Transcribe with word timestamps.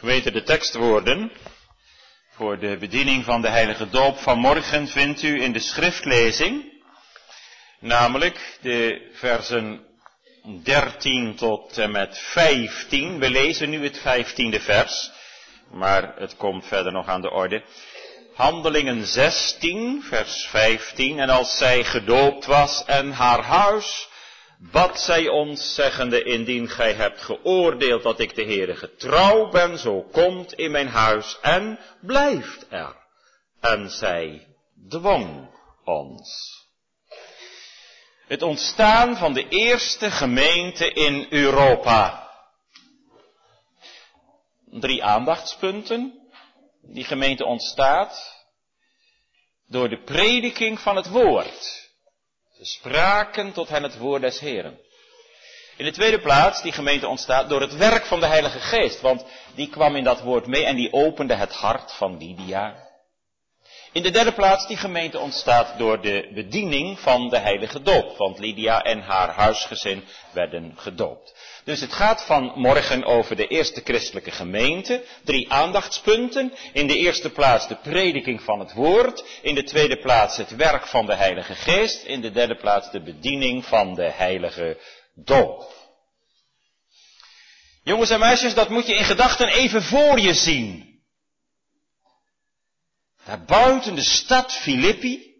Geweten 0.00 0.32
de 0.32 0.42
tekstwoorden 0.42 1.32
voor 2.30 2.58
de 2.58 2.76
bediening 2.76 3.24
van 3.24 3.42
de 3.42 3.48
heilige 3.48 3.88
doop 3.88 4.18
van 4.18 4.38
morgen 4.38 4.88
vindt 4.88 5.22
u 5.22 5.42
in 5.42 5.52
de 5.52 5.58
schriftlezing, 5.58 6.82
namelijk 7.80 8.58
de 8.60 9.10
versen 9.12 9.86
13 10.62 11.34
tot 11.36 11.78
en 11.78 11.90
met 11.90 12.18
15. 12.18 13.18
We 13.18 13.30
lezen 13.30 13.70
nu 13.70 13.84
het 13.84 13.98
15e 13.98 14.62
vers, 14.62 15.10
maar 15.70 16.14
het 16.16 16.36
komt 16.36 16.66
verder 16.66 16.92
nog 16.92 17.08
aan 17.08 17.22
de 17.22 17.30
orde. 17.30 17.62
Handelingen 18.34 19.06
16, 19.06 20.02
vers 20.02 20.46
15. 20.46 21.18
En 21.18 21.30
als 21.30 21.56
zij 21.56 21.84
gedoopt 21.84 22.46
was 22.46 22.84
en 22.84 23.12
haar 23.12 23.42
huis 23.42 24.08
bad 24.60 25.00
zij 25.00 25.28
ons, 25.28 25.74
zeggende, 25.74 26.22
indien 26.22 26.68
gij 26.68 26.92
hebt 26.92 27.20
geoordeeld 27.20 28.02
dat 28.02 28.20
ik 28.20 28.34
de 28.34 28.44
Heere 28.44 28.76
getrouw 28.76 29.48
ben, 29.48 29.78
zo 29.78 30.02
komt 30.02 30.52
in 30.52 30.70
mijn 30.70 30.88
huis 30.88 31.38
en 31.40 31.78
blijft 32.00 32.66
er. 32.68 32.96
En 33.60 33.90
zij 33.90 34.46
dwong 34.88 35.50
ons. 35.84 36.58
Het 38.26 38.42
ontstaan 38.42 39.16
van 39.16 39.32
de 39.32 39.48
eerste 39.48 40.10
gemeente 40.10 40.92
in 40.92 41.26
Europa. 41.30 42.30
Drie 44.66 45.04
aandachtspunten. 45.04 46.28
Die 46.82 47.04
gemeente 47.04 47.44
ontstaat 47.44 48.44
door 49.66 49.88
de 49.88 50.02
prediking 50.02 50.80
van 50.80 50.96
het 50.96 51.08
woord. 51.08 51.79
Spraken 52.62 53.52
tot 53.52 53.68
hen 53.68 53.82
het 53.82 53.98
woord 53.98 54.22
des 54.22 54.40
Heren. 54.40 54.78
In 55.76 55.84
de 55.84 55.92
tweede 55.92 56.20
plaats, 56.20 56.62
die 56.62 56.72
gemeente 56.72 57.08
ontstaat 57.08 57.48
door 57.48 57.60
het 57.60 57.76
werk 57.76 58.04
van 58.04 58.20
de 58.20 58.26
Heilige 58.26 58.60
Geest, 58.60 59.00
want 59.00 59.24
die 59.54 59.68
kwam 59.68 59.96
in 59.96 60.04
dat 60.04 60.20
woord 60.20 60.46
mee 60.46 60.64
en 60.64 60.76
die 60.76 60.92
opende 60.92 61.34
het 61.34 61.52
hart 61.52 61.92
van 61.92 62.16
Lydia. 62.18 62.88
In 63.92 64.02
de 64.02 64.10
derde 64.10 64.32
plaats, 64.32 64.66
die 64.66 64.76
gemeente 64.76 65.18
ontstaat 65.18 65.78
door 65.78 66.00
de 66.00 66.30
bediening 66.34 66.98
van 66.98 67.28
de 67.28 67.38
heilige 67.38 67.82
doop, 67.82 68.16
want 68.16 68.38
Lydia 68.38 68.82
en 68.82 69.00
haar 69.00 69.28
huisgezin 69.28 70.04
werden 70.32 70.72
gedoopt. 70.76 71.34
Dus 71.70 71.80
het 71.80 71.92
gaat 71.92 72.24
vanmorgen 72.24 73.04
over 73.04 73.36
de 73.36 73.46
eerste 73.46 73.80
christelijke 73.84 74.30
gemeente. 74.30 75.04
Drie 75.24 75.52
aandachtspunten. 75.52 76.52
In 76.72 76.86
de 76.86 76.96
eerste 76.96 77.30
plaats 77.30 77.68
de 77.68 77.76
prediking 77.76 78.42
van 78.42 78.58
het 78.58 78.72
woord. 78.72 79.24
In 79.42 79.54
de 79.54 79.64
tweede 79.64 79.98
plaats 79.98 80.36
het 80.36 80.56
werk 80.56 80.86
van 80.86 81.06
de 81.06 81.14
heilige 81.14 81.54
geest. 81.54 82.04
In 82.04 82.20
de 82.20 82.30
derde 82.30 82.56
plaats 82.56 82.90
de 82.90 83.02
bediening 83.02 83.64
van 83.64 83.94
de 83.94 84.10
heilige 84.10 84.80
doop. 85.14 85.72
Jongens 87.82 88.10
en 88.10 88.18
meisjes, 88.18 88.54
dat 88.54 88.68
moet 88.68 88.86
je 88.86 88.94
in 88.94 89.04
gedachten 89.04 89.48
even 89.48 89.82
voor 89.82 90.20
je 90.20 90.34
zien. 90.34 91.00
Daar 93.24 93.44
buiten 93.44 93.94
de 93.94 94.04
stad 94.04 94.52
Filippi, 94.52 95.34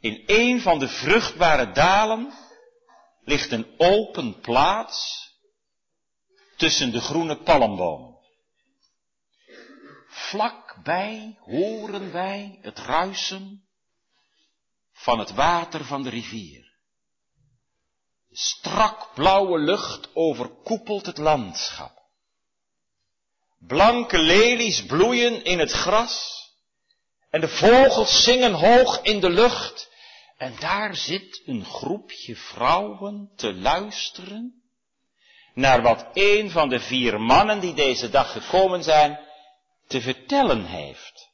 in 0.00 0.22
een 0.26 0.60
van 0.60 0.78
de 0.78 0.88
vruchtbare 0.88 1.72
dalen, 1.72 2.32
ligt 3.26 3.52
een 3.52 3.74
open 3.76 4.40
plaats 4.40 5.30
tussen 6.56 6.92
de 6.92 7.00
groene 7.00 7.36
palmbomen. 7.42 8.14
Vlakbij 10.08 11.38
horen 11.40 12.12
wij 12.12 12.58
het 12.62 12.78
ruisen 12.78 13.64
van 14.92 15.18
het 15.18 15.34
water 15.34 15.84
van 15.84 16.02
de 16.02 16.10
rivier. 16.10 16.74
Strak 18.30 19.14
blauwe 19.14 19.58
lucht 19.58 20.08
overkoepelt 20.14 21.06
het 21.06 21.18
landschap. 21.18 22.02
Blanke 23.58 24.18
lelies 24.18 24.86
bloeien 24.86 25.44
in 25.44 25.58
het 25.58 25.72
gras. 25.72 26.44
En 27.30 27.40
de 27.40 27.48
vogels 27.48 28.22
zingen 28.22 28.52
hoog 28.52 29.02
in 29.02 29.20
de 29.20 29.30
lucht. 29.30 29.90
En 30.36 30.56
daar 30.60 30.96
zit 30.96 31.42
een 31.46 31.64
groepje 31.64 32.36
vrouwen 32.36 33.32
te 33.36 33.54
luisteren 33.54 34.62
naar 35.54 35.82
wat 35.82 36.08
een 36.12 36.50
van 36.50 36.68
de 36.68 36.80
vier 36.80 37.20
mannen 37.20 37.60
die 37.60 37.74
deze 37.74 38.10
dag 38.10 38.32
gekomen 38.32 38.82
zijn 38.82 39.18
te 39.86 40.00
vertellen 40.00 40.64
heeft. 40.64 41.30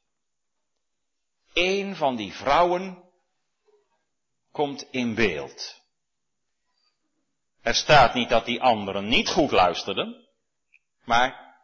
Een 1.53 1.97
van 1.97 2.17
die 2.17 2.33
vrouwen 2.33 3.03
komt 4.53 4.87
in 4.91 5.15
beeld. 5.15 5.81
Er 7.63 7.75
staat 7.75 8.15
niet 8.15 8.29
dat 8.29 8.45
die 8.45 8.61
anderen 8.63 9.09
niet 9.09 9.29
goed 9.29 9.51
luisterden, 9.51 10.29
maar 11.05 11.57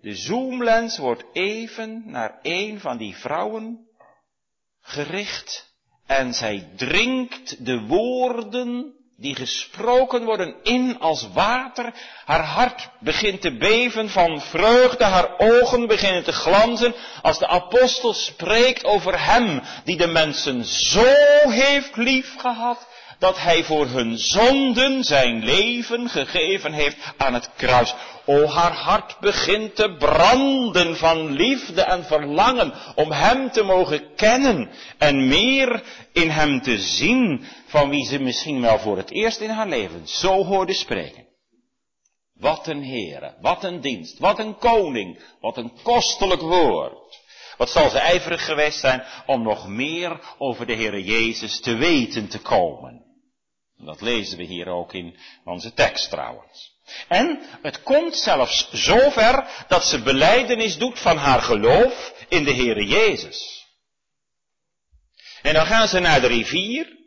de 0.00 0.14
zoomlens 0.14 0.98
wordt 0.98 1.24
even 1.32 2.02
naar 2.10 2.38
een 2.42 2.80
van 2.80 2.96
die 2.96 3.16
vrouwen 3.16 3.88
gericht 4.80 5.71
en 6.16 6.34
zij 6.34 6.68
drinkt 6.76 7.64
de 7.64 7.80
woorden 7.80 8.94
die 9.16 9.34
gesproken 9.34 10.24
worden 10.24 10.54
in 10.62 10.96
als 11.00 11.28
water. 11.32 11.92
Haar 12.24 12.44
hart 12.44 12.88
begint 13.00 13.40
te 13.40 13.56
beven 13.56 14.10
van 14.10 14.40
vreugde, 14.40 15.04
haar 15.04 15.38
ogen 15.38 15.86
beginnen 15.86 16.24
te 16.24 16.32
glanzen 16.32 16.94
als 17.22 17.38
de 17.38 17.46
apostel 17.46 18.12
spreekt 18.12 18.84
over 18.84 19.24
hem 19.24 19.62
die 19.84 19.96
de 19.96 20.06
mensen 20.06 20.64
zo 20.64 21.06
heeft 21.50 21.96
lief 21.96 22.34
gehad 22.38 22.86
dat 23.22 23.40
hij 23.40 23.64
voor 23.64 23.86
hun 23.86 24.18
zonden 24.18 25.04
zijn 25.04 25.44
leven 25.44 26.08
gegeven 26.08 26.72
heeft 26.72 26.96
aan 27.16 27.34
het 27.34 27.50
kruis. 27.56 27.94
O, 28.26 28.46
haar 28.46 28.72
hart 28.72 29.16
begint 29.20 29.74
te 29.74 29.94
branden 29.98 30.96
van 30.96 31.30
liefde 31.30 31.82
en 31.82 32.04
verlangen 32.04 32.72
om 32.94 33.10
hem 33.10 33.50
te 33.50 33.62
mogen 33.62 34.14
kennen 34.14 34.70
en 34.98 35.28
meer 35.28 35.82
in 36.12 36.30
hem 36.30 36.62
te 36.62 36.78
zien 36.78 37.44
van 37.66 37.90
wie 37.90 38.06
ze 38.06 38.18
misschien 38.18 38.60
wel 38.60 38.78
voor 38.78 38.96
het 38.96 39.10
eerst 39.10 39.40
in 39.40 39.50
haar 39.50 39.68
leven 39.68 40.08
zo 40.08 40.44
hoorde 40.44 40.74
spreken. 40.74 41.26
Wat 42.34 42.66
een 42.66 42.84
Heere, 42.84 43.34
wat 43.40 43.64
een 43.64 43.80
dienst, 43.80 44.18
wat 44.18 44.38
een 44.38 44.56
koning, 44.56 45.22
wat 45.40 45.56
een 45.56 45.72
kostelijk 45.82 46.40
woord. 46.40 47.20
Wat 47.56 47.70
zal 47.70 47.90
ze 47.90 47.98
ijverig 47.98 48.44
geweest 48.44 48.80
zijn 48.80 49.04
om 49.26 49.42
nog 49.42 49.68
meer 49.68 50.20
over 50.38 50.66
de 50.66 50.74
Heere 50.74 51.04
Jezus 51.04 51.60
te 51.60 51.74
weten 51.74 52.28
te 52.28 52.38
komen. 52.38 53.10
Dat 53.84 54.00
lezen 54.00 54.38
we 54.38 54.44
hier 54.44 54.68
ook 54.68 54.92
in 54.92 55.18
onze 55.44 55.72
tekst 55.72 56.10
trouwens. 56.10 56.72
En 57.08 57.40
het 57.62 57.82
komt 57.82 58.16
zelfs 58.16 58.68
zover 58.72 59.64
dat 59.68 59.84
ze 59.84 60.02
beleidenis 60.02 60.78
doet 60.78 60.98
van 60.98 61.16
haar 61.16 61.42
geloof 61.42 62.14
in 62.28 62.44
de 62.44 62.54
Heere 62.54 62.86
Jezus. 62.86 63.66
En 65.42 65.54
dan 65.54 65.66
gaan 65.66 65.88
ze 65.88 65.98
naar 65.98 66.20
de 66.20 66.26
rivier 66.26 67.00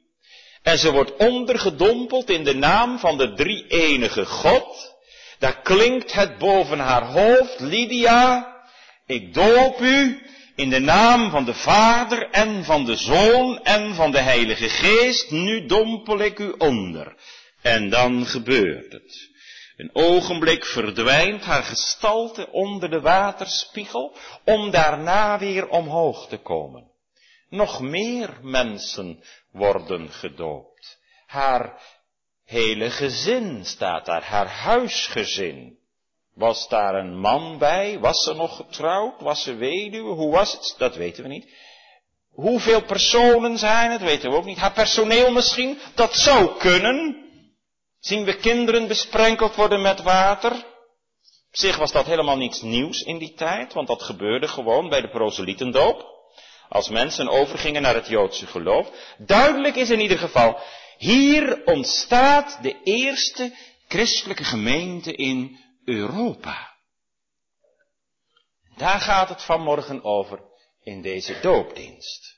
en 0.64 0.78
ze 0.78 0.92
wordt 0.92 1.16
ondergedompeld 1.16 2.30
in 2.30 2.44
de 2.44 2.56
naam 2.56 3.00
van 3.00 3.18
de 3.18 3.34
drie 3.34 3.68
enige 3.68 4.26
God. 4.26 4.96
Daar 5.40 5.62
klinkt 5.62 6.14
het 6.14 6.38
boven 6.38 6.80
haar 6.80 7.06
hoofd, 7.06 7.60
Lydia, 7.60 8.56
ik 9.06 9.34
doop 9.34 9.80
u 9.80 10.26
in 10.56 10.70
de 10.70 10.80
naam 10.80 11.30
van 11.30 11.46
de 11.46 11.54
Vader 11.54 12.30
en 12.30 12.64
van 12.64 12.86
de 12.86 12.96
Zoon 12.96 13.64
en 13.64 13.96
van 13.96 14.12
de 14.12 14.20
Heilige 14.20 14.70
Geest, 14.70 15.32
nu 15.32 15.66
dompel 15.66 16.20
ik 16.20 16.40
u 16.40 16.54
onder. 16.58 17.16
En 17.62 17.90
dan 17.90 18.26
gebeurt 18.26 18.92
het. 18.92 19.34
Een 19.78 19.90
ogenblik 19.94 20.66
verdwijnt 20.66 21.44
haar 21.44 21.64
gestalte 21.64 22.52
onder 22.52 22.90
de 22.90 23.02
waterspiegel, 23.02 24.16
om 24.44 24.72
daarna 24.72 25.40
weer 25.40 25.68
omhoog 25.68 26.28
te 26.28 26.38
komen. 26.38 26.92
Nog 27.50 27.82
meer 27.82 28.38
mensen 28.42 29.24
worden 29.52 30.10
gedoopt. 30.10 31.00
Haar 31.26 31.82
hele 32.46 32.90
gezin 32.90 33.66
staat 33.66 34.06
daar, 34.06 34.24
haar 34.24 34.50
huisgezin. 34.50 35.75
Was 36.36 36.68
daar 36.68 36.96
een 36.96 37.20
man 37.20 37.58
bij? 37.58 38.00
Was 38.00 38.24
ze 38.24 38.34
nog 38.34 38.56
getrouwd? 38.56 39.22
Was 39.22 39.44
ze 39.44 39.56
weduwe? 39.56 40.14
Hoe 40.14 40.32
was 40.32 40.52
het? 40.52 40.76
Dat 40.78 40.96
weten 40.96 41.24
we 41.24 41.30
niet. 41.30 41.50
Hoeveel 42.32 42.82
personen 42.82 43.58
zijn 43.58 43.92
het? 43.92 44.02
Weten 44.02 44.30
we 44.30 44.36
ook 44.36 44.46
niet. 44.46 44.58
Haar 44.58 44.74
personeel 44.74 45.32
misschien? 45.32 45.80
Dat 45.94 46.16
zou 46.16 46.58
kunnen. 46.58 47.24
Zien 48.00 48.24
we 48.24 48.36
kinderen 48.36 48.88
besprenkeld 48.88 49.56
worden 49.56 49.82
met 49.82 50.02
water? 50.02 50.52
Op 50.52 51.62
zich 51.62 51.78
was 51.78 51.92
dat 51.92 52.06
helemaal 52.06 52.38
niets 52.38 52.62
nieuws 52.62 53.02
in 53.02 53.18
die 53.18 53.34
tijd, 53.34 53.74
want 53.74 53.88
dat 53.88 54.04
gebeurde 54.04 54.48
gewoon 54.48 54.90
bij 54.90 55.02
de 55.02 55.10
proselietendoop. 55.10 56.14
Als 56.70 56.90
mensen 56.90 57.30
overgingen 57.30 57.82
naar 57.82 57.96
het 57.96 58.08
Joodse 58.08 58.48
geloof. 58.48 58.90
Duidelijk 59.18 59.76
is 59.76 59.90
in 59.90 60.00
ieder 60.00 60.18
geval, 60.18 60.60
hier 60.98 61.62
ontstaat 61.66 62.60
de 62.62 62.76
eerste 62.84 63.56
christelijke 63.88 64.44
gemeente 64.44 65.14
in 65.14 65.60
Europa. 65.86 66.74
Daar 68.78 69.00
gaat 69.00 69.30
het 69.30 69.42
vanmorgen 69.42 70.04
over 70.04 70.40
in 70.84 71.02
deze 71.02 71.40
doopdienst. 71.42 72.36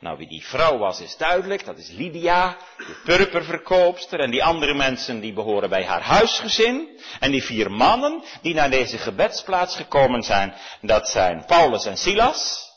Nou, 0.00 0.18
wie 0.18 0.28
die 0.28 0.46
vrouw 0.46 0.78
was 0.78 1.00
is 1.00 1.16
duidelijk, 1.16 1.64
dat 1.64 1.78
is 1.78 1.90
Lydia, 1.90 2.58
de 2.76 3.00
purperverkoopster. 3.04 4.20
En 4.20 4.30
die 4.30 4.44
andere 4.44 4.74
mensen 4.74 5.20
die 5.20 5.32
behoren 5.32 5.68
bij 5.68 5.84
haar 5.84 6.02
huisgezin. 6.02 7.00
En 7.20 7.30
die 7.30 7.42
vier 7.42 7.70
mannen 7.70 8.22
die 8.42 8.54
naar 8.54 8.70
deze 8.70 8.98
gebedsplaats 8.98 9.76
gekomen 9.76 10.22
zijn, 10.22 10.54
dat 10.80 11.08
zijn 11.08 11.44
Paulus 11.44 11.84
en 11.84 11.96
Silas 11.96 12.70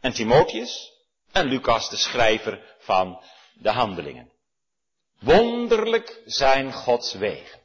en 0.00 0.12
Timotheus 0.12 0.92
en 1.32 1.46
Lucas, 1.46 1.90
de 1.90 1.96
schrijver 1.96 2.76
van 2.78 3.22
de 3.54 3.70
handelingen. 3.70 4.32
Wonderlijk 5.20 6.20
zijn 6.24 6.72
Gods 6.72 7.12
wegen. 7.14 7.60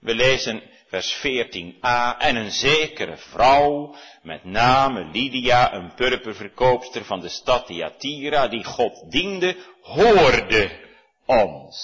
We 0.00 0.14
lezen 0.14 0.62
vers 0.94 1.14
14a, 1.14 2.18
en 2.18 2.36
een 2.36 2.50
zekere 2.50 3.16
vrouw, 3.16 3.94
met 4.22 4.44
name 4.44 5.04
Lydia, 5.04 5.72
een 5.72 5.94
purperverkoopster 5.94 7.04
van 7.04 7.20
de 7.20 7.28
stad 7.28 7.66
Thyatira, 7.66 8.48
die 8.48 8.64
God 8.64 9.10
diende, 9.10 9.56
hoorde 9.80 10.70
ons. 11.26 11.78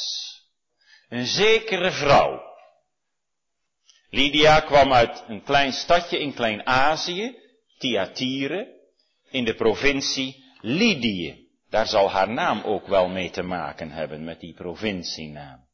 Een 1.08 1.26
zekere 1.26 1.90
vrouw. 1.90 2.40
Lydia 4.10 4.60
kwam 4.60 4.92
uit 4.92 5.24
een 5.28 5.42
klein 5.42 5.72
stadje 5.72 6.18
in 6.18 6.34
Klein-Azië, 6.34 7.38
Thyatire, 7.78 8.66
in 9.30 9.44
de 9.44 9.54
provincie 9.54 10.44
Lydië. 10.60 11.48
Daar 11.70 11.86
zal 11.86 12.10
haar 12.10 12.30
naam 12.30 12.62
ook 12.62 12.86
wel 12.86 13.08
mee 13.08 13.30
te 13.30 13.42
maken 13.42 13.90
hebben 13.90 14.24
met 14.24 14.40
die 14.40 14.54
provincienaam. 14.54 15.68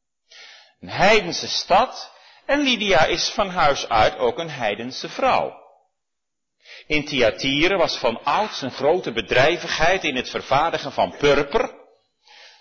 Een 0.79 0.89
heidense 0.89 1.47
stad 1.47 2.15
en 2.47 2.61
Lydia 2.61 3.05
is 3.05 3.29
van 3.29 3.49
huis 3.49 3.89
uit 3.89 4.17
ook 4.17 4.39
een 4.39 4.49
heidense 4.49 5.09
vrouw. 5.09 5.65
In 6.87 7.05
Thyatire 7.05 7.77
was 7.77 7.97
van 7.97 8.23
ouds 8.23 8.61
een 8.61 8.71
grote 8.71 9.11
bedrijvigheid 9.11 10.03
in 10.03 10.15
het 10.15 10.29
vervaardigen 10.29 10.91
van 10.91 11.15
purper. 11.17 11.75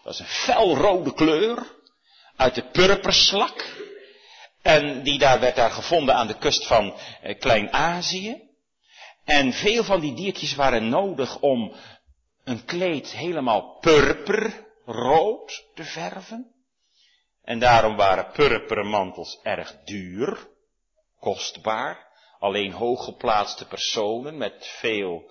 Dat 0.03 0.13
is 0.13 0.19
een 0.19 0.27
felrode 0.27 1.15
kleur 1.15 1.75
uit 2.37 2.55
de 2.55 2.71
purperslak. 2.71 3.65
En 4.63 5.03
die 5.03 5.19
daar 5.19 5.41
werd 5.41 5.57
daar 5.57 5.71
gevonden 5.71 6.15
aan 6.15 6.27
de 6.27 6.39
kust 6.39 6.67
van 6.67 6.95
eh, 7.23 7.39
Klein-Azië. 7.39 8.43
En 9.25 9.53
veel 9.53 9.85
van 9.85 10.01
die 10.01 10.15
diertjes 10.15 10.55
waren 10.55 10.89
nodig 10.89 11.39
om 11.41 11.75
een 12.45 12.65
kleed 12.65 13.11
helemaal 13.11 13.79
purperrood 13.81 15.65
te 15.75 15.85
verven. 15.85 16.56
En 17.47 17.59
daarom 17.59 17.97
waren 17.97 18.31
purperen 18.33 18.87
mantels 18.87 19.41
erg 19.43 19.77
duur, 19.85 20.49
kostbaar. 21.21 22.05
Alleen 22.39 22.73
hooggeplaatste 22.73 23.67
personen 23.67 24.37
met 24.37 24.67
veel 24.81 25.31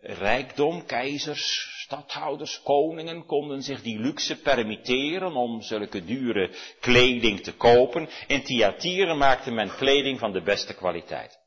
rijkdom, 0.00 0.86
keizers, 0.86 1.74
stadhouders, 1.82 2.62
koningen 2.62 3.26
konden 3.26 3.62
zich 3.62 3.82
die 3.82 3.98
luxe 3.98 4.36
permitteren 4.36 5.34
om 5.34 5.62
zulke 5.62 6.04
dure 6.04 6.50
kleding 6.80 7.40
te 7.40 7.52
kopen. 7.52 8.08
In 8.26 8.42
Thyatira 8.42 9.14
maakte 9.14 9.50
men 9.50 9.74
kleding 9.76 10.18
van 10.18 10.32
de 10.32 10.42
beste 10.42 10.74
kwaliteit. 10.74 11.38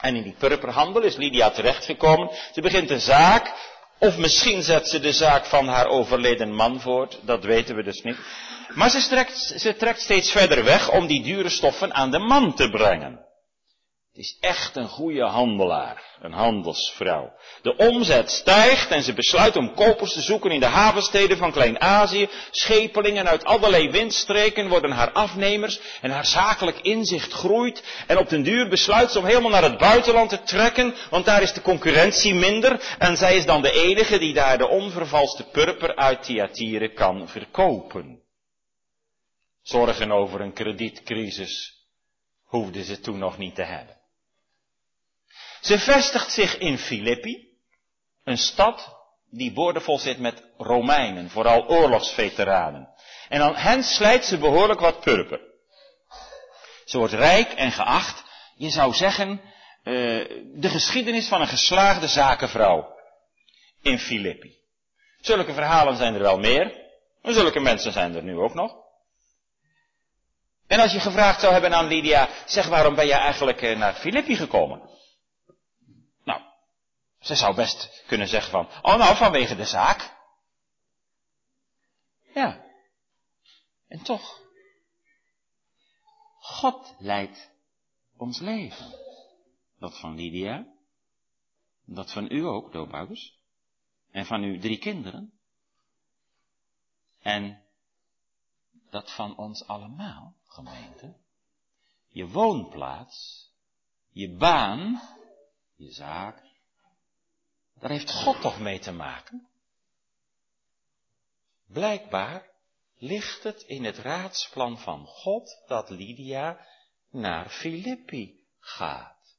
En 0.00 0.16
in 0.16 0.22
die 0.22 0.36
purperhandel 0.38 1.02
is 1.02 1.16
Lydia 1.16 1.50
terechtgekomen. 1.50 2.30
Ze 2.52 2.60
begint 2.60 2.90
een 2.90 3.00
zaak, 3.00 3.54
of 4.02 4.18
misschien 4.18 4.62
zet 4.62 4.88
ze 4.88 5.00
de 5.00 5.12
zaak 5.12 5.44
van 5.44 5.68
haar 5.68 5.86
overleden 5.86 6.54
man 6.54 6.80
voort, 6.80 7.18
dat 7.24 7.44
weten 7.44 7.76
we 7.76 7.82
dus 7.82 8.02
niet. 8.02 8.16
Maar 8.74 8.90
ze 8.90 9.08
trekt, 9.08 9.54
ze 9.56 9.76
trekt 9.76 10.00
steeds 10.00 10.30
verder 10.30 10.64
weg 10.64 10.90
om 10.90 11.06
die 11.06 11.22
dure 11.22 11.48
stoffen 11.48 11.94
aan 11.94 12.10
de 12.10 12.18
man 12.18 12.54
te 12.54 12.70
brengen. 12.70 13.20
Het 14.12 14.24
is 14.24 14.36
echt 14.40 14.76
een 14.76 14.88
goede 14.88 15.24
handelaar, 15.24 16.16
een 16.20 16.32
handelsvrouw. 16.32 17.32
De 17.62 17.76
omzet 17.76 18.30
stijgt 18.30 18.90
en 18.90 19.02
ze 19.02 19.12
besluit 19.12 19.56
om 19.56 19.74
kopers 19.74 20.12
te 20.12 20.20
zoeken 20.20 20.50
in 20.50 20.60
de 20.60 20.66
havensteden 20.66 21.36
van 21.36 21.52
Klein-Azië. 21.52 22.28
Schepelingen 22.50 23.28
uit 23.28 23.44
allerlei 23.44 23.90
windstreken 23.90 24.68
worden 24.68 24.90
haar 24.90 25.12
afnemers 25.12 25.80
en 26.00 26.10
haar 26.10 26.26
zakelijk 26.26 26.78
inzicht 26.80 27.32
groeit. 27.32 28.04
En 28.06 28.18
op 28.18 28.28
den 28.28 28.42
duur 28.42 28.68
besluit 28.68 29.10
ze 29.10 29.18
om 29.18 29.24
helemaal 29.24 29.50
naar 29.50 29.62
het 29.62 29.78
buitenland 29.78 30.28
te 30.28 30.42
trekken, 30.42 30.94
want 31.10 31.24
daar 31.24 31.42
is 31.42 31.52
de 31.52 31.62
concurrentie 31.62 32.34
minder. 32.34 32.96
En 32.98 33.16
zij 33.16 33.36
is 33.36 33.46
dan 33.46 33.62
de 33.62 33.72
enige 33.72 34.18
die 34.18 34.34
daar 34.34 34.58
de 34.58 34.68
onvervalste 34.68 35.44
purper 35.44 35.96
uit 35.96 36.22
Thyatire 36.22 36.92
kan 36.92 37.28
verkopen. 37.28 38.22
Zorgen 39.62 40.12
over 40.12 40.40
een 40.40 40.52
kredietcrisis 40.52 41.80
hoefden 42.44 42.84
ze 42.84 43.00
toen 43.00 43.18
nog 43.18 43.38
niet 43.38 43.54
te 43.54 43.62
hebben. 43.62 44.00
Ze 45.62 45.78
vestigt 45.78 46.32
zich 46.32 46.58
in 46.58 46.78
Filippi, 46.78 47.48
een 48.24 48.38
stad 48.38 49.00
die 49.30 49.52
boordevol 49.52 49.98
zit 49.98 50.18
met 50.18 50.42
Romeinen, 50.56 51.30
vooral 51.30 51.68
oorlogsveteranen. 51.68 52.88
En 53.28 53.42
aan 53.42 53.56
hen 53.56 53.82
slijt 53.82 54.24
ze 54.24 54.38
behoorlijk 54.38 54.80
wat 54.80 55.00
purper. 55.00 55.40
Ze 56.84 56.98
wordt 56.98 57.12
rijk 57.12 57.52
en 57.52 57.72
geacht. 57.72 58.24
Je 58.56 58.70
zou 58.70 58.92
zeggen, 58.94 59.30
uh, 59.30 59.44
de 60.54 60.68
geschiedenis 60.68 61.28
van 61.28 61.40
een 61.40 61.46
geslaagde 61.46 62.06
zakenvrouw 62.06 62.96
in 63.82 63.98
Filippi. 63.98 64.56
Zulke 65.20 65.52
verhalen 65.52 65.96
zijn 65.96 66.14
er 66.14 66.20
wel 66.20 66.38
meer. 66.38 66.80
En 67.22 67.34
zulke 67.34 67.60
mensen 67.60 67.92
zijn 67.92 68.14
er 68.14 68.22
nu 68.22 68.38
ook 68.38 68.54
nog. 68.54 68.74
En 70.66 70.80
als 70.80 70.92
je 70.92 71.00
gevraagd 71.00 71.40
zou 71.40 71.52
hebben 71.52 71.74
aan 71.74 71.86
Lydia, 71.86 72.28
zeg 72.46 72.66
waarom 72.66 72.94
ben 72.94 73.06
je 73.06 73.12
eigenlijk 73.12 73.62
eh, 73.62 73.78
naar 73.78 73.94
Filippi 73.94 74.36
gekomen? 74.36 74.90
Ze 77.22 77.34
zou 77.34 77.54
best 77.54 78.04
kunnen 78.06 78.28
zeggen 78.28 78.50
van, 78.50 78.68
oh 78.82 78.96
nou 78.96 79.16
vanwege 79.16 79.56
de 79.56 79.64
zaak. 79.64 80.16
Ja. 82.34 82.64
En 83.88 84.02
toch, 84.02 84.40
God 86.38 86.94
leidt 86.98 87.50
ons 88.16 88.40
leven. 88.40 89.00
Dat 89.78 89.98
van 89.98 90.14
Lydia, 90.14 90.66
dat 91.84 92.12
van 92.12 92.30
u 92.30 92.44
ook, 92.44 92.72
doopouders, 92.72 93.38
en 94.10 94.26
van 94.26 94.42
uw 94.42 94.60
drie 94.60 94.78
kinderen. 94.78 95.32
En 97.20 97.62
dat 98.90 99.12
van 99.12 99.36
ons 99.36 99.66
allemaal 99.66 100.34
gemeente. 100.44 101.16
Je 102.08 102.28
woonplaats, 102.28 103.50
je 104.10 104.36
baan, 104.36 105.00
je 105.76 105.92
zaak, 105.92 106.51
daar 107.82 107.90
heeft 107.90 108.12
God 108.12 108.40
toch 108.40 108.60
mee 108.60 108.78
te 108.78 108.92
maken? 108.92 109.46
Blijkbaar 111.66 112.50
ligt 112.98 113.42
het 113.42 113.62
in 113.62 113.84
het 113.84 113.98
raadsplan 113.98 114.78
van 114.78 115.06
God 115.06 115.62
dat 115.66 115.90
Lydia 115.90 116.66
naar 117.10 117.48
Filippi 117.48 118.44
gaat. 118.60 119.36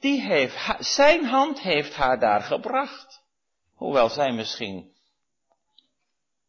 Die 0.00 0.20
heeft, 0.20 0.56
zijn 0.78 1.24
hand 1.24 1.60
heeft 1.60 1.94
haar 1.94 2.18
daar 2.18 2.40
gebracht. 2.40 3.22
Hoewel 3.74 4.08
zij 4.08 4.32
misschien 4.32 4.94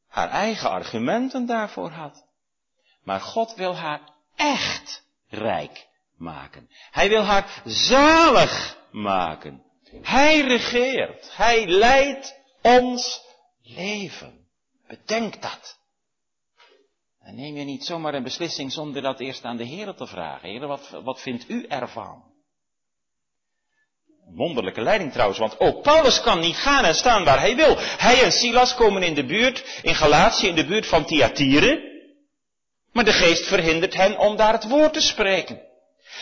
haar 0.07 0.29
eigen 0.29 0.69
argumenten 0.69 1.45
daarvoor 1.45 1.91
had. 1.91 2.27
Maar 3.03 3.19
God 3.21 3.53
wil 3.53 3.75
haar 3.75 4.01
echt 4.35 5.05
rijk 5.27 5.87
maken. 6.17 6.69
Hij 6.91 7.09
wil 7.09 7.23
haar 7.23 7.61
zalig 7.65 8.77
maken. 8.91 9.63
Hij 10.01 10.41
regeert. 10.41 11.35
Hij 11.35 11.67
leidt 11.67 12.35
ons 12.61 13.21
leven. 13.63 14.47
Bedenk 14.87 15.41
dat. 15.41 15.77
En 17.21 17.35
neem 17.35 17.57
je 17.57 17.63
niet 17.63 17.85
zomaar 17.85 18.13
een 18.13 18.23
beslissing 18.23 18.71
zonder 18.71 19.01
dat 19.01 19.19
eerst 19.19 19.43
aan 19.43 19.57
de 19.57 19.63
Heer 19.63 19.93
te 19.93 20.07
vragen. 20.07 20.49
Heer, 20.49 20.67
wat, 20.67 20.89
wat 21.03 21.21
vindt 21.21 21.49
u 21.49 21.65
ervan? 21.67 22.23
Wonderlijke 24.33 24.81
leiding 24.81 25.11
trouwens, 25.11 25.39
want 25.39 25.59
ook 25.59 25.81
Paulus 25.81 26.21
kan 26.21 26.39
niet 26.39 26.55
gaan 26.55 26.85
en 26.85 26.95
staan 26.95 27.23
waar 27.23 27.39
hij 27.39 27.55
wil. 27.55 27.75
Hij 27.77 28.23
en 28.23 28.31
Silas 28.31 28.75
komen 28.75 29.03
in 29.03 29.13
de 29.13 29.25
buurt, 29.25 29.79
in 29.81 29.95
Galatië, 29.95 30.47
in 30.47 30.55
de 30.55 30.65
buurt 30.65 30.87
van 30.87 31.05
Thyatire. 31.05 31.93
Maar 32.91 33.05
de 33.05 33.13
geest 33.13 33.47
verhindert 33.47 33.93
hen 33.93 34.17
om 34.17 34.35
daar 34.35 34.53
het 34.53 34.67
woord 34.67 34.93
te 34.93 35.01
spreken. 35.01 35.64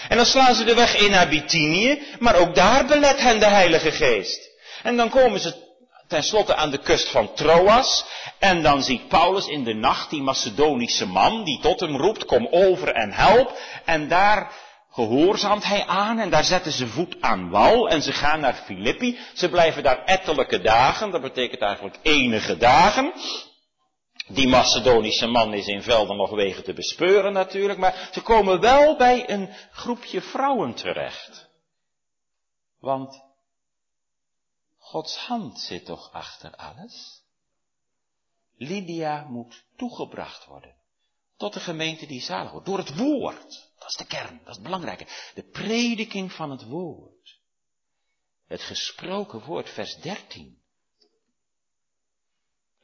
En 0.10 0.18
dan 0.18 0.26
slaan 0.26 0.56
ze 0.56 0.64
de 0.64 0.74
weg 0.76 0.98
in 0.98 1.12
naar 1.12 1.28
Bithynië, 1.28 2.02
maar 2.20 2.36
ook 2.36 2.56
daar 2.56 2.86
belet 2.86 3.20
hen 3.20 3.40
de 3.40 3.46
Heilige 3.46 3.92
Geest. 3.92 4.50
En 4.84 4.98
dan 4.98 5.10
komen 5.10 5.40
ze 5.40 5.72
tenslotte 6.08 6.56
aan 6.56 6.72
de 6.72 6.78
kust 6.78 7.10
van 7.10 7.34
Troas. 7.34 8.06
En 8.40 8.62
dan 8.62 8.84
ziet 8.84 9.08
Paulus 9.08 9.48
in 9.48 9.64
de 9.64 9.74
nacht 9.74 10.10
die 10.10 10.22
Macedonische 10.22 11.08
man 11.08 11.44
die 11.44 11.60
tot 11.60 11.80
hem 11.80 11.96
roept, 11.98 12.26
kom 12.26 12.48
over 12.52 12.88
en 12.94 13.12
help. 13.12 13.58
En 13.86 14.08
daar 14.08 14.52
gehoorzaamt 14.92 15.64
hij 15.64 15.86
aan 15.86 16.20
en 16.20 16.30
daar 16.30 16.44
zetten 16.44 16.72
ze 16.72 16.88
voet 16.88 17.16
aan 17.20 17.50
wal 17.50 17.90
en 17.90 18.02
ze 18.02 18.12
gaan 18.12 18.40
naar 18.40 18.54
Filippi. 18.66 19.18
Ze 19.34 19.50
blijven 19.50 19.84
daar 19.84 20.04
ettelijke 20.06 20.62
dagen, 20.62 21.12
dat 21.12 21.22
betekent 21.22 21.62
eigenlijk 21.62 21.98
enige 22.02 22.58
dagen. 22.58 23.14
Die 24.28 24.48
Macedonische 24.48 25.28
man 25.28 25.54
is 25.54 25.68
in 25.68 25.82
velden 25.82 26.18
nog 26.18 26.30
wegen 26.30 26.64
te 26.64 26.74
bespeuren 26.74 27.34
natuurlijk, 27.34 27.80
maar 27.80 28.10
ze 28.12 28.22
komen 28.22 28.60
wel 28.60 28.98
bij 28.98 29.30
een 29.30 29.54
groepje 29.72 30.22
vrouwen 30.22 30.74
terecht. 30.74 31.50
Want 32.80 33.24
Gods 34.78 35.18
hand 35.18 35.60
zit 35.60 35.86
toch 35.86 36.12
achter 36.12 36.56
alles? 36.56 37.22
Lydia 38.58 39.24
moet 39.30 39.64
toegebracht 39.76 40.46
worden 40.46 40.82
tot 41.44 41.54
de 41.54 41.60
gemeente 41.60 42.06
die 42.06 42.22
zalig 42.22 42.52
wordt. 42.52 42.66
Door 42.66 42.78
het 42.78 42.98
woord. 42.98 43.72
Dat 43.80 43.90
is 43.90 43.98
de 43.98 44.06
kern, 44.06 44.38
dat 44.38 44.48
is 44.48 44.54
het 44.54 44.64
belangrijke. 44.64 45.08
De 45.34 45.44
prediking 45.44 46.32
van 46.32 46.52
het 46.52 46.64
woord. 46.64 47.40
Het 48.48 48.62
gesproken 48.62 49.46
woord, 49.46 49.70
vers 49.70 49.96
13. 49.96 50.62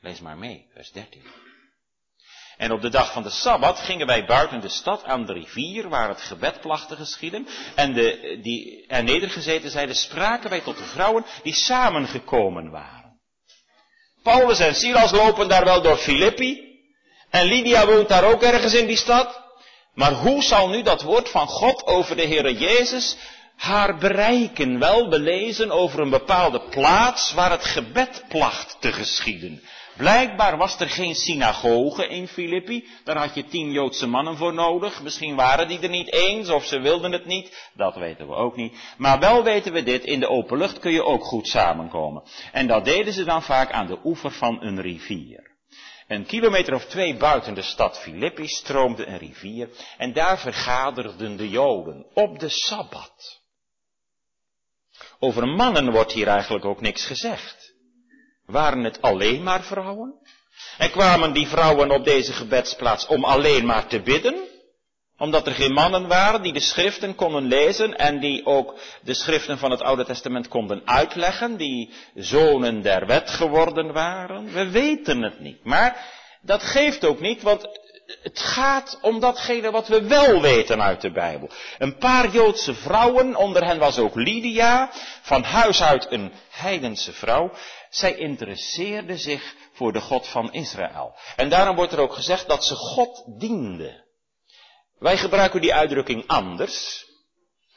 Lees 0.01 0.20
maar 0.20 0.38
mee, 0.38 0.65
vers 0.74 0.91
13. 0.91 1.22
En 2.58 2.72
op 2.72 2.82
de 2.82 2.89
dag 2.89 3.12
van 3.12 3.24
de 3.24 3.29
Sabbat 3.29 3.79
gingen 3.79 4.08
wij 4.08 4.25
buiten 4.25 4.62
de 4.62 4.70
stad 4.70 5.03
aan 5.03 5.25
de 5.25 5.34
rivier, 5.34 5.89
waar 5.89 6.10
het 6.10 6.22
gebed 6.22 6.62
placht 6.62 6.88
te 6.88 6.96
geschieden. 6.96 7.48
En 7.75 7.94
de, 7.94 8.39
die 8.41 8.88
er 8.88 9.03
nedergezeten 9.03 9.70
zeiden, 9.70 9.96
spraken 9.96 10.50
wij 10.50 10.62
tot 10.62 10.77
de 10.77 10.84
vrouwen 10.84 11.25
die 11.44 11.53
samengekomen 11.53 12.70
waren. 12.70 13.20
Paulus 14.24 14.60
en 14.60 14.75
Silas 14.75 15.12
lopen 15.12 15.48
daar 15.48 15.63
wel 15.63 15.82
door 15.82 15.98
Filippi. 15.98 16.68
En 17.29 17.46
Lydia 17.46 17.86
woont 17.86 18.08
daar 18.10 18.24
ook 18.24 18.44
ergens 18.44 18.74
in 18.74 18.88
die 18.88 18.98
stad. 18.98 19.41
Maar 19.94 20.13
hoe 20.13 20.44
zal 20.44 20.70
nu 20.70 20.82
dat 20.82 21.01
woord 21.01 21.29
van 21.29 21.48
God 21.48 21.86
over 21.86 22.15
de 22.15 22.27
Heere 22.27 22.58
Jezus 22.58 23.18
haar 23.56 23.98
bereiken? 23.98 24.79
Wel 24.79 25.10
belezen 25.10 25.72
over 25.72 26.00
een 26.00 26.10
bepaalde 26.10 26.62
plaats 26.70 27.34
waar 27.34 27.51
het 27.51 27.65
gebed 27.65 28.24
placht 28.27 28.77
te 28.79 28.94
geschieden. 28.94 29.63
Blijkbaar 30.00 30.58
was 30.58 30.79
er 30.79 30.89
geen 30.89 31.15
synagoge 31.15 32.08
in 32.08 32.27
Filippi. 32.27 32.88
Daar 33.03 33.18
had 33.18 33.36
je 33.36 33.46
tien 33.46 33.72
Joodse 33.72 34.08
mannen 34.08 34.38
voor 34.38 34.53
nodig. 34.53 35.01
Misschien 35.01 35.36
waren 35.36 35.68
die 35.68 35.79
er 35.79 35.89
niet 35.89 36.13
eens 36.13 36.50
of 36.50 36.65
ze 36.65 36.79
wilden 36.79 37.12
het 37.12 37.25
niet. 37.25 37.70
Dat 37.74 37.96
weten 37.96 38.27
we 38.27 38.34
ook 38.34 38.56
niet. 38.56 38.94
Maar 38.98 39.20
wel 39.20 39.44
weten 39.44 39.74
we 39.74 39.84
dit, 39.84 40.03
in 40.03 40.20
de 40.20 40.27
open 40.27 40.58
lucht 40.58 40.79
kun 40.79 40.91
je 40.91 41.03
ook 41.03 41.24
goed 41.24 41.48
samenkomen. 41.48 42.24
En 42.51 42.68
dat 42.68 42.86
deden 42.86 43.13
ze 43.13 43.24
dan 43.24 43.44
vaak 43.44 43.72
aan 43.72 43.88
de 43.88 44.00
oever 44.03 44.32
van 44.32 44.62
een 44.62 44.82
rivier. 44.82 45.58
Een 46.08 46.25
kilometer 46.25 46.74
of 46.74 46.86
twee 46.86 47.18
buiten 47.18 47.53
de 47.53 47.62
stad 47.62 48.00
Filippi 48.00 48.48
stroomde 48.48 49.06
een 49.06 49.18
rivier 49.18 49.70
en 49.98 50.13
daar 50.13 50.39
vergaderden 50.39 51.38
de 51.38 51.50
Joden 51.50 52.06
op 52.13 52.39
de 52.39 52.50
Sabbat. 52.50 53.41
Over 55.20 55.48
mannen 55.48 55.91
wordt 55.91 56.12
hier 56.12 56.27
eigenlijk 56.27 56.65
ook 56.65 56.82
niks 56.82 57.06
gezegd. 57.06 57.59
Waren 58.50 58.84
het 58.84 59.01
alleen 59.01 59.44
maar 59.44 59.63
vrouwen? 59.63 60.13
En 60.77 60.91
kwamen 60.91 61.34
die 61.34 61.48
vrouwen 61.48 61.91
op 61.91 62.03
deze 62.06 62.34
gebedsplaats 62.34 63.08
om 63.08 63.24
alleen 63.24 63.65
maar 63.65 63.88
te 63.88 64.01
bidden? 64.01 64.48
Omdat 65.18 65.48
er 65.48 65.53
geen 65.53 65.74
mannen 65.74 66.08
waren 66.08 66.41
die 66.41 66.53
de 66.53 66.60
schriften 66.60 67.15
konden 67.15 67.48
lezen 67.48 67.98
en 67.98 68.20
die 68.20 68.46
ook 68.46 68.79
de 69.03 69.13
schriften 69.13 69.58
van 69.58 69.72
het 69.72 69.82
Oude 69.82 70.06
Testament 70.06 70.48
konden 70.48 70.82
uitleggen, 70.86 71.58
die 71.58 71.94
zonen 72.15 72.82
der 72.82 73.06
wet 73.06 73.29
geworden 73.29 73.94
waren. 73.94 74.53
We 74.53 74.70
weten 74.70 75.22
het 75.22 75.39
niet. 75.39 75.63
Maar 75.63 76.06
dat 76.41 76.63
geeft 76.63 77.06
ook 77.06 77.20
niet, 77.20 77.41
want 77.41 77.68
het 78.22 78.39
gaat 78.39 78.98
om 79.01 79.20
datgene 79.20 79.72
wat 79.72 79.88
we 79.88 80.01
wel 80.01 80.41
weten 80.41 80.82
uit 80.82 81.01
de 81.01 81.12
Bijbel. 81.12 81.50
Een 81.77 81.98
paar 81.98 82.29
Joodse 82.29 82.74
vrouwen, 82.74 83.36
onder 83.36 83.65
hen 83.65 83.79
was 83.79 83.98
ook 83.98 84.15
Lydia, 84.15 84.89
van 85.22 85.44
huis 85.44 85.82
uit 85.82 86.08
een 86.10 86.32
heidense 86.50 87.13
vrouw. 87.13 87.51
Zij 87.89 88.15
interesseerde 88.15 89.17
zich 89.17 89.55
voor 89.74 89.93
de 89.93 90.01
God 90.01 90.27
van 90.27 90.53
Israël. 90.53 91.15
En 91.36 91.50
daarom 91.50 91.75
wordt 91.75 91.91
er 91.91 92.00
ook 92.00 92.13
gezegd 92.13 92.48
dat 92.48 92.65
ze 92.65 92.75
God 92.75 93.24
diende. 93.39 94.08
Wij 95.00 95.17
gebruiken 95.17 95.62
die 95.62 95.74
uitdrukking 95.74 96.27
anders. 96.27 97.08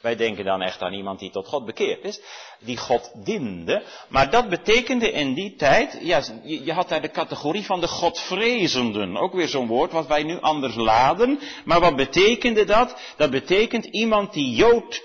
Wij 0.03 0.15
denken 0.15 0.45
dan 0.45 0.61
echt 0.61 0.81
aan 0.81 0.93
iemand 0.93 1.19
die 1.19 1.31
tot 1.31 1.47
God 1.47 1.65
bekeerd 1.65 2.03
is, 2.03 2.21
die 2.59 2.77
God 2.77 3.11
diende. 3.25 3.83
Maar 4.07 4.29
dat 4.29 4.49
betekende 4.49 5.11
in 5.11 5.33
die 5.33 5.55
tijd, 5.55 5.97
ja, 6.01 6.21
je 6.43 6.73
had 6.73 6.89
daar 6.89 7.01
de 7.01 7.11
categorie 7.11 7.65
van 7.65 7.79
de 7.79 7.87
Godvrezenden. 7.87 9.17
Ook 9.17 9.33
weer 9.33 9.47
zo'n 9.47 9.67
woord 9.67 9.91
wat 9.91 10.07
wij 10.07 10.23
nu 10.23 10.39
anders 10.39 10.75
laden. 10.75 11.39
Maar 11.65 11.79
wat 11.79 11.95
betekende 11.95 12.65
dat? 12.65 12.95
Dat 13.17 13.31
betekent 13.31 13.85
iemand 13.85 14.33
die 14.33 14.55
Jood, 14.55 15.01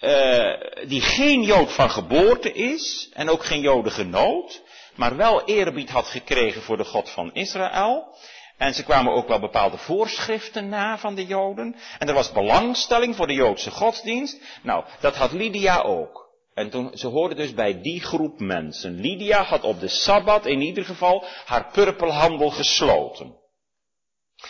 uh, 0.00 0.88
die 0.88 1.00
geen 1.00 1.42
Jood 1.42 1.72
van 1.72 1.90
geboorte 1.90 2.52
is, 2.52 3.10
en 3.12 3.28
ook 3.28 3.44
geen 3.44 3.60
Jodengenoot, 3.60 4.62
maar 4.94 5.16
wel 5.16 5.44
eerbied 5.44 5.90
had 5.90 6.06
gekregen 6.06 6.62
voor 6.62 6.76
de 6.76 6.84
God 6.84 7.10
van 7.10 7.34
Israël. 7.34 8.14
En 8.56 8.74
ze 8.74 8.84
kwamen 8.84 9.12
ook 9.12 9.28
wel 9.28 9.40
bepaalde 9.40 9.76
voorschriften 9.76 10.68
na 10.68 10.98
van 10.98 11.14
de 11.14 11.26
Joden. 11.26 11.76
En 11.98 12.08
er 12.08 12.14
was 12.14 12.32
belangstelling 12.32 13.16
voor 13.16 13.26
de 13.26 13.32
Joodse 13.32 13.70
godsdienst. 13.70 14.40
Nou, 14.62 14.84
dat 15.00 15.16
had 15.16 15.32
Lydia 15.32 15.80
ook. 15.80 16.26
En 16.54 16.70
toen, 16.70 16.90
ze 16.94 17.06
hoorde 17.06 17.34
dus 17.34 17.54
bij 17.54 17.80
die 17.80 18.00
groep 18.00 18.40
mensen. 18.40 19.00
Lydia 19.00 19.42
had 19.42 19.62
op 19.62 19.80
de 19.80 19.88
Sabbat 19.88 20.46
in 20.46 20.60
ieder 20.60 20.84
geval 20.84 21.24
haar 21.44 21.70
purpelhandel 21.72 22.50
gesloten. 22.50 23.34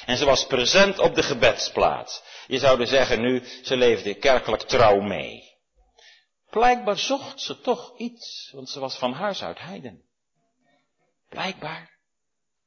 En 0.07 0.16
ze 0.16 0.25
was 0.25 0.47
present 0.47 0.99
op 0.99 1.14
de 1.14 1.23
gebedsplaats. 1.23 2.23
Je 2.47 2.59
zou 2.59 2.78
dus 2.78 2.90
zeggen 2.90 3.21
nu, 3.21 3.45
ze 3.62 3.76
leefde 3.76 4.14
kerkelijk 4.14 4.62
trouw 4.62 5.00
mee. 5.00 5.55
Blijkbaar 6.50 6.99
zocht 6.99 7.40
ze 7.40 7.61
toch 7.61 7.99
iets, 7.99 8.50
want 8.55 8.69
ze 8.69 8.81
was 8.81 8.99
van 8.99 9.12
huis 9.12 9.43
uit 9.43 9.59
heiden. 9.59 10.05
Blijkbaar 11.28 11.99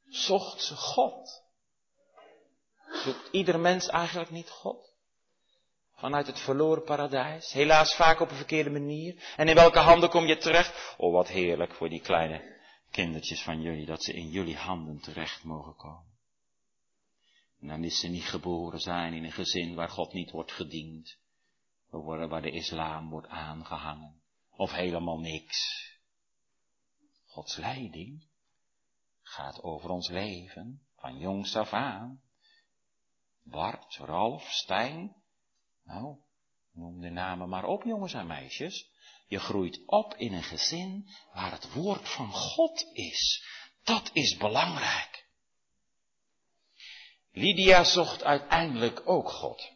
zocht 0.09 0.61
ze 0.61 0.75
God. 0.75 1.43
Zoekt 3.03 3.29
ieder 3.31 3.59
mens 3.59 3.87
eigenlijk 3.87 4.29
niet 4.29 4.49
God? 4.49 4.93
Vanuit 5.95 6.27
het 6.27 6.39
verloren 6.39 6.83
paradijs, 6.83 7.51
helaas 7.51 7.95
vaak 7.95 8.19
op 8.19 8.29
een 8.29 8.35
verkeerde 8.35 8.69
manier. 8.69 9.23
En 9.37 9.47
in 9.47 9.55
welke 9.55 9.79
handen 9.79 10.09
kom 10.09 10.25
je 10.25 10.37
terecht? 10.37 10.95
Oh, 10.97 11.13
wat 11.13 11.27
heerlijk 11.27 11.73
voor 11.73 11.89
die 11.89 12.01
kleine 12.01 12.57
kindertjes 12.91 13.41
van 13.41 13.61
jullie, 13.61 13.85
dat 13.85 14.03
ze 14.03 14.13
in 14.13 14.29
jullie 14.29 14.57
handen 14.57 14.99
terecht 14.99 15.43
mogen 15.43 15.75
komen. 15.75 16.08
Dan 17.59 17.83
is 17.83 17.99
ze 17.99 18.07
niet 18.07 18.23
geboren 18.23 18.79
zijn 18.79 19.13
in 19.13 19.23
een 19.23 19.31
gezin 19.31 19.75
waar 19.75 19.89
God 19.89 20.13
niet 20.13 20.31
wordt 20.31 20.51
gediend, 20.51 21.17
waar 21.89 22.41
de 22.41 22.51
islam 22.51 23.09
wordt 23.09 23.27
aangehangen, 23.27 24.21
of 24.55 24.71
helemaal 24.71 25.19
niks. 25.19 25.87
Gods 27.25 27.57
leiding 27.57 28.27
gaat 29.21 29.63
over 29.63 29.89
ons 29.89 30.09
leven, 30.09 30.81
van 30.95 31.17
jongs 31.17 31.55
af 31.55 31.73
aan. 31.73 32.21
Bart, 33.43 33.95
Ralf, 33.95 34.51
Stijn. 34.51 35.15
Nou, 35.83 36.17
noem 36.73 37.01
de 37.01 37.09
namen 37.09 37.49
maar 37.49 37.65
op, 37.65 37.83
jongens 37.83 38.13
en 38.13 38.27
meisjes. 38.27 38.89
Je 39.27 39.39
groeit 39.39 39.81
op 39.85 40.13
in 40.15 40.33
een 40.33 40.43
gezin 40.43 41.09
waar 41.33 41.51
het 41.51 41.73
woord 41.73 42.09
van 42.09 42.31
God 42.31 42.85
is. 42.93 43.43
Dat 43.83 44.09
is 44.13 44.37
belangrijk. 44.37 45.08
Lydia 47.31 47.83
zocht 47.83 48.23
uiteindelijk 48.23 49.01
ook 49.05 49.29
God. 49.29 49.71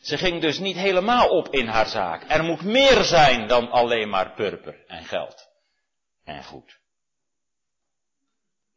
Ze 0.00 0.18
ging 0.18 0.40
dus 0.40 0.58
niet 0.58 0.76
helemaal 0.76 1.28
op 1.28 1.48
in 1.48 1.66
haar 1.66 1.86
zaak. 1.86 2.24
Er 2.30 2.44
moet 2.44 2.62
meer 2.62 3.04
zijn 3.04 3.48
dan 3.48 3.70
alleen 3.70 4.08
maar 4.08 4.34
purper 4.34 4.84
en 4.86 5.04
geld 5.04 5.48
en 6.24 6.44
goed. 6.44 6.78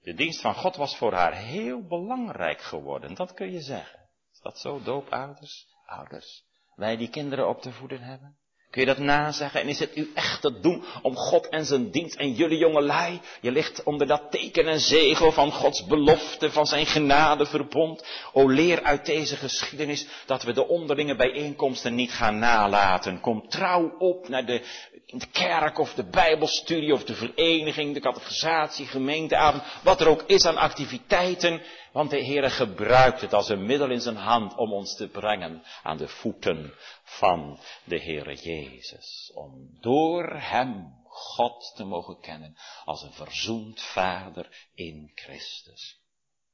De 0.02 0.14
dienst 0.14 0.42
van 0.42 0.56
God 0.56 0.76
was 0.76 0.98
voor 0.98 1.14
haar 1.14 1.34
heel 1.34 1.88
belangrijk 1.88 2.62
geworden, 2.62 3.16
dat 3.16 3.34
kun 3.34 3.52
je 3.52 3.62
zeggen. 3.62 4.10
Is 4.34 4.40
dat 4.42 4.60
zo, 4.60 4.82
doopouders, 4.82 5.68
ouders? 5.86 6.44
Wij 6.76 6.98
die 6.98 7.10
kinderen 7.10 7.48
op 7.48 7.62
te 7.62 7.72
voeden 7.72 8.02
hebben? 8.02 8.38
Kun 8.70 8.82
je 8.82 8.88
dat 8.88 8.98
nazeggen? 8.98 9.62
En 9.62 9.68
is 9.68 9.80
het 9.80 9.98
u 9.98 10.12
echt 10.16 10.42
te 10.42 10.60
doen 10.60 10.84
om 11.02 11.16
God 11.16 11.50
en 11.50 11.66
zijn 11.66 11.92
dienst 11.92 12.16
en 12.16 12.34
jullie 12.34 12.58
jongelui? 12.58 13.20
Je 13.42 13.52
ligt 13.52 13.84
onder 13.84 14.08
dat 14.08 14.32
teken 14.32 14.68
en 14.68 14.80
zegel 14.80 15.32
van 15.32 15.52
Gods 15.52 15.86
belofte, 15.86 16.52
van 16.52 16.66
zijn 16.66 16.86
genadeverbond. 16.86 18.06
O 18.34 18.48
leer 18.48 18.84
uit 18.84 19.06
deze 19.06 19.36
geschiedenis 19.36 20.08
dat 20.26 20.44
we 20.44 20.54
de 20.54 20.68
onderlinge 20.68 21.16
bijeenkomsten 21.16 21.96
niet 21.96 22.12
gaan 22.12 22.40
nalaten. 22.40 23.20
Kom 23.20 23.50
trouw 23.50 23.96
op 23.98 24.28
naar 24.28 24.46
de, 24.46 24.62
de 25.06 25.28
kerk 25.32 25.80
of 25.80 25.94
de 25.94 26.04
bijbelstudie 26.04 26.94
of 26.94 27.04
de 27.04 27.16
vereniging, 27.16 27.94
de 27.94 28.00
catechisatie, 28.00 28.86
gemeenteavond, 28.86 29.64
wat 29.84 30.02
er 30.02 30.08
ook 30.08 30.24
is 30.26 30.46
aan 30.46 30.58
activiteiten. 30.58 31.62
Want 31.92 32.10
de 32.10 32.26
Heere 32.26 32.50
gebruikt 32.50 33.22
het 33.22 33.34
als 33.34 33.50
een 33.50 33.66
middel 33.66 33.90
in 33.90 34.02
zijn 34.02 34.16
hand 34.16 34.56
om 34.56 34.74
ons 34.74 34.96
te 34.96 35.08
brengen 35.08 35.64
aan 35.84 35.98
de 35.98 36.08
voeten 36.08 36.74
van 37.04 37.60
de 37.84 38.00
Heere 38.02 38.36
Jezus. 38.36 39.32
Om 39.34 39.78
door 39.80 40.36
Hem 40.36 40.98
God 41.04 41.74
te 41.76 41.84
mogen 41.84 42.20
kennen 42.22 42.58
als 42.86 43.02
een 43.02 43.14
verzoend 43.14 43.82
Vader 43.82 44.68
in 44.74 45.12
Christus. 45.16 45.98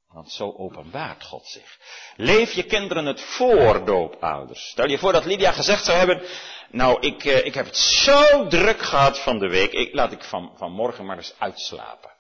Want 0.08 0.32
zo 0.32 0.54
openbaart 0.58 1.24
God 1.24 1.46
zich. 1.46 1.80
Leef 2.16 2.54
je 2.54 2.64
kinderen 2.64 3.06
het 3.06 3.22
voor, 3.22 3.86
doopouders. 3.86 4.70
Stel 4.70 4.90
je 4.90 4.98
voor 4.98 5.12
dat 5.12 5.26
Lydia 5.26 5.52
gezegd 5.52 5.86
zou 5.86 5.98
hebben, 5.98 6.28
nou 6.70 7.00
ik, 7.00 7.26
eh, 7.26 7.46
ik 7.46 7.54
heb 7.54 7.66
het 7.66 7.78
zo 7.78 8.48
druk 8.48 8.82
gehad 8.82 9.20
van 9.20 9.40
de 9.40 9.48
week, 9.48 9.72
ik, 9.72 9.94
laat 9.94 10.12
ik 10.12 10.24
van, 10.24 10.52
van 10.58 10.72
morgen 10.72 11.06
maar 11.06 11.18
eens 11.18 11.36
uitslapen. 11.40 12.15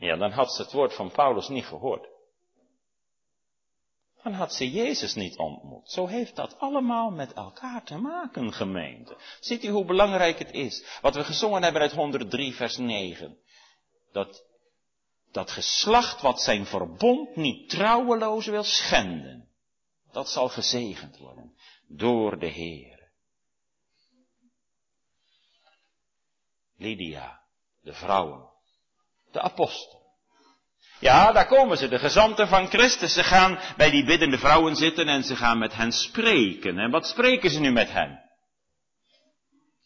Ja, 0.00 0.16
dan 0.16 0.30
had 0.30 0.52
ze 0.52 0.62
het 0.62 0.72
woord 0.72 0.94
van 0.94 1.10
Paulus 1.10 1.48
niet 1.48 1.64
gehoord. 1.64 2.08
dan 4.22 4.32
had 4.32 4.54
ze 4.54 4.70
Jezus 4.70 5.14
niet 5.14 5.36
ontmoet. 5.36 5.90
Zo 5.90 6.06
heeft 6.06 6.36
dat 6.36 6.58
allemaal 6.58 7.10
met 7.10 7.32
elkaar 7.32 7.84
te 7.84 7.96
maken, 7.96 8.52
gemeente. 8.52 9.16
Ziet 9.40 9.64
u 9.64 9.68
hoe 9.68 9.84
belangrijk 9.84 10.38
het 10.38 10.50
is? 10.50 10.98
Wat 11.00 11.14
we 11.14 11.24
gezongen 11.24 11.62
hebben 11.62 11.82
uit 11.82 11.92
103, 11.92 12.54
vers 12.54 12.76
9. 12.76 13.38
Dat, 14.12 14.44
dat 15.32 15.50
geslacht 15.50 16.20
wat 16.20 16.40
zijn 16.40 16.66
verbond 16.66 17.36
niet 17.36 17.68
trouweloos 17.68 18.46
wil 18.46 18.64
schenden. 18.64 19.48
Dat 20.12 20.28
zal 20.28 20.48
gezegend 20.48 21.18
worden 21.18 21.54
door 21.88 22.38
de 22.38 22.46
Heer. 22.46 23.10
Lydia, 26.76 27.40
de 27.82 27.92
vrouwen, 27.92 28.49
de 29.32 29.40
apostel. 29.40 30.00
Ja, 31.00 31.32
daar 31.32 31.46
komen 31.46 31.78
ze, 31.78 31.88
de 31.88 31.98
gezanten 31.98 32.48
van 32.48 32.66
Christus. 32.66 33.12
Ze 33.12 33.24
gaan 33.24 33.58
bij 33.76 33.90
die 33.90 34.04
biddende 34.04 34.38
vrouwen 34.38 34.76
zitten 34.76 35.08
en 35.08 35.24
ze 35.24 35.36
gaan 35.36 35.58
met 35.58 35.74
hen 35.74 35.92
spreken. 35.92 36.78
En 36.78 36.90
wat 36.90 37.06
spreken 37.06 37.50
ze 37.50 37.60
nu 37.60 37.72
met 37.72 37.92
hen? 37.92 38.30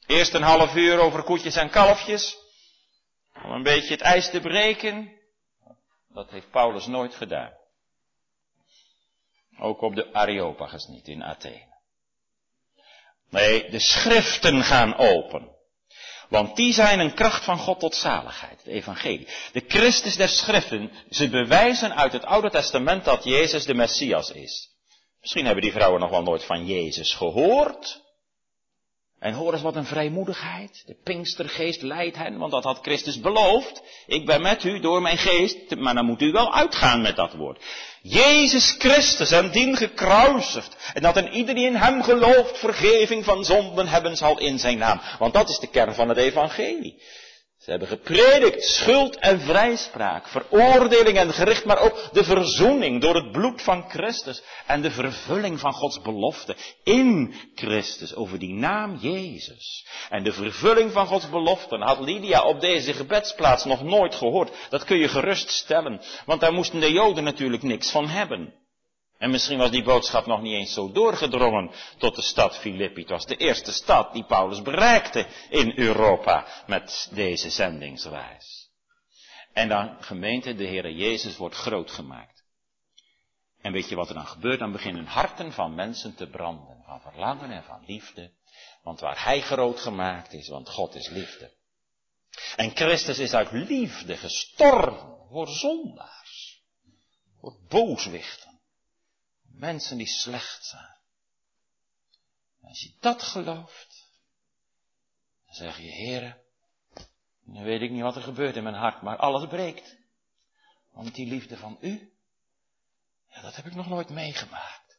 Eerst 0.06 0.34
een 0.34 0.42
half 0.42 0.74
uur 0.74 0.98
over 0.98 1.22
koetjes 1.22 1.56
en 1.56 1.70
kalfjes, 1.70 2.36
om 3.44 3.50
een 3.50 3.62
beetje 3.62 3.92
het 3.92 4.02
ijs 4.02 4.30
te 4.30 4.40
breken. 4.40 5.12
Dat 6.08 6.30
heeft 6.30 6.50
Paulus 6.50 6.86
nooit 6.86 7.14
gedaan. 7.14 7.52
Ook 9.58 9.80
op 9.80 9.94
de 9.94 10.12
Areopagus 10.12 10.86
niet 10.86 11.08
in 11.08 11.24
Athene. 11.24 11.72
Nee, 13.30 13.70
de 13.70 13.80
schriften 13.80 14.62
gaan 14.62 14.96
open. 14.96 15.53
Want 16.34 16.56
die 16.56 16.72
zijn 16.72 17.00
een 17.00 17.14
kracht 17.14 17.44
van 17.44 17.58
God 17.58 17.80
tot 17.80 17.94
zaligheid, 17.94 18.58
het 18.62 18.66
evangelie. 18.66 19.28
De 19.52 19.64
Christus 19.68 20.16
der 20.16 20.28
schriften, 20.28 20.90
ze 21.10 21.28
bewijzen 21.28 21.96
uit 21.96 22.12
het 22.12 22.24
Oude 22.24 22.50
Testament 22.50 23.04
dat 23.04 23.24
Jezus 23.24 23.64
de 23.64 23.74
Messias 23.74 24.30
is. 24.30 24.68
Misschien 25.20 25.44
hebben 25.44 25.62
die 25.62 25.72
vrouwen 25.72 26.00
nog 26.00 26.10
wel 26.10 26.22
nooit 26.22 26.44
van 26.44 26.66
Jezus 26.66 27.14
gehoord. 27.14 28.03
En 29.24 29.32
hoor 29.32 29.52
eens 29.52 29.62
wat 29.62 29.76
een 29.76 29.84
vrijmoedigheid. 29.84 30.82
De 30.86 30.96
Pinkstergeest 31.04 31.82
leidt 31.82 32.16
hen, 32.16 32.38
want 32.38 32.52
dat 32.52 32.64
had 32.64 32.78
Christus 32.82 33.20
beloofd. 33.20 33.82
Ik 34.06 34.26
ben 34.26 34.42
met 34.42 34.64
u 34.64 34.80
door 34.80 35.02
mijn 35.02 35.18
geest, 35.18 35.76
maar 35.76 35.94
dan 35.94 36.04
moet 36.04 36.22
u 36.22 36.32
wel 36.32 36.54
uitgaan 36.54 37.02
met 37.02 37.16
dat 37.16 37.32
woord. 37.32 37.62
Jezus 38.02 38.74
Christus 38.78 39.30
en 39.30 39.50
dien 39.50 39.76
gekruisigd. 39.76 40.90
En 40.94 41.02
dat 41.02 41.16
een 41.16 41.32
ieder 41.32 41.54
die 41.54 41.66
in 41.66 41.74
hem 41.74 42.02
gelooft 42.02 42.58
vergeving 42.58 43.24
van 43.24 43.44
zonden 43.44 43.86
hebben 43.86 44.16
zal 44.16 44.38
in 44.38 44.58
zijn 44.58 44.78
naam. 44.78 45.00
Want 45.18 45.34
dat 45.34 45.48
is 45.48 45.58
de 45.58 45.68
kern 45.68 45.94
van 45.94 46.08
het 46.08 46.18
evangelie. 46.18 47.02
Ze 47.64 47.70
hebben 47.70 47.88
gepredikt 47.88 48.64
schuld 48.64 49.16
en 49.16 49.40
vrijspraak, 49.40 50.28
veroordeling 50.28 51.18
en 51.18 51.32
gericht, 51.32 51.64
maar 51.64 51.78
ook 51.78 52.08
de 52.12 52.24
verzoening 52.24 53.00
door 53.00 53.14
het 53.14 53.32
bloed 53.32 53.62
van 53.62 53.90
Christus 53.90 54.42
en 54.66 54.82
de 54.82 54.90
vervulling 54.90 55.60
van 55.60 55.72
Gods 55.72 56.00
belofte 56.00 56.56
in 56.82 57.34
Christus 57.54 58.14
over 58.14 58.38
die 58.38 58.54
naam 58.54 58.96
Jezus. 59.00 59.86
En 60.10 60.24
de 60.24 60.32
vervulling 60.32 60.92
van 60.92 61.06
Gods 61.06 61.30
beloften 61.30 61.80
had 61.80 62.00
Lydia 62.00 62.42
op 62.42 62.60
deze 62.60 62.92
gebedsplaats 62.92 63.64
nog 63.64 63.82
nooit 63.82 64.14
gehoord. 64.14 64.50
Dat 64.68 64.84
kun 64.84 64.98
je 64.98 65.08
gerust 65.08 65.50
stellen, 65.50 66.00
want 66.26 66.40
daar 66.40 66.52
moesten 66.52 66.80
de 66.80 66.92
Joden 66.92 67.24
natuurlijk 67.24 67.62
niks 67.62 67.90
van 67.90 68.08
hebben. 68.08 68.63
En 69.24 69.30
misschien 69.30 69.58
was 69.58 69.70
die 69.70 69.82
boodschap 69.82 70.26
nog 70.26 70.42
niet 70.42 70.54
eens 70.54 70.72
zo 70.72 70.92
doorgedrongen 70.92 71.70
tot 71.98 72.16
de 72.16 72.22
stad 72.22 72.58
Filippi. 72.58 73.00
Het 73.00 73.10
was 73.10 73.26
de 73.26 73.36
eerste 73.36 73.72
stad 73.72 74.12
die 74.12 74.24
Paulus 74.24 74.62
bereikte 74.62 75.26
in 75.50 75.72
Europa 75.76 76.46
met 76.66 77.10
deze 77.12 77.50
zendingsreis. 77.50 78.70
En 79.52 79.68
dan 79.68 79.96
gemeente, 80.00 80.54
de 80.54 80.66
Heere 80.66 80.94
Jezus 80.94 81.36
wordt 81.36 81.54
groot 81.54 81.90
gemaakt. 81.90 82.44
En 83.60 83.72
weet 83.72 83.88
je 83.88 83.94
wat 83.94 84.08
er 84.08 84.14
dan 84.14 84.26
gebeurt? 84.26 84.58
Dan 84.58 84.72
beginnen 84.72 85.06
harten 85.06 85.52
van 85.52 85.74
mensen 85.74 86.14
te 86.14 86.26
branden. 86.26 86.82
Van 86.86 87.00
verlangen 87.00 87.50
en 87.50 87.64
van 87.64 87.84
liefde. 87.86 88.32
Want 88.82 89.00
waar 89.00 89.24
Hij 89.24 89.40
groot 89.40 89.80
gemaakt 89.80 90.32
is, 90.32 90.48
want 90.48 90.68
God 90.68 90.94
is 90.94 91.08
liefde. 91.08 91.52
En 92.56 92.76
Christus 92.76 93.18
is 93.18 93.34
uit 93.34 93.52
liefde 93.52 94.16
gestorven 94.16 95.16
voor 95.30 95.48
zondaars. 95.48 96.62
Voor 97.40 97.56
booswichten. 97.68 98.53
Mensen 99.56 99.96
die 99.96 100.06
slecht 100.06 100.64
zijn. 100.64 100.96
als 102.62 102.80
je 102.80 102.94
dat 103.00 103.22
gelooft, 103.22 104.08
dan 105.46 105.54
zeg 105.54 105.76
je, 105.76 105.82
heren, 105.82 106.42
nu 107.42 107.64
weet 107.64 107.80
ik 107.80 107.90
niet 107.90 108.02
wat 108.02 108.16
er 108.16 108.22
gebeurt 108.22 108.56
in 108.56 108.62
mijn 108.62 108.74
hart, 108.74 109.02
maar 109.02 109.16
alles 109.16 109.48
breekt. 109.48 109.96
Want 110.90 111.14
die 111.14 111.26
liefde 111.26 111.56
van 111.56 111.78
u, 111.80 112.12
ja, 113.28 113.40
dat 113.40 113.56
heb 113.56 113.66
ik 113.66 113.74
nog 113.74 113.88
nooit 113.88 114.08
meegemaakt. 114.08 114.98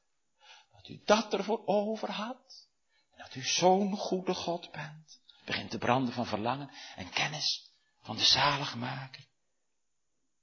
Dat 0.71 0.87
u 0.87 1.01
dat 1.05 1.33
ervoor 1.33 1.61
over 1.65 2.11
had. 2.11 2.67
En 3.11 3.17
dat 3.17 3.35
u 3.35 3.43
zo'n 3.43 3.97
goede 3.97 4.33
God 4.33 4.71
bent. 4.71 5.21
Begint 5.45 5.69
te 5.71 5.77
branden 5.77 6.13
van 6.13 6.25
verlangen 6.25 6.71
en 6.95 7.09
kennis 7.09 7.71
van 8.01 8.15
de 8.17 8.23
zaligmaker. 8.23 9.25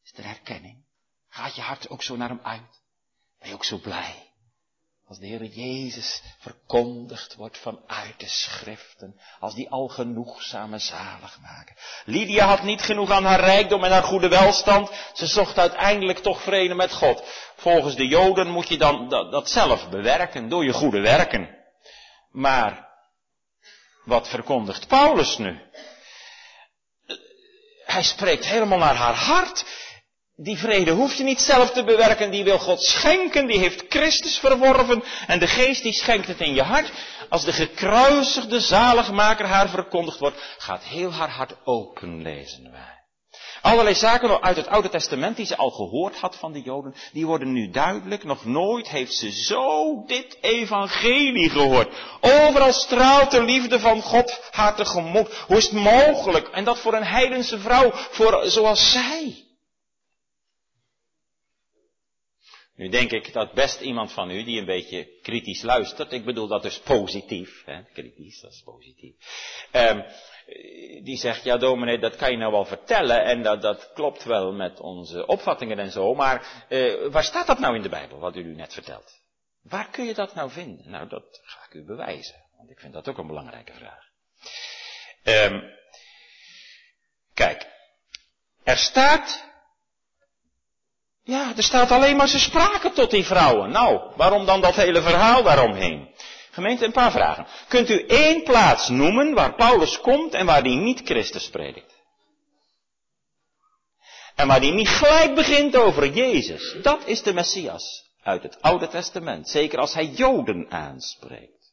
Is 0.03 0.13
er 0.13 0.25
herkenning? 0.25 0.85
Gaat 1.29 1.55
je 1.55 1.63
hart 1.63 1.89
ook 1.89 2.03
zo 2.03 2.17
naar 2.17 2.29
hem 2.29 2.41
uit? 2.43 2.82
Ben 3.43 3.51
je 3.51 3.57
ook 3.57 3.65
zo 3.65 3.79
blij? 3.79 4.31
Als 5.09 5.19
de 5.19 5.27
Heer 5.27 5.45
Jezus 5.45 6.23
verkondigd 6.39 7.35
wordt 7.35 7.59
vanuit 7.59 8.15
de 8.17 8.29
schriften. 8.29 9.21
Als 9.41 9.55
die 9.55 9.71
al 9.71 9.89
genoegzame 9.89 10.79
zalig 10.79 11.39
maken. 11.41 11.77
Lydia 12.05 12.47
had 12.47 12.63
niet 12.63 12.83
genoeg 12.83 13.11
aan 13.11 13.25
haar 13.25 13.41
rijkdom 13.41 13.85
en 13.85 13.91
haar 13.91 14.03
goede 14.03 14.29
welstand. 14.29 14.91
Ze 15.13 15.27
zocht 15.27 15.59
uiteindelijk 15.59 16.19
toch 16.19 16.43
vrede 16.43 16.75
met 16.75 16.93
God. 16.93 17.23
Volgens 17.57 17.97
de 17.97 18.07
Joden 18.07 18.49
moet 18.49 18.69
je 18.69 18.79
dan 18.79 19.09
dat, 19.09 19.33
dat 19.33 19.51
zelf 19.51 19.89
bewerken 19.89 20.49
door 20.49 20.65
je 20.65 20.73
goede 20.73 21.01
werken. 21.01 21.57
Maar 22.31 22.89
wat 24.05 24.29
verkondigt 24.29 24.89
Paulus 24.89 25.39
nu? 25.39 25.61
Hij 27.85 28.03
spreekt 28.03 28.47
helemaal 28.47 28.79
naar 28.79 28.97
haar 28.97 29.15
hart. 29.15 29.65
Die 30.37 30.59
vrede 30.59 30.91
hoef 30.91 31.15
je 31.15 31.23
niet 31.23 31.41
zelf 31.41 31.71
te 31.71 31.85
bewerken, 31.85 32.31
die 32.31 32.45
wil 32.45 32.59
God 32.59 32.83
schenken, 32.83 33.47
die 33.47 33.59
heeft 33.59 33.85
Christus 33.89 34.39
verworven 34.39 35.03
en 35.27 35.39
de 35.39 35.47
geest 35.47 35.83
die 35.83 35.93
schenkt 35.93 36.27
het 36.27 36.41
in 36.41 36.55
je 36.55 36.63
hart. 36.63 36.93
Als 37.29 37.45
de 37.45 37.53
gekruisigde 37.53 38.61
zaligmaker 38.61 39.47
haar 39.47 39.69
verkondigd 39.69 40.19
wordt, 40.19 40.55
gaat 40.59 40.85
heel 40.85 41.13
haar 41.13 41.31
hart 41.31 41.55
open, 41.65 42.23
lezen 42.23 42.71
wij. 42.71 43.01
Allerlei 43.63 43.95
zaken 43.95 44.43
uit 44.43 44.57
het 44.57 44.67
Oude 44.67 44.89
Testament 44.89 45.37
die 45.37 45.47
ze 45.47 45.57
al 45.57 45.71
gehoord 45.71 46.17
had 46.17 46.37
van 46.37 46.53
de 46.53 46.61
Joden, 46.61 46.95
die 47.13 47.27
worden 47.27 47.53
nu 47.53 47.71
duidelijk. 47.71 48.25
Nog 48.25 48.45
nooit 48.45 48.89
heeft 48.89 49.15
ze 49.15 49.33
zo 49.33 50.03
dit 50.07 50.39
evangelie 50.41 51.51
gehoord. 51.51 51.95
Overal 52.21 52.73
straalt 52.73 53.31
de 53.31 53.43
liefde 53.43 53.81
van 53.81 54.03
God 54.03 54.41
haar 54.51 54.75
tegemoet. 54.75 55.35
Hoe 55.47 55.57
is 55.57 55.65
het 55.65 55.73
mogelijk? 55.73 56.49
En 56.49 56.65
dat 56.65 56.79
voor 56.79 56.95
een 56.95 57.05
heidense 57.07 57.59
vrouw, 57.59 57.91
voor, 57.93 58.43
zoals 58.45 58.93
zij. 58.93 59.51
Nu 62.83 62.89
denk 62.89 63.11
ik 63.11 63.33
dat 63.33 63.53
best 63.53 63.81
iemand 63.81 64.13
van 64.13 64.31
u 64.31 64.45
die 64.45 64.59
een 64.59 64.65
beetje 64.65 65.09
kritisch 65.21 65.63
luistert, 65.63 66.13
ik 66.13 66.25
bedoel 66.25 66.47
dat 66.47 66.63
dus 66.63 66.79
positief, 66.79 67.63
hè, 67.65 67.83
kritisch, 67.93 68.41
dat 68.41 68.53
is 68.53 68.63
positief, 68.63 69.15
um, 69.73 70.05
die 71.05 71.17
zegt, 71.17 71.45
ja 71.45 71.57
dominee, 71.57 71.99
dat 71.99 72.17
kan 72.17 72.31
je 72.31 72.37
nou 72.37 72.53
wel 72.53 72.65
vertellen 72.65 73.25
en 73.25 73.43
dat, 73.43 73.63
dat 73.63 73.91
klopt 73.95 74.25
wel 74.25 74.53
met 74.53 74.81
onze 74.81 75.27
opvattingen 75.27 75.79
en 75.79 75.91
zo, 75.91 76.15
maar 76.15 76.65
uh, 76.69 77.07
waar 77.11 77.25
staat 77.25 77.47
dat 77.47 77.59
nou 77.59 77.77
in 77.77 77.83
de 77.83 77.89
Bijbel, 77.89 78.19
wat 78.19 78.37
u 78.37 78.43
nu 78.43 78.55
net 78.55 78.73
vertelt? 78.73 79.21
Waar 79.63 79.91
kun 79.91 80.05
je 80.05 80.15
dat 80.15 80.35
nou 80.35 80.51
vinden? 80.51 80.91
Nou, 80.91 81.09
dat 81.09 81.41
ga 81.43 81.65
ik 81.67 81.75
u 81.75 81.85
bewijzen, 81.85 82.45
want 82.57 82.71
ik 82.71 82.81
vind 82.81 82.93
dat 82.93 83.09
ook 83.09 83.19
een 83.19 83.27
belangrijke 83.27 83.73
vraag. 83.73 84.11
Um, 85.25 85.63
kijk, 87.35 87.67
er 88.65 88.77
staat 88.77 89.52
ja, 91.25 91.53
er 91.57 91.63
staat 91.63 91.91
alleen 91.91 92.17
maar 92.17 92.29
ze 92.29 92.39
spraken 92.39 92.93
tot 92.93 93.11
die 93.11 93.25
vrouwen. 93.25 93.71
Nou, 93.71 94.01
waarom 94.17 94.47
dan 94.47 94.61
dat 94.61 94.75
hele 94.75 95.03
verhaal 95.03 95.43
daaromheen? 95.43 96.11
Gemeente, 96.51 96.85
een 96.85 96.93
paar 96.93 97.11
vragen. 97.11 97.47
Kunt 97.69 97.89
u 97.89 98.07
één 98.07 98.43
plaats 98.43 98.89
noemen 98.89 99.35
waar 99.35 99.55
Paulus 99.55 100.01
komt 100.01 100.35
en 100.35 100.47
waar 100.47 100.63
hij 100.63 100.75
niet 100.75 101.01
Christus 101.05 101.49
predikt? 101.49 101.93
En 104.35 104.47
waar 104.47 104.61
hij 104.61 104.71
niet 104.71 104.89
gelijk 104.89 105.35
begint 105.35 105.77
over 105.77 106.13
Jezus. 106.13 106.77
Dat 106.83 107.07
is 107.07 107.23
de 107.23 107.33
Messias 107.33 108.11
uit 108.23 108.43
het 108.43 108.63
Oude 108.63 108.89
Testament. 108.89 109.49
Zeker 109.49 109.79
als 109.79 109.95
hij 109.95 110.07
Joden 110.07 110.67
aanspreekt. 110.71 111.73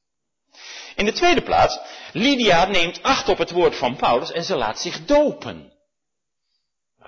In 0.96 1.06
de 1.06 1.14
tweede 1.14 1.42
plaats, 1.42 1.80
Lydia 2.14 2.66
neemt 2.66 3.04
acht 3.04 3.30
op 3.30 3.38
het 3.38 3.52
woord 3.52 3.76
van 3.76 3.96
Paulus 3.96 4.32
en 4.32 4.44
ze 4.44 4.56
laat 4.56 4.80
zich 4.80 5.06
dopen. 5.06 5.74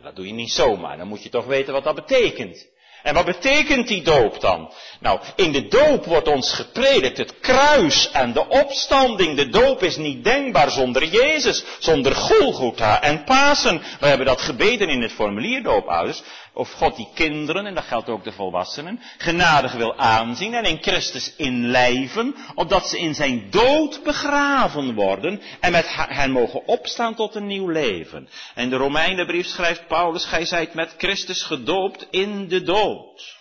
Dat 0.04 0.16
doe 0.16 0.28
je 0.28 0.34
niet 0.34 0.52
zomaar, 0.52 0.98
dan 0.98 1.08
moet 1.08 1.24
je 1.24 1.30
toch 1.30 1.46
weten 1.46 1.74
wat 1.74 1.84
dat 1.84 1.96
betekent. 1.96 2.70
En 3.04 3.14
wat 3.14 3.26
betekent 3.26 3.88
die 3.88 4.02
doop 4.02 4.42
dan? 4.42 4.72
Nou, 5.00 5.20
in 5.36 5.52
de 5.52 5.68
doop 5.68 6.06
wordt 6.06 6.28
ons 6.28 6.54
gepredikt 6.54 7.18
het 7.18 7.40
kruis 7.40 8.12
en 8.12 8.34
de 8.34 8.48
opstanding. 8.48 9.36
De 9.36 9.50
doop 9.50 9.84
is 9.84 9.98
niet 9.98 10.24
denkbaar 10.24 10.72
zonder 10.72 11.06
Jezus, 11.06 11.64
zonder 11.80 12.16
Golgotha 12.16 13.02
en 13.02 13.24
Pasen. 13.24 13.82
We 14.00 14.08
hebben 14.08 14.26
dat 14.26 14.42
gebeden 14.42 14.90
in 14.90 15.02
het 15.02 15.12
formulier 15.12 15.64
doopouders. 15.64 16.24
Of 16.54 16.72
God 16.72 16.96
die 16.96 17.10
kinderen, 17.14 17.66
en 17.66 17.76
dat 17.76 17.84
geldt 17.84 18.10
ook 18.10 18.24
de 18.24 18.32
volwassenen, 18.32 19.02
genadig 19.18 19.72
wil 19.72 19.96
aanzien 19.96 20.54
en 20.54 20.64
in 20.64 20.82
Christus 20.82 21.36
inlijven, 21.36 22.36
opdat 22.56 22.88
ze 22.88 23.00
in 23.00 23.16
zijn 23.16 23.50
dood 23.50 24.04
begraven 24.04 24.96
worden 24.96 25.42
en 25.60 25.72
met 25.72 25.86
hen 25.90 26.32
mogen 26.32 26.68
opstaan 26.68 27.16
tot 27.16 27.36
een 27.36 27.48
nieuw 27.48 27.68
leven. 27.68 28.30
En 28.56 28.70
de 28.70 28.76
Romeinenbrief 28.76 29.48
schrijft 29.48 29.88
Paulus, 29.88 30.26
gij 30.26 30.46
zijt 30.46 30.74
met 30.74 30.94
Christus 30.98 31.44
gedoopt 31.44 32.08
in 32.10 32.48
de 32.48 32.64
dood. 32.64 33.40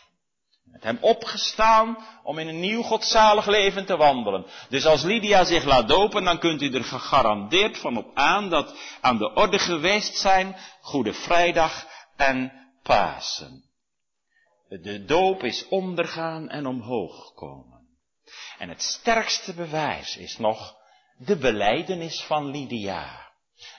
Met 0.64 0.82
hem 0.82 0.98
opgestaan 1.00 1.98
om 2.22 2.38
in 2.38 2.48
een 2.48 2.60
nieuw 2.60 2.82
godzalig 2.82 3.46
leven 3.46 3.86
te 3.86 3.96
wandelen. 3.96 4.46
Dus 4.68 4.86
als 4.86 5.02
Lydia 5.02 5.44
zich 5.44 5.64
laat 5.64 5.88
dopen, 5.88 6.24
dan 6.24 6.38
kunt 6.38 6.62
u 6.62 6.72
er 6.72 6.84
gegarandeerd 6.84 7.78
van 7.78 7.96
op 7.96 8.10
aan 8.14 8.48
dat 8.50 8.74
aan 9.00 9.18
de 9.18 9.34
orde 9.34 9.58
geweest 9.58 10.16
zijn 10.16 10.56
Goede 10.80 11.12
Vrijdag 11.12 11.86
en 12.16 12.59
De 14.68 15.04
doop 15.04 15.42
is 15.42 15.68
ondergaan 15.68 16.48
en 16.48 16.66
omhoog 16.66 17.34
komen. 17.34 17.88
En 18.58 18.68
het 18.68 18.82
sterkste 18.82 19.54
bewijs 19.54 20.16
is 20.16 20.38
nog 20.38 20.76
de 21.16 21.36
beleidenis 21.36 22.22
van 22.22 22.50
Lydia. 22.50 23.28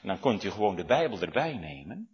En 0.02 0.08
dan 0.08 0.20
kunt 0.20 0.44
u 0.44 0.52
gewoon 0.52 0.76
de 0.76 0.86
Bijbel 0.86 1.20
erbij 1.20 1.54
nemen. 1.54 2.10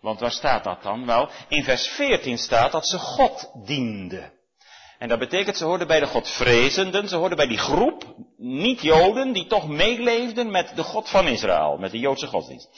Want 0.00 0.20
waar 0.20 0.30
staat 0.30 0.64
dat 0.64 0.82
dan? 0.82 1.06
Wel, 1.06 1.30
in 1.48 1.64
vers 1.64 1.88
14 1.88 2.38
staat 2.38 2.72
dat 2.72 2.86
ze 2.86 2.98
God 2.98 3.50
diende. 3.66 4.36
En 4.98 5.08
dat 5.08 5.18
betekent, 5.18 5.56
ze 5.56 5.64
hoorden 5.64 5.86
bij 5.86 6.00
de 6.00 6.06
Godvrezenden, 6.06 7.08
ze 7.08 7.16
hoorden 7.16 7.36
bij 7.36 7.46
die 7.46 7.58
groep, 7.58 8.14
niet-Joden, 8.36 9.32
die 9.32 9.46
toch 9.46 9.68
meeleefden 9.68 10.50
met 10.50 10.76
de 10.76 10.82
God 10.82 11.08
van 11.10 11.26
Israël, 11.26 11.78
met 11.78 11.90
de 11.90 11.98
Joodse 11.98 12.26
godsdienst. 12.26 12.68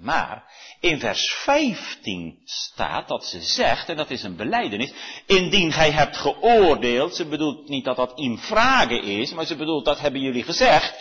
Maar 0.00 0.52
in 0.80 1.00
vers 1.00 1.32
15 1.32 2.40
staat 2.44 3.08
dat 3.08 3.24
ze 3.24 3.42
zegt, 3.42 3.88
en 3.88 3.96
dat 3.96 4.10
is 4.10 4.22
een 4.22 4.36
beleidenis, 4.36 4.92
indien 5.26 5.72
gij 5.72 5.90
hebt 5.90 6.16
geoordeeld, 6.16 7.14
ze 7.14 7.26
bedoelt 7.26 7.68
niet 7.68 7.84
dat 7.84 7.96
dat 7.96 8.18
in 8.18 8.38
vragen 8.38 9.02
is, 9.02 9.32
maar 9.32 9.46
ze 9.46 9.56
bedoelt 9.56 9.84
dat 9.84 10.00
hebben 10.00 10.20
jullie 10.20 10.42
gezegd, 10.42 10.94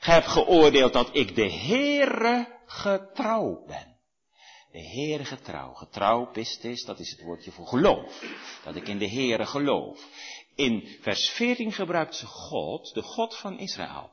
gij 0.00 0.14
hebt 0.14 0.28
geoordeeld 0.28 0.92
dat 0.92 1.08
ik 1.12 1.34
de 1.34 1.52
Heere 1.52 2.60
getrouw 2.66 3.64
ben. 3.66 3.94
De 4.72 4.82
Heere 4.82 5.24
getrouw. 5.24 5.72
Getrouw, 5.72 6.30
pistis, 6.30 6.84
dat 6.84 6.98
is 6.98 7.10
het 7.10 7.22
woordje 7.22 7.50
voor 7.50 7.66
geloof. 7.66 8.24
Dat 8.64 8.76
ik 8.76 8.88
in 8.88 8.98
de 8.98 9.08
Heere 9.08 9.46
geloof. 9.46 10.06
In 10.54 10.98
vers 11.00 11.30
14 11.30 11.72
gebruikt 11.72 12.16
ze 12.16 12.26
God, 12.26 12.94
de 12.94 13.02
God 13.02 13.36
van 13.36 13.58
Israël. 13.58 14.10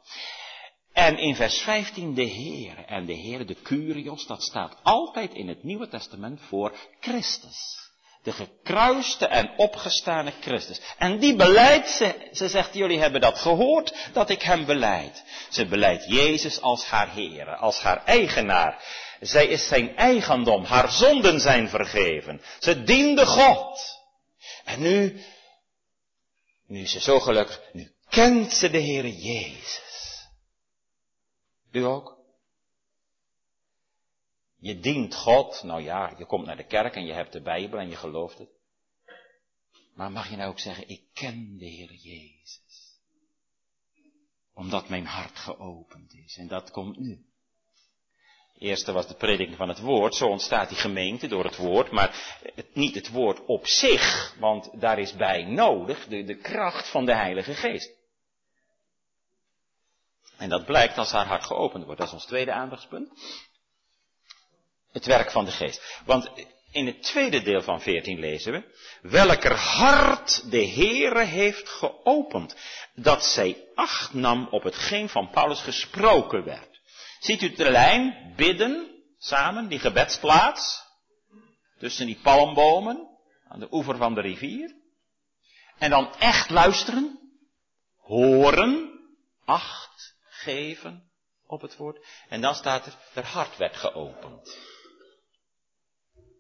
En 0.94 1.18
in 1.18 1.36
vers 1.36 1.58
15 1.58 2.14
de 2.14 2.24
Heer. 2.24 2.86
En 2.86 3.06
de 3.06 3.14
Heer, 3.14 3.46
de 3.46 3.62
Curios, 3.62 4.28
dat 4.28 4.44
staat 4.44 4.78
altijd 4.84 5.34
in 5.34 5.48
het 5.48 5.64
Nieuwe 5.64 5.88
Testament 5.88 6.40
voor 6.42 6.76
Christus. 7.00 7.82
De 8.24 8.32
gekruiste 8.32 9.28
en 9.28 9.54
opgestane 9.58 10.34
Christus. 10.42 10.82
En 10.98 11.20
die 11.20 11.36
beleidt 11.36 11.90
ze. 11.90 12.30
Ze 12.32 12.48
zegt, 12.48 12.74
jullie 12.74 13.00
hebben 13.00 13.22
dat 13.22 13.40
gehoord, 13.40 14.10
dat 14.14 14.30
ik 14.30 14.42
hem 14.42 14.66
beleid. 14.66 15.24
Ze 15.50 15.66
beleidt 15.66 16.06
Jezus 16.08 16.62
als 16.62 16.86
haar 16.86 17.10
Heer, 17.10 17.56
als 17.56 17.80
haar 17.80 18.04
eigenaar. 18.06 18.84
Zij 19.20 19.48
is 19.48 19.68
zijn 19.68 19.96
eigendom, 19.96 20.64
haar 20.64 20.92
zonden 20.92 21.40
zijn 21.40 21.70
vergeven. 21.70 22.42
Ze 22.60 22.84
diende 22.84 23.26
God. 23.26 23.80
En 24.66 24.82
nu, 24.82 25.24
nu 26.68 26.82
is 26.82 26.92
ze 26.92 27.00
zo 27.00 27.20
gelukkig, 27.20 27.62
nu 27.72 27.92
kent 28.10 28.54
ze 28.54 28.70
de 28.70 28.78
Heer 28.78 29.08
Jezus. 29.08 29.93
U 31.74 31.84
ook? 31.84 32.18
Je 34.60 34.80
dient 34.80 35.16
God, 35.16 35.64
nou 35.64 35.82
ja, 35.82 36.14
je 36.18 36.26
komt 36.26 36.46
naar 36.46 36.58
de 36.58 36.66
kerk 36.66 36.96
en 36.96 37.06
je 37.06 37.14
hebt 37.14 37.32
de 37.32 37.42
Bijbel 37.42 37.80
en 37.80 37.90
je 37.90 37.96
gelooft 37.96 38.38
het. 38.38 38.50
Maar 39.96 40.12
mag 40.12 40.30
je 40.30 40.36
nou 40.36 40.50
ook 40.50 40.60
zeggen, 40.60 40.88
ik 40.88 41.02
ken 41.14 41.58
de 41.58 41.66
Heer 41.66 41.94
Jezus. 41.94 43.00
Omdat 44.54 44.90
mijn 44.90 45.06
hart 45.06 45.38
geopend 45.38 46.14
is. 46.14 46.38
En 46.38 46.48
dat 46.48 46.72
komt 46.72 47.00
nu. 47.00 47.26
Eerste 48.58 48.92
was 48.92 49.08
de 49.08 49.16
prediking 49.16 49.58
van 49.58 49.70
het 49.70 49.80
woord. 49.80 50.16
Zo 50.16 50.28
ontstaat 50.28 50.70
die 50.70 50.78
gemeente 50.78 51.28
door 51.28 51.44
het 51.44 51.58
woord. 51.58 51.92
Maar 51.92 52.40
niet 52.74 52.96
het 52.96 53.10
woord 53.10 53.46
op 53.46 53.68
zich. 53.68 54.36
Want 54.40 54.82
daar 54.82 55.00
is 55.00 55.16
bij 55.16 55.44
nodig 55.44 56.08
de, 56.08 56.24
de 56.24 56.38
kracht 56.38 56.90
van 56.90 57.06
de 57.06 57.16
Heilige 57.16 57.54
Geest. 57.54 58.03
En 60.44 60.50
dat 60.50 60.66
blijkt 60.66 60.98
als 60.98 61.12
haar 61.12 61.26
hart 61.26 61.46
geopend 61.46 61.84
wordt. 61.84 62.00
Dat 62.00 62.08
is 62.08 62.14
ons 62.14 62.26
tweede 62.26 62.52
aandachtspunt. 62.52 63.10
Het 64.92 65.06
werk 65.06 65.32
van 65.32 65.46
de 65.46 65.52
geest. 65.52 66.02
Want 66.06 66.32
in 66.72 66.86
het 66.86 67.04
tweede 67.04 67.42
deel 67.42 67.62
van 67.62 67.82
14 67.82 68.20
lezen 68.20 68.54
we, 68.54 68.76
welker 69.02 69.56
hart 69.56 70.52
de 70.52 70.68
Heere 70.68 71.24
heeft 71.24 71.70
geopend, 71.70 72.56
dat 72.96 73.26
zij 73.26 73.68
acht 73.76 74.14
nam 74.14 74.48
op 74.52 74.64
hetgeen 74.64 75.10
van 75.10 75.30
Paulus 75.30 75.62
gesproken 75.62 76.44
werd. 76.44 76.80
Ziet 77.20 77.42
u 77.42 77.54
de 77.54 77.72
lijn, 77.72 78.34
bidden, 78.36 79.04
samen, 79.18 79.68
die 79.68 79.80
gebedsplaats, 79.80 80.84
tussen 81.80 82.06
die 82.06 82.20
palmbomen, 82.24 83.08
aan 83.48 83.60
de 83.60 83.68
oever 83.72 83.98
van 83.98 84.14
de 84.14 84.22
rivier. 84.22 84.76
En 85.78 85.90
dan 85.90 86.16
echt 86.16 86.50
luisteren, 86.50 87.20
horen, 87.98 89.00
acht, 89.46 90.13
geven 90.44 91.10
op 91.48 91.62
het 91.62 91.78
woord. 91.78 92.06
En 92.30 92.42
dan 92.42 92.56
staat 92.56 92.86
er, 92.86 92.98
haar 93.14 93.26
hart 93.26 93.58
werd 93.58 93.76
geopend. 93.76 94.58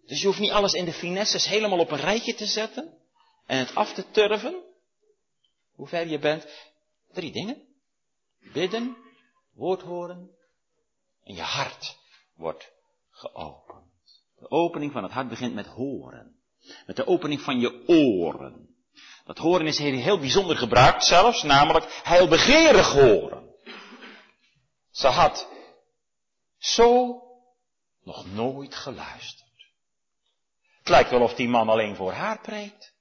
Dus 0.05 0.21
je 0.21 0.27
hoeft 0.27 0.39
niet 0.39 0.51
alles 0.51 0.73
in 0.73 0.85
de 0.85 0.93
finesses 0.93 1.45
helemaal 1.45 1.79
op 1.79 1.91
een 1.91 1.99
rijtje 1.99 2.33
te 2.33 2.45
zetten 2.45 2.97
en 3.45 3.57
het 3.57 3.75
af 3.75 3.93
te 3.93 4.11
turven. 4.11 4.63
Hoe 5.75 5.87
ver 5.87 6.07
je 6.07 6.19
bent. 6.19 6.47
Drie 7.13 7.31
dingen. 7.31 7.61
Bidden, 8.53 8.97
woord 9.53 9.81
horen 9.81 10.29
en 11.23 11.35
je 11.35 11.41
hart 11.41 11.97
wordt 12.35 12.71
geopend. 13.11 13.91
De 14.39 14.49
opening 14.49 14.91
van 14.91 15.03
het 15.03 15.11
hart 15.11 15.29
begint 15.29 15.53
met 15.53 15.67
horen. 15.67 16.35
Met 16.85 16.95
de 16.95 17.07
opening 17.07 17.41
van 17.41 17.59
je 17.59 17.83
oren. 17.87 18.75
Dat 19.25 19.37
horen 19.37 19.67
is 19.67 19.77
heel 19.77 20.19
bijzonder 20.19 20.57
gebruikt 20.57 21.05
zelfs, 21.05 21.43
namelijk 21.43 22.01
heilbegeerig 22.03 22.91
horen. 22.91 23.42
Ze 24.93 25.07
had 25.07 25.47
zo 26.57 27.21
nog 28.03 28.25
nooit 28.25 28.75
geluisterd. 28.75 29.51
Het 30.77 30.89
lijkt 30.89 31.09
wel 31.09 31.21
of 31.21 31.33
die 31.33 31.47
man 31.47 31.69
alleen 31.69 31.95
voor 31.95 32.11
haar 32.11 32.41
preekt. 32.41 32.93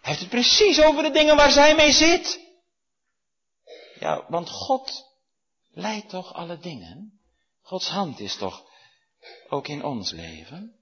Hij 0.00 0.10
heeft 0.10 0.20
het 0.20 0.28
precies 0.28 0.82
over 0.82 1.02
de 1.02 1.10
dingen 1.10 1.36
waar 1.36 1.50
zij 1.50 1.74
mee 1.74 1.92
zit. 1.92 2.40
Ja, 3.98 4.24
want 4.28 4.50
God 4.50 5.04
leidt 5.72 6.08
toch 6.08 6.34
alle 6.34 6.58
dingen? 6.58 7.20
Gods 7.62 7.88
hand 7.88 8.20
is 8.20 8.36
toch 8.36 8.64
ook 9.48 9.68
in 9.68 9.84
ons 9.84 10.10
leven? 10.10 10.74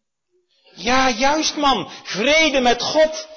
Ja, 0.75 1.11
juist 1.11 1.57
man, 1.57 1.91
vrede 1.91 2.61
met 2.61 2.83
God, 2.83 3.29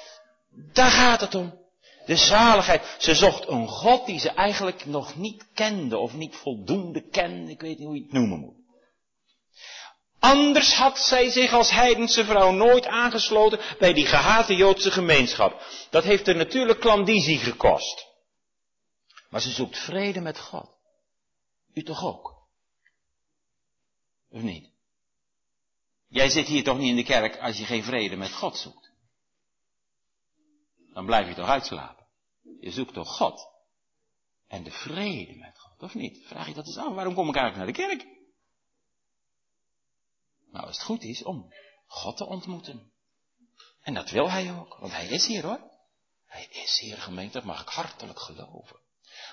daar 0.72 0.90
gaat 0.90 1.20
het 1.20 1.34
om. 1.34 1.61
De 2.06 2.16
zaligheid. 2.16 2.96
Ze 2.98 3.14
zocht 3.14 3.48
een 3.48 3.68
God 3.68 4.06
die 4.06 4.18
ze 4.18 4.30
eigenlijk 4.30 4.86
nog 4.86 5.16
niet 5.16 5.46
kende 5.54 5.98
of 5.98 6.14
niet 6.14 6.36
voldoende 6.36 7.08
kende. 7.08 7.50
Ik 7.50 7.60
weet 7.60 7.78
niet 7.78 7.86
hoe 7.86 7.96
je 7.96 8.02
het 8.02 8.12
noemen 8.12 8.38
moet. 8.38 8.60
Anders 10.18 10.74
had 10.74 10.98
zij 10.98 11.30
zich 11.30 11.52
als 11.52 11.70
heidense 11.70 12.24
vrouw 12.24 12.50
nooit 12.50 12.86
aangesloten 12.86 13.60
bij 13.78 13.92
die 13.92 14.06
gehate 14.06 14.56
Joodse 14.56 14.90
gemeenschap. 14.90 15.62
Dat 15.90 16.04
heeft 16.04 16.28
er 16.28 16.36
natuurlijk 16.36 16.80
klandizie 16.80 17.38
gekost. 17.38 18.06
Maar 19.30 19.40
ze 19.40 19.50
zoekt 19.50 19.78
vrede 19.78 20.20
met 20.20 20.38
God. 20.38 20.70
U 21.74 21.82
toch 21.82 22.04
ook? 22.04 22.34
Of 24.30 24.40
niet? 24.40 24.70
Jij 26.08 26.28
zit 26.28 26.46
hier 26.46 26.64
toch 26.64 26.78
niet 26.78 26.90
in 26.90 26.96
de 26.96 27.02
kerk 27.02 27.38
als 27.38 27.58
je 27.58 27.64
geen 27.64 27.84
vrede 27.84 28.16
met 28.16 28.32
God 28.32 28.56
zoekt? 28.56 28.91
Dan 30.92 31.06
blijf 31.06 31.28
je 31.28 31.34
toch 31.34 31.48
uitslapen. 31.48 32.06
Je 32.60 32.70
zoekt 32.70 32.94
toch 32.94 33.16
God. 33.16 33.50
En 34.48 34.62
de 34.62 34.70
vrede 34.70 35.34
met 35.34 35.58
God, 35.58 35.82
of 35.82 35.94
niet? 35.94 36.26
Vraag 36.26 36.46
je 36.46 36.54
dat 36.54 36.66
eens 36.66 36.76
af. 36.76 36.94
Waarom 36.94 37.14
kom 37.14 37.28
ik 37.28 37.36
eigenlijk 37.36 37.76
naar 37.78 37.88
de 37.88 37.96
kerk? 37.96 38.20
Nou, 40.50 40.66
als 40.66 40.76
het 40.76 40.84
goed 40.84 41.02
is 41.02 41.22
om 41.22 41.52
God 41.86 42.16
te 42.16 42.26
ontmoeten. 42.26 42.92
En 43.82 43.94
dat 43.94 44.10
wil 44.10 44.30
hij 44.30 44.52
ook, 44.52 44.76
want 44.76 44.92
hij 44.92 45.06
is 45.08 45.26
hier 45.26 45.42
hoor. 45.42 45.70
Hij 46.26 46.46
is 46.46 46.78
hier 46.78 46.96
gemeente, 46.96 47.32
dat 47.32 47.44
mag 47.44 47.62
ik 47.62 47.68
hartelijk 47.68 48.20
geloven. 48.20 48.80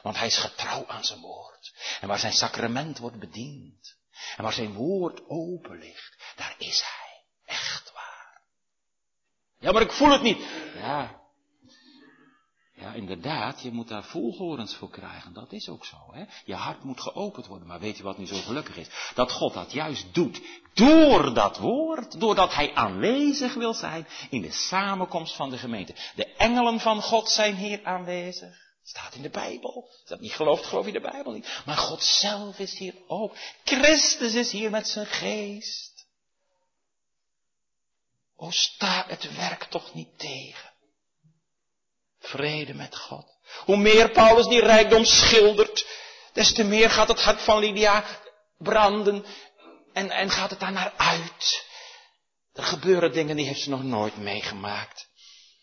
Want 0.02 0.18
hij 0.18 0.28
is 0.28 0.38
getrouw 0.38 0.88
aan 0.88 1.04
zijn 1.04 1.20
woord. 1.20 1.74
En 2.02 2.08
waar 2.08 2.20
zijn 2.20 2.34
sacrament 2.34 2.98
wordt 2.98 3.20
bediend. 3.20 3.98
En 4.38 4.44
waar 4.44 4.54
zijn 4.54 4.74
woord 4.74 5.22
open 5.28 5.78
ligt, 5.78 6.34
daar 6.36 6.56
is 6.58 6.82
hij. 6.82 7.24
Echt 7.46 7.92
waar. 7.94 8.42
Ja, 9.60 9.72
maar 9.72 9.82
ik 9.82 9.92
voel 9.92 10.12
het 10.12 10.22
niet. 10.22 10.38
Ja, 10.76 11.22
ja, 12.80 12.94
inderdaad, 12.94 13.62
je 13.62 13.72
moet 13.72 13.88
daar 13.88 14.04
volhorens 14.04 14.76
voor 14.76 14.90
krijgen. 14.90 15.34
Dat 15.34 15.52
is 15.52 15.70
ook 15.70 15.86
zo. 15.86 15.98
Hè? 16.12 16.24
Je 16.46 16.56
hart 16.56 16.84
moet 16.84 17.02
geopend 17.02 17.48
worden. 17.48 17.68
Maar 17.68 17.80
weet 17.80 17.98
je 17.98 18.04
wat 18.04 18.18
nu 18.18 18.26
zo 18.26 18.36
gelukkig 18.36 18.78
is? 18.78 18.88
Dat 19.14 19.32
God 19.32 19.54
dat 19.54 19.72
juist 19.72 20.14
doet. 20.14 20.42
Door 20.74 21.34
dat 21.34 21.58
woord. 21.58 22.20
Doordat 22.20 22.54
Hij 22.54 22.74
aanwezig 22.74 23.54
wil 23.54 23.74
zijn 23.74 24.08
in 24.30 24.42
de 24.42 24.52
samenkomst 24.52 25.36
van 25.36 25.50
de 25.50 25.58
gemeente. 25.58 25.96
De 26.16 26.26
engelen 26.26 26.80
van 26.80 27.02
God 27.02 27.30
zijn 27.30 27.56
hier 27.56 27.80
aanwezig. 27.84 28.68
Staat 28.84 29.16
in 29.16 29.22
de 29.22 29.30
Bijbel. 29.30 29.88
Als 29.88 30.06
dat 30.06 30.20
niet 30.20 30.34
gelooft, 30.34 30.66
geloof 30.66 30.86
je 30.86 30.92
de 30.92 31.02
Bijbel 31.02 31.32
niet. 31.32 31.62
Maar 31.66 31.78
God 31.78 32.04
zelf 32.04 32.60
is 32.60 32.78
hier 32.78 32.96
ook. 33.08 33.36
Christus 33.64 34.34
is 34.34 34.52
hier 34.52 34.70
met 34.70 34.88
zijn 34.88 35.06
geest. 35.06 36.08
O, 38.36 38.52
sta 38.52 39.06
het 39.08 39.36
werk 39.36 39.64
toch 39.64 39.94
niet 39.94 40.20
tegen. 40.20 40.70
Vrede 42.20 42.74
met 42.74 42.98
God. 42.98 43.26
Hoe 43.66 43.78
meer 43.78 44.10
Paulus 44.10 44.48
die 44.48 44.62
rijkdom 44.62 45.06
schildert, 45.06 45.86
des 46.34 46.54
te 46.54 46.64
meer 46.64 46.90
gaat 46.90 47.08
het 47.08 47.22
hart 47.22 47.42
van 47.42 47.60
Lydia 47.60 48.04
branden 48.58 49.26
en, 49.94 50.10
en 50.10 50.30
gaat 50.30 50.50
het 50.50 50.60
daar 50.60 50.72
naar 50.72 50.94
uit. 50.98 51.68
Er 52.54 52.64
gebeuren 52.64 53.12
dingen 53.12 53.36
die 53.36 53.46
heeft 53.46 53.62
ze 53.62 53.70
nog 53.70 53.84
nooit 53.84 54.18
meegemaakt. 54.18 55.08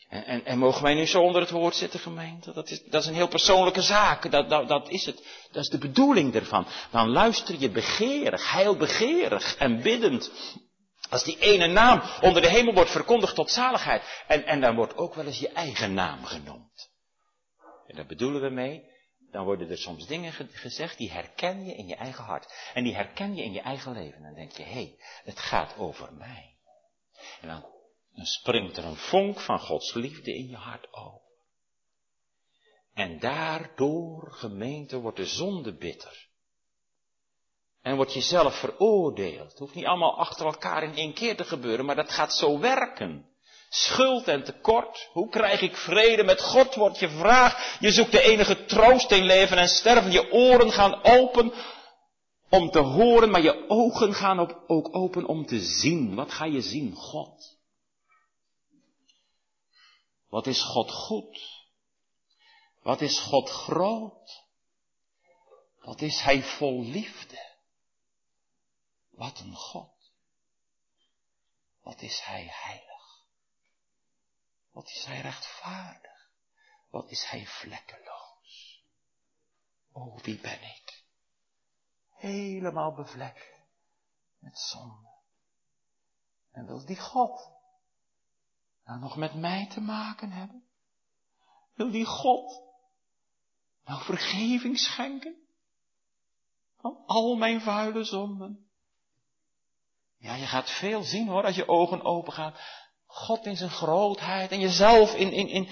En, 0.09 0.25
en, 0.25 0.45
en, 0.45 0.59
mogen 0.59 0.83
wij 0.83 0.95
nu 0.95 1.07
zo 1.07 1.23
onder 1.23 1.41
het 1.41 1.51
woord 1.51 1.75
zitten, 1.75 2.01
gemeente? 2.01 2.53
Dat 2.53 2.71
is, 2.71 2.83
dat 2.83 3.03
is 3.03 3.09
een 3.09 3.15
heel 3.15 3.29
persoonlijke 3.29 3.83
zaak. 3.83 4.31
Dat, 4.31 4.49
dat, 4.49 4.69
dat 4.69 4.89
is 4.89 5.07
het. 5.07 5.23
Dat 5.53 5.63
is 5.63 5.69
de 5.69 5.79
bedoeling 5.79 6.35
ervan. 6.35 6.67
Dan 6.91 7.09
luister 7.09 7.55
je 7.59 7.71
begeerig, 7.71 8.51
heilbegeerig 8.51 9.57
en 9.57 9.83
biddend 9.83 10.31
als 11.11 11.25
die 11.25 11.39
ene 11.39 11.67
naam 11.67 12.03
onder 12.21 12.43
de 12.43 12.51
hemel 12.51 12.75
wordt 12.75 12.91
verkondigd 12.91 13.35
tot 13.35 13.51
zaligheid. 13.51 14.25
En, 14.27 14.45
en 14.45 14.61
dan 14.61 14.75
wordt 14.75 14.97
ook 14.97 15.15
wel 15.15 15.27
eens 15.27 15.39
je 15.39 15.49
eigen 15.53 15.95
naam 15.95 16.25
genoemd. 16.25 16.91
En 17.87 17.97
daar 17.97 18.07
bedoelen 18.07 18.41
we 18.41 18.51
mee. 18.51 18.95
Dan 19.31 19.45
worden 19.45 19.71
er 19.71 19.79
soms 19.79 20.07
dingen 20.07 20.33
gezegd 20.33 20.99
die 20.99 21.11
herken 21.11 21.65
je 21.65 21.75
in 21.75 21.87
je 21.87 21.95
eigen 21.95 22.25
hart. 22.25 22.71
En 22.75 22.85
die 22.85 22.95
herken 22.95 23.35
je 23.35 23.43
in 23.43 23.53
je 23.53 23.61
eigen 23.61 23.93
leven. 23.93 24.17
En 24.17 24.23
dan 24.23 24.35
denk 24.35 24.53
je, 24.53 24.63
hé, 24.63 24.73
hey, 24.73 24.99
het 25.25 25.39
gaat 25.39 25.77
over 25.77 26.13
mij. 26.13 26.57
En 27.41 27.49
dan, 27.49 27.67
dan 28.15 28.25
springt 28.25 28.77
er 28.77 28.85
een 28.85 28.97
vonk 28.97 29.41
van 29.41 29.59
Gods 29.59 29.95
liefde 29.95 30.35
in 30.35 30.49
je 30.49 30.57
hart 30.57 30.93
over. 30.93 31.27
En 32.95 33.19
daardoor, 33.19 34.33
gemeente, 34.33 34.99
wordt 34.99 35.17
de 35.17 35.27
zonde 35.27 35.77
bitter. 35.77 36.29
En 37.87 37.97
word 37.97 38.13
je 38.13 38.21
zelf 38.21 38.59
veroordeeld. 38.59 39.51
Het 39.51 39.59
hoeft 39.59 39.75
niet 39.75 39.85
allemaal 39.85 40.19
achter 40.19 40.47
elkaar 40.47 40.83
in 40.83 40.97
één 40.97 41.15
keer 41.15 41.37
te 41.37 41.45
gebeuren, 41.45 41.85
maar 41.85 41.97
dat 41.97 42.11
gaat 42.11 42.35
zo 42.35 42.59
werken. 42.59 43.27
Schuld 43.69 44.29
en 44.29 44.45
tekort. 44.45 45.09
Hoe 45.13 45.29
krijg 45.29 45.61
ik 45.61 45.77
vrede 45.77 46.25
met 46.25 46.41
God? 46.41 46.75
Wordt 46.75 46.99
je 46.99 47.09
vraag. 47.09 47.79
Je 47.81 47.91
zoekt 47.91 48.13
de 48.13 48.23
enige 48.23 48.65
troost 48.65 49.11
in 49.11 49.25
leven 49.25 49.59
en 49.59 49.69
sterven. 49.69 50.13
Je 50.13 50.33
oren 50.33 50.73
gaan 50.73 51.05
open 51.05 51.53
om 52.49 52.71
te 52.71 52.79
horen, 52.79 53.31
maar 53.31 53.43
je 53.43 53.65
ogen 53.69 54.15
gaan 54.15 54.39
ook 54.67 54.89
open 54.95 55.27
om 55.27 55.47
te 55.47 55.61
zien. 55.61 56.15
Wat 56.15 56.33
ga 56.33 56.45
je 56.45 56.61
zien? 56.61 56.95
God. 56.95 57.57
Wat 60.29 60.47
is 60.47 60.63
God 60.63 60.91
goed? 60.91 61.65
Wat 62.83 63.01
is 63.01 63.19
God 63.19 63.51
groot? 63.51 64.45
Wat 65.81 66.01
is 66.01 66.21
Hij 66.21 66.43
vol 66.43 66.83
liefde? 66.83 67.46
Wat 69.17 69.41
een 69.41 69.55
God. 69.55 70.13
Wat 71.83 72.01
is 72.01 72.21
Hij 72.25 72.49
heilig. 72.51 73.25
Wat 74.71 74.89
is 74.89 75.05
Hij 75.05 75.21
rechtvaardig. 75.21 76.31
Wat 76.91 77.11
is 77.11 77.25
Hij 77.31 77.47
vlekkeloos. 77.47 78.85
O, 79.93 80.19
wie 80.23 80.41
ben 80.41 80.63
ik? 80.63 81.05
Helemaal 82.11 82.95
bevlekt 82.95 83.61
met 84.39 84.59
zonde. 84.59 85.15
En 86.51 86.67
wil 86.67 86.87
die 86.87 86.99
God 86.99 87.51
nou 88.85 89.01
nog 89.01 89.17
met 89.17 89.35
mij 89.35 89.69
te 89.69 89.81
maken 89.81 90.31
hebben? 90.31 90.65
Wil 91.75 91.91
die 91.91 92.07
God 92.07 92.63
nou 93.85 94.05
vergeving 94.05 94.79
schenken 94.79 95.37
van 96.77 97.03
al 97.07 97.37
mijn 97.37 97.61
vuile 97.61 98.05
zonden? 98.05 98.66
Ja, 100.19 100.35
je 100.35 100.47
gaat 100.47 100.71
veel 100.71 101.03
zien 101.03 101.29
hoor, 101.29 101.45
als 101.45 101.57
je 101.57 101.69
ogen 101.69 102.05
open 102.05 102.33
gaan. 102.33 102.55
God 103.07 103.47
in 103.47 103.57
zijn 103.57 103.71
grootheid 103.71 104.51
en 104.51 104.61
jezelf 104.61 105.15
in, 105.15 105.33
in, 105.33 105.49
in, 105.49 105.69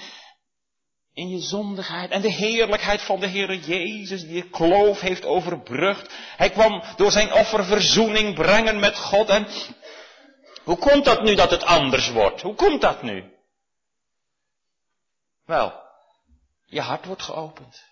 in 1.13 1.29
je 1.29 1.41
zondigheid 1.41 2.11
en 2.11 2.21
de 2.21 2.33
heerlijkheid 2.33 3.03
van 3.03 3.21
de 3.21 3.29
Heere 3.29 3.61
Jezus 3.61 4.23
die 4.23 4.35
je 4.35 4.51
kloof 4.51 5.01
heeft 5.01 5.25
overbrugd. 5.25 6.15
Hij 6.37 6.51
kwam 6.51 6.83
door 6.97 7.11
zijn 7.11 7.33
offer 7.33 7.65
verzoening 7.65 8.35
brengen 8.35 8.79
met 8.81 8.99
God 8.99 9.29
en 9.29 9.47
hoe 10.65 10.79
komt 10.79 11.05
dat 11.05 11.23
nu 11.23 11.35
dat 11.35 11.51
het 11.51 11.65
anders 11.65 12.11
wordt? 12.11 12.43
Hoe 12.43 12.55
komt 12.55 12.81
dat 12.81 13.03
nu? 13.03 13.33
Wel, 15.47 15.83
je 16.67 16.81
hart 16.81 17.05
wordt 17.05 17.23
geopend. 17.23 17.85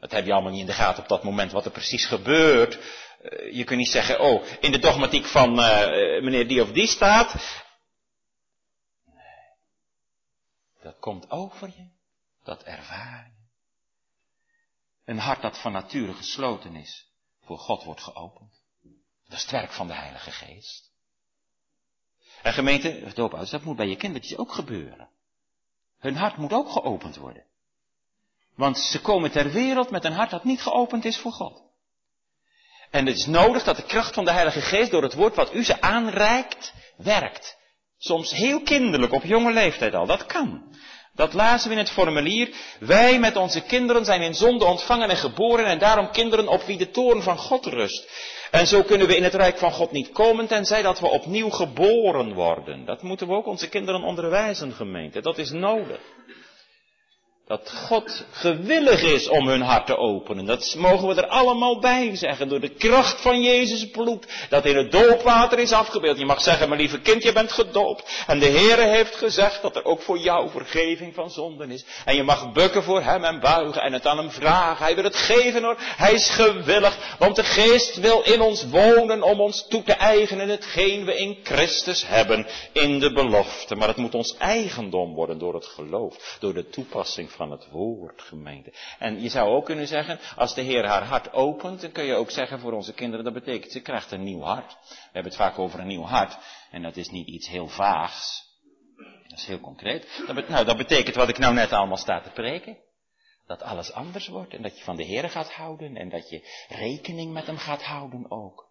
Dat 0.00 0.10
heb 0.10 0.26
je 0.26 0.32
allemaal 0.32 0.50
niet 0.50 0.60
in 0.60 0.66
de 0.66 0.72
gaten 0.72 1.02
op 1.02 1.08
dat 1.08 1.24
moment 1.24 1.52
wat 1.52 1.64
er 1.64 1.70
precies 1.70 2.06
gebeurt. 2.06 2.78
Eh, 3.20 3.54
je 3.56 3.64
kunt 3.64 3.78
niet 3.78 3.90
zeggen, 3.90 4.20
oh, 4.20 4.44
in 4.60 4.72
de 4.72 4.78
dogmatiek 4.78 5.26
van 5.26 5.58
uh, 5.58 5.86
meneer 6.22 6.48
die 6.48 6.62
of 6.62 6.72
die 6.72 6.86
staat. 6.86 7.34
Nee. 9.04 9.24
Dat 10.82 10.98
komt 10.98 11.30
over 11.30 11.68
je. 11.68 11.88
Dat 12.44 12.62
ervaar 12.62 13.30
je. 13.34 13.38
Een 15.04 15.18
hart 15.18 15.42
dat 15.42 15.58
van 15.58 15.72
nature 15.72 16.14
gesloten 16.14 16.76
is, 16.76 17.06
voor 17.44 17.58
God 17.58 17.84
wordt 17.84 18.02
geopend. 18.02 18.62
Dat 19.24 19.38
is 19.38 19.42
het 19.42 19.50
werk 19.50 19.72
van 19.72 19.86
de 19.86 19.94
Heilige 19.94 20.30
Geest. 20.30 20.90
En 22.42 22.52
gemeente, 22.52 23.10
doopouders, 23.14 23.50
dat 23.50 23.62
moet 23.62 23.76
bij 23.76 23.88
je 23.88 23.96
kindertjes 23.96 24.38
ook 24.38 24.52
gebeuren. 24.52 25.08
Hun 25.98 26.16
hart 26.16 26.36
moet 26.36 26.52
ook 26.52 26.70
geopend 26.70 27.16
worden. 27.16 27.44
Want 28.54 28.78
ze 28.78 29.00
komen 29.00 29.30
ter 29.30 29.50
wereld 29.50 29.90
met 29.90 30.04
een 30.04 30.12
hart 30.12 30.30
dat 30.30 30.44
niet 30.44 30.62
geopend 30.62 31.04
is 31.04 31.18
voor 31.18 31.32
God. 31.32 31.69
En 32.90 33.06
het 33.06 33.16
is 33.16 33.26
nodig 33.26 33.64
dat 33.64 33.76
de 33.76 33.82
kracht 33.82 34.14
van 34.14 34.24
de 34.24 34.32
Heilige 34.32 34.60
Geest 34.60 34.90
door 34.90 35.02
het 35.02 35.14
woord 35.14 35.34
wat 35.34 35.54
u 35.54 35.64
ze 35.64 35.80
aanreikt, 35.80 36.72
werkt. 36.96 37.58
Soms 37.98 38.30
heel 38.30 38.62
kinderlijk, 38.62 39.12
op 39.12 39.24
jonge 39.24 39.52
leeftijd 39.52 39.94
al. 39.94 40.06
Dat 40.06 40.26
kan. 40.26 40.76
Dat 41.14 41.32
lazen 41.32 41.68
we 41.68 41.74
in 41.74 41.80
het 41.80 41.90
formulier. 41.90 42.54
Wij 42.80 43.18
met 43.18 43.36
onze 43.36 43.60
kinderen 43.60 44.04
zijn 44.04 44.22
in 44.22 44.34
zonde 44.34 44.64
ontvangen 44.64 45.10
en 45.10 45.16
geboren 45.16 45.64
en 45.64 45.78
daarom 45.78 46.10
kinderen 46.10 46.48
op 46.48 46.62
wie 46.62 46.78
de 46.78 46.90
toorn 46.90 47.22
van 47.22 47.38
God 47.38 47.66
rust. 47.66 48.10
En 48.50 48.66
zo 48.66 48.82
kunnen 48.82 49.06
we 49.06 49.16
in 49.16 49.22
het 49.22 49.34
rijk 49.34 49.58
van 49.58 49.72
God 49.72 49.90
niet 49.90 50.12
komen 50.12 50.46
tenzij 50.46 50.82
dat 50.82 51.00
we 51.00 51.10
opnieuw 51.10 51.50
geboren 51.50 52.34
worden. 52.34 52.84
Dat 52.84 53.02
moeten 53.02 53.26
we 53.26 53.34
ook 53.34 53.46
onze 53.46 53.68
kinderen 53.68 54.02
onderwijzen, 54.02 54.72
gemeente. 54.72 55.20
Dat 55.20 55.38
is 55.38 55.50
nodig 55.50 56.00
dat 57.50 57.70
God 57.70 58.24
gewillig 58.30 59.02
is 59.02 59.28
om 59.28 59.48
hun 59.48 59.60
hart 59.60 59.86
te 59.86 59.96
openen. 59.96 60.44
Dat 60.44 60.74
mogen 60.78 61.08
we 61.08 61.14
er 61.14 61.26
allemaal 61.26 61.80
bij 61.80 62.16
zeggen. 62.16 62.48
Door 62.48 62.60
de 62.60 62.74
kracht 62.74 63.20
van 63.20 63.42
Jezus 63.42 63.90
bloed. 63.90 64.26
Dat 64.48 64.64
in 64.64 64.76
het 64.76 64.92
doopwater 64.92 65.58
is 65.58 65.72
afgebeeld. 65.72 66.18
Je 66.18 66.24
mag 66.24 66.40
zeggen, 66.40 66.68
mijn 66.68 66.80
lieve 66.80 67.00
kind, 67.00 67.22
je 67.22 67.32
bent 67.32 67.52
gedoopt. 67.52 68.24
En 68.26 68.38
de 68.38 68.46
Heere 68.46 68.86
heeft 68.86 69.16
gezegd 69.16 69.62
dat 69.62 69.76
er 69.76 69.84
ook 69.84 70.02
voor 70.02 70.18
jou 70.18 70.50
vergeving 70.50 71.14
van 71.14 71.30
zonden 71.30 71.70
is. 71.70 71.84
En 72.04 72.16
je 72.16 72.22
mag 72.22 72.52
bukken 72.52 72.82
voor 72.82 73.02
hem 73.02 73.24
en 73.24 73.40
buigen 73.40 73.82
en 73.82 73.92
het 73.92 74.06
aan 74.06 74.18
hem 74.18 74.30
vragen. 74.30 74.84
Hij 74.84 74.94
wil 74.94 75.04
het 75.04 75.16
geven 75.16 75.62
hoor. 75.62 75.76
Hij 75.78 76.12
is 76.12 76.30
gewillig. 76.30 77.16
Want 77.18 77.36
de 77.36 77.44
geest 77.44 78.00
wil 78.00 78.22
in 78.22 78.40
ons 78.40 78.68
wonen 78.68 79.22
om 79.22 79.40
ons 79.40 79.66
toe 79.68 79.82
te 79.82 79.92
eigenen 79.92 80.48
hetgeen 80.48 81.04
we 81.04 81.16
in 81.16 81.38
Christus 81.42 82.06
hebben. 82.06 82.46
In 82.72 82.98
de 82.98 83.12
belofte. 83.12 83.74
Maar 83.74 83.88
het 83.88 83.96
moet 83.96 84.14
ons 84.14 84.36
eigendom 84.36 85.14
worden 85.14 85.38
door 85.38 85.54
het 85.54 85.66
geloof. 85.66 86.36
Door 86.40 86.54
de 86.54 86.68
toepassing 86.68 87.30
van 87.30 87.38
van 87.40 87.50
het 87.50 87.70
woord, 87.70 88.22
gemeente. 88.22 88.72
En 88.98 89.20
je 89.22 89.28
zou 89.28 89.48
ook 89.48 89.64
kunnen 89.64 89.86
zeggen, 89.86 90.18
als 90.36 90.54
de 90.54 90.62
Heer 90.62 90.86
haar 90.86 91.04
hart 91.04 91.32
opent, 91.32 91.80
dan 91.80 91.92
kun 91.92 92.04
je 92.04 92.14
ook 92.14 92.30
zeggen 92.30 92.60
voor 92.60 92.72
onze 92.72 92.94
kinderen, 92.94 93.24
dat 93.24 93.34
betekent, 93.34 93.72
ze 93.72 93.80
krijgt 93.80 94.10
een 94.10 94.22
nieuw 94.22 94.40
hart. 94.40 94.76
We 94.88 94.96
hebben 95.12 95.32
het 95.32 95.40
vaak 95.40 95.58
over 95.58 95.80
een 95.80 95.86
nieuw 95.86 96.02
hart, 96.02 96.38
en 96.70 96.82
dat 96.82 96.96
is 96.96 97.08
niet 97.08 97.26
iets 97.26 97.48
heel 97.48 97.68
vaags. 97.68 98.48
Dat 99.28 99.38
is 99.38 99.46
heel 99.46 99.60
concreet. 99.60 100.22
Dat, 100.26 100.48
nou, 100.48 100.64
dat 100.64 100.76
betekent 100.76 101.16
wat 101.16 101.28
ik 101.28 101.38
nou 101.38 101.54
net 101.54 101.72
allemaal 101.72 101.96
sta 101.96 102.20
te 102.20 102.30
preken. 102.30 102.78
Dat 103.46 103.62
alles 103.62 103.92
anders 103.92 104.28
wordt 104.28 104.54
en 104.54 104.62
dat 104.62 104.78
je 104.78 104.84
van 104.84 104.96
de 104.96 105.04
Heer 105.04 105.30
gaat 105.30 105.52
houden 105.52 105.96
en 105.96 106.08
dat 106.08 106.30
je 106.30 106.64
rekening 106.68 107.32
met 107.32 107.46
hem 107.46 107.58
gaat 107.58 107.82
houden 107.82 108.30
ook. 108.30 108.69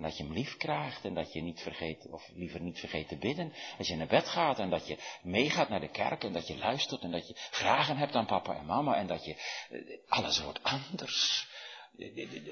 En 0.00 0.06
dat 0.06 0.16
je 0.16 0.24
hem 0.24 0.32
lief 0.32 0.56
krijgt 0.56 1.04
en 1.04 1.14
dat 1.14 1.32
je 1.32 1.42
niet 1.42 1.60
vergeet, 1.60 2.06
of 2.10 2.28
liever 2.34 2.60
niet 2.60 2.78
vergeet 2.78 3.08
te 3.08 3.16
bidden. 3.16 3.52
Als 3.78 3.88
je 3.88 3.96
naar 3.96 4.06
bed 4.06 4.28
gaat 4.28 4.58
en 4.58 4.70
dat 4.70 4.86
je 4.86 4.96
meegaat 5.22 5.68
naar 5.68 5.80
de 5.80 5.90
kerk 5.90 6.24
en 6.24 6.32
dat 6.32 6.46
je 6.46 6.56
luistert 6.56 7.02
en 7.02 7.10
dat 7.10 7.28
je 7.28 7.34
vragen 7.50 7.96
hebt 7.96 8.14
aan 8.14 8.26
papa 8.26 8.56
en 8.56 8.66
mama 8.66 8.94
en 8.94 9.06
dat 9.06 9.24
je, 9.24 9.34
eh, 9.34 9.78
alles 10.08 10.42
wordt 10.42 10.62
anders. 10.62 11.48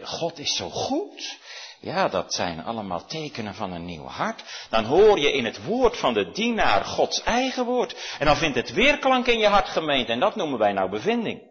God 0.02 0.38
is 0.38 0.56
zo 0.56 0.70
goed. 0.70 1.38
Ja, 1.80 2.08
dat 2.08 2.34
zijn 2.34 2.64
allemaal 2.64 3.06
tekenen 3.06 3.54
van 3.54 3.72
een 3.72 3.84
nieuw 3.84 4.06
hart. 4.06 4.66
Dan 4.70 4.84
hoor 4.84 5.18
je 5.18 5.32
in 5.32 5.44
het 5.44 5.64
woord 5.64 5.96
van 5.96 6.14
de 6.14 6.30
dienaar 6.30 6.84
Gods 6.84 7.22
eigen 7.22 7.64
woord. 7.64 8.16
En 8.18 8.26
dan 8.26 8.36
vindt 8.36 8.56
het 8.56 8.72
weerklank 8.72 9.26
in 9.26 9.38
je 9.38 9.46
hart 9.46 9.68
gemeend. 9.68 10.08
En 10.08 10.20
dat 10.20 10.36
noemen 10.36 10.58
wij 10.58 10.72
nou 10.72 10.90
bevinding. 10.90 11.42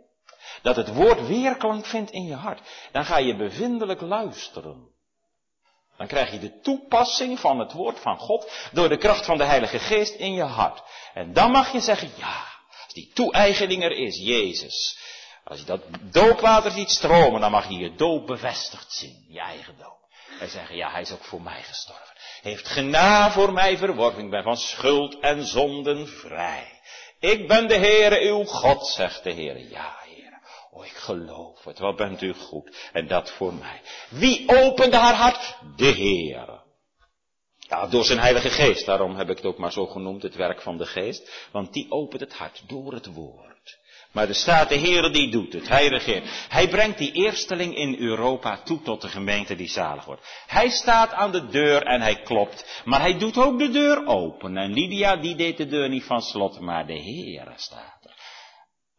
Dat 0.62 0.76
het 0.76 0.94
woord 0.94 1.28
weerklank 1.28 1.86
vindt 1.86 2.12
in 2.12 2.26
je 2.26 2.36
hart. 2.36 2.90
Dan 2.92 3.06
ga 3.06 3.18
je 3.18 3.36
bevindelijk 3.36 4.02
luisteren. 4.02 4.96
Dan 5.98 6.08
krijg 6.08 6.32
je 6.32 6.40
de 6.40 6.60
toepassing 6.60 7.40
van 7.40 7.60
het 7.60 7.72
woord 7.72 8.00
van 8.00 8.18
God 8.18 8.52
door 8.72 8.90
de 8.90 8.98
kracht 8.98 9.26
van 9.26 9.38
de 9.38 9.44
Heilige 9.44 9.80
Geest 9.80 10.14
in 10.14 10.34
je 10.34 10.44
hart. 10.44 10.82
En 11.14 11.34
dan 11.34 11.52
mag 11.52 11.72
je 11.72 11.80
zeggen, 11.80 12.12
ja, 12.16 12.46
als 12.84 12.94
die 12.94 13.12
toe-eigening 13.14 13.84
er 13.84 13.92
is, 13.92 14.18
Jezus. 14.18 14.98
Als 15.44 15.60
je 15.60 15.66
dat 15.66 15.82
doopwater 16.02 16.72
ziet 16.72 16.90
stromen, 16.90 17.42
dan 17.42 17.52
mag 17.52 17.70
je 17.70 17.78
je 17.78 17.96
doop 17.96 18.28
bevestigd 18.28 18.94
zien, 18.94 19.26
je 19.30 19.40
eigen 19.40 19.76
doop. 19.78 19.98
En 20.40 20.50
zeggen, 20.50 20.76
ja, 20.76 20.92
hij 20.92 21.02
is 21.02 21.12
ook 21.12 21.24
voor 21.24 21.42
mij 21.42 21.64
gestorven. 21.64 22.16
Heeft 22.42 22.68
gena 22.68 23.32
voor 23.32 23.54
mij 23.54 23.78
verworven. 23.78 24.24
Ik 24.24 24.30
ben 24.30 24.44
van 24.44 24.58
schuld 24.58 25.20
en 25.20 25.46
zonden 25.46 26.08
vrij. 26.08 26.82
Ik 27.20 27.48
ben 27.48 27.68
de 27.68 27.78
Heere 27.78 28.20
uw 28.20 28.44
God, 28.44 28.88
zegt 28.88 29.24
de 29.24 29.34
Heere. 29.34 29.70
Ja, 29.70 29.96
Heere. 30.78 30.84
Oh, 30.84 30.86
ik 30.86 30.98
geloof 30.98 31.64
het. 31.64 31.80
Wat 31.80 31.96
bent 31.96 32.22
u 32.22 32.34
goed. 32.34 32.90
En 32.94 33.08
dat 33.08 33.32
voor 33.32 33.54
mij. 33.54 33.82
Wie 34.10 34.44
opende 34.48 34.98
haar 34.98 35.16
hart? 35.16 35.58
De 35.76 35.92
Heere. 35.92 36.66
Ja, 37.60 37.88
door 37.88 38.04
zijn 38.04 38.20
Heilige 38.20 38.50
Geest. 38.50 38.86
Daarom 38.86 39.16
heb 39.16 39.30
ik 39.30 39.38
het 39.38 39.46
ook 39.46 39.58
maar 39.58 39.72
zo 39.72 39.86
genoemd, 39.86 40.24
het 40.24 40.36
werk 40.36 40.62
van 40.62 40.78
de 40.78 40.86
Geest. 40.86 41.48
Want 41.52 41.74
die 41.74 41.92
opent 41.92 42.22
het 42.22 42.34
hart 42.34 42.64
door 42.68 42.94
het 42.94 43.14
woord. 43.14 43.48
Maar 44.12 44.28
er 44.28 44.36
staat 44.36 44.70
de 44.70 44.76
Heer 44.76 45.12
die 45.12 45.32
doet 45.32 45.54
het. 45.54 45.68
Hij 45.68 45.88
regeert. 45.88 46.46
Hij 46.50 46.70
brengt 46.70 46.98
die 46.98 47.12
eersteling 47.12 47.76
in 47.76 47.96
Europa 48.00 48.62
toe 48.64 48.82
tot 48.82 49.02
de 49.02 49.08
gemeente 49.08 49.56
die 49.56 49.70
zalig 49.70 50.06
wordt. 50.06 50.44
Hij 50.48 50.70
staat 50.70 51.14
aan 51.14 51.32
de 51.32 51.48
deur 51.48 51.84
en 51.84 52.02
hij 52.02 52.22
klopt. 52.22 52.82
Maar 52.86 53.00
hij 53.00 53.18
doet 53.18 53.38
ook 53.38 53.60
de 53.60 53.70
deur 53.70 54.06
open. 54.06 54.58
En 54.58 54.74
Lydia 54.74 55.16
die 55.16 55.36
deed 55.36 55.58
de 55.58 55.68
deur 55.68 55.90
niet 55.90 56.04
van 56.04 56.22
slot, 56.22 56.60
maar 56.60 56.88
de 56.88 57.00
Heer 57.00 57.54
staat. 57.56 57.97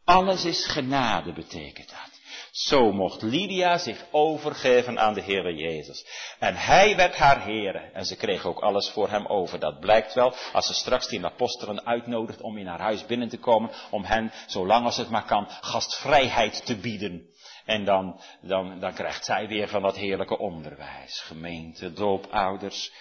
Alles 0.09 0.45
is 0.45 0.67
genade 0.67 1.33
betekent 1.33 1.89
dat. 1.89 2.21
Zo 2.51 2.93
mocht 2.93 3.23
Lydia 3.23 3.79
zich 3.79 4.07
overgeven 4.11 4.99
aan 4.99 5.15
de 5.15 5.23
Heere 5.23 5.55
Jezus. 5.55 6.07
En 6.39 6.57
hij 6.57 6.97
werd 6.97 7.17
haar 7.17 7.45
Heere. 7.45 7.79
En 7.79 8.05
ze 8.05 8.17
kreeg 8.17 8.45
ook 8.45 8.59
alles 8.59 8.91
voor 8.91 9.09
hem 9.11 9.27
over. 9.27 9.59
Dat 9.59 9.81
blijkt 9.81 10.15
wel 10.15 10.35
als 10.53 10.67
ze 10.67 10.75
straks 10.75 11.09
die 11.09 11.25
apostelen 11.25 11.87
uitnodigt 11.87 12.41
om 12.41 12.59
in 12.59 12.67
haar 12.67 12.81
huis 12.81 13.07
binnen 13.07 13.29
te 13.29 13.39
komen. 13.39 13.71
Om 13.91 14.05
hen, 14.05 14.33
zolang 14.47 14.85
als 14.85 14.97
het 14.97 15.11
maar 15.11 15.25
kan, 15.25 15.47
gastvrijheid 15.49 16.67
te 16.67 16.77
bieden. 16.77 17.29
En 17.65 17.85
dan, 17.85 18.21
dan, 18.41 18.81
dan 18.81 18.95
krijgt 18.95 19.25
zij 19.25 19.49
weer 19.49 19.69
van 19.69 19.83
dat 19.83 19.97
heerlijke 19.97 20.39
onderwijs. 20.39 21.21
Gemeente, 21.21 21.93
doopouders. 21.93 22.93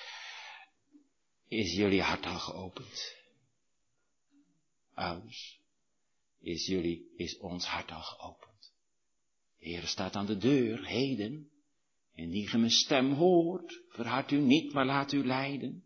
Is 1.48 1.76
jullie 1.76 2.02
hart 2.02 2.26
al 2.26 2.40
geopend? 2.40 3.16
Ouders. 4.94 5.57
Is 6.40 6.66
jullie, 6.66 7.12
is 7.16 7.38
ons 7.38 7.66
hart 7.66 7.92
al 7.92 8.02
geopend? 8.02 8.74
De 9.60 9.70
Heer 9.70 9.84
staat 9.84 10.16
aan 10.16 10.26
de 10.26 10.38
deur, 10.38 10.86
heden. 10.86 11.50
En 12.14 12.30
die 12.30 12.58
mijn 12.58 12.72
stem 12.72 13.12
hoort, 13.12 13.82
verhard 13.90 14.32
u 14.32 14.38
niet, 14.38 14.74
maar 14.74 14.86
laat 14.86 15.12
u 15.12 15.26
leiden. 15.26 15.84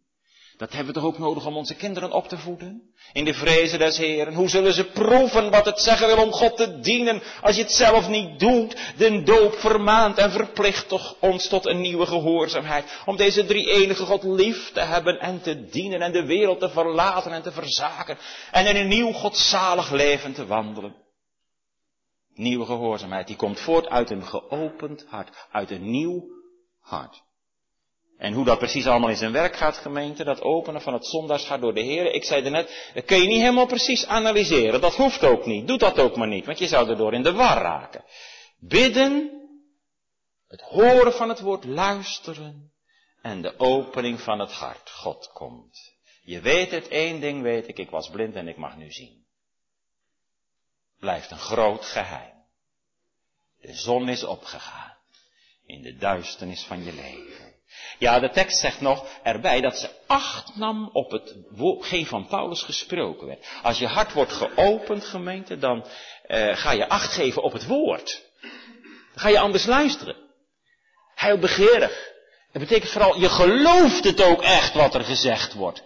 Dat 0.62 0.74
hebben 0.74 0.94
we 0.94 1.00
toch 1.00 1.10
ook 1.10 1.18
nodig 1.18 1.46
om 1.46 1.58
onze 1.58 1.76
kinderen 1.76 2.12
op 2.12 2.28
te 2.28 2.38
voeden? 2.38 2.94
In 3.14 3.26
de 3.26 3.34
vrezen 3.34 3.80
des 3.80 3.98
Heeren. 3.98 4.34
Hoe 4.34 4.50
zullen 4.50 4.74
ze 4.74 4.86
proeven 4.86 5.52
wat 5.52 5.66
het 5.66 5.80
zeggen 5.80 6.08
wil 6.08 6.24
om 6.24 6.32
God 6.32 6.58
te 6.58 6.80
dienen, 6.80 7.22
als 7.42 7.56
je 7.56 7.62
het 7.62 7.72
zelf 7.72 8.10
niet 8.10 8.40
doet? 8.40 8.94
De 8.98 9.24
doop 9.24 9.54
vermaant 9.54 10.18
en 10.18 10.32
verplicht 10.32 10.88
toch 10.88 11.16
ons 11.20 11.48
tot 11.48 11.66
een 11.66 11.82
nieuwe 11.82 12.06
gehoorzaamheid. 12.06 13.02
Om 13.06 13.16
deze 13.18 13.46
drie 13.46 13.72
enige 13.72 14.06
God 14.06 14.24
lief 14.24 14.72
te 14.72 14.80
hebben 14.80 15.20
en 15.20 15.42
te 15.42 15.66
dienen 15.66 16.02
en 16.02 16.12
de 16.12 16.26
wereld 16.26 16.60
te 16.60 16.70
verlaten 16.70 17.32
en 17.32 17.42
te 17.42 17.52
verzaken. 17.52 18.18
En 18.52 18.68
in 18.68 18.76
een 18.76 18.88
nieuw 18.88 19.12
godzalig 19.12 19.92
leven 19.92 20.34
te 20.34 20.46
wandelen. 20.46 20.96
Nieuwe 22.34 22.66
gehoorzaamheid, 22.66 23.28
die 23.28 23.36
komt 23.36 23.60
voort 23.60 23.90
uit 23.90 24.10
een 24.10 24.26
geopend 24.26 25.06
hart, 25.08 25.48
uit 25.52 25.72
een 25.72 25.92
nieuw 25.92 26.24
hart. 26.80 27.22
En 28.22 28.34
hoe 28.34 28.46
dat 28.46 28.58
precies 28.58 28.86
allemaal 28.86 29.10
in 29.10 29.16
zijn 29.16 29.32
werk 29.32 29.56
gaat, 29.56 29.78
gemeente, 29.78 30.24
dat 30.24 30.42
openen 30.42 30.82
van 30.82 30.94
het 30.94 31.06
zondagshart 31.06 31.62
door 31.62 31.74
de 31.74 31.82
Heer. 31.82 32.14
Ik 32.14 32.24
zei 32.24 32.50
net, 32.50 32.92
dat 32.94 33.06
kun 33.06 33.22
je 33.22 33.28
niet 33.28 33.40
helemaal 33.40 33.66
precies 33.66 34.06
analyseren. 34.06 34.82
Dat 34.82 34.96
hoeft 34.96 35.24
ook 35.24 35.46
niet. 35.46 35.68
Doe 35.68 35.78
dat 35.78 36.00
ook 36.00 36.16
maar 36.16 36.28
niet, 36.28 36.46
want 36.46 36.60
je 36.60 36.68
zou 36.68 36.90
erdoor 36.90 37.14
in 37.14 37.24
de 37.24 37.34
war 37.34 37.62
raken. 37.62 38.04
Bidden, 38.60 39.32
het 40.48 40.62
horen 40.62 41.14
van 41.14 41.30
het 41.30 41.40
woord, 41.40 41.66
luisteren 41.66 42.72
en 43.22 43.42
de 43.42 43.60
opening 43.60 44.22
van 44.22 44.40
het 44.40 44.52
hart. 44.52 44.90
God 44.90 45.30
komt. 45.34 45.94
Je 46.24 46.40
weet 46.40 46.72
het, 46.72 46.88
één 46.88 47.20
ding 47.20 47.42
weet 47.42 47.68
ik, 47.68 47.78
ik 47.78 47.90
was 47.90 48.10
blind 48.10 48.36
en 48.36 48.48
ik 48.48 48.58
mag 48.58 48.78
nu 48.78 48.92
zien 48.92 49.22
blijft 51.02 51.32
een 51.32 51.38
groot 51.38 51.86
geheim. 51.86 52.34
De 53.62 53.74
zon 53.74 54.10
is 54.10 54.24
opgegaan 54.24 54.98
in 55.66 55.82
de 55.82 55.96
duisternis 55.96 56.64
van 56.64 56.84
je 56.84 56.94
leven. 56.94 57.51
Ja, 57.98 58.20
de 58.20 58.30
tekst 58.30 58.60
zegt 58.60 58.82
nog 58.82 59.06
erbij 59.24 59.62
dat 59.62 59.78
ze 59.78 59.90
acht 60.08 60.56
nam 60.56 60.90
op 60.94 61.12
hetgeen 61.12 62.06
van 62.06 62.28
Paulus 62.28 62.62
gesproken 62.62 63.28
werd. 63.28 63.48
Als 63.64 63.80
je 63.80 63.88
hart 63.88 64.14
wordt 64.14 64.32
geopend, 64.32 65.06
gemeente, 65.06 65.58
dan 65.58 65.86
uh, 66.28 66.56
ga 66.56 66.72
je 66.72 66.90
acht 66.90 67.14
geven 67.14 67.44
op 67.44 67.54
het 67.54 67.68
woord. 67.68 68.24
Dan 69.12 69.20
ga 69.20 69.30
je 69.30 69.40
anders 69.40 69.66
luisteren. 69.66 70.16
Heel 71.16 71.38
begeerig. 71.38 72.10
Het 72.52 72.62
betekent 72.62 72.92
vooral, 72.92 73.20
je 73.20 73.30
gelooft 73.30 74.04
het 74.04 74.22
ook 74.22 74.42
echt 74.42 74.74
wat 74.74 74.96
er 74.96 75.04
gezegd 75.04 75.54
wordt. 75.54 75.84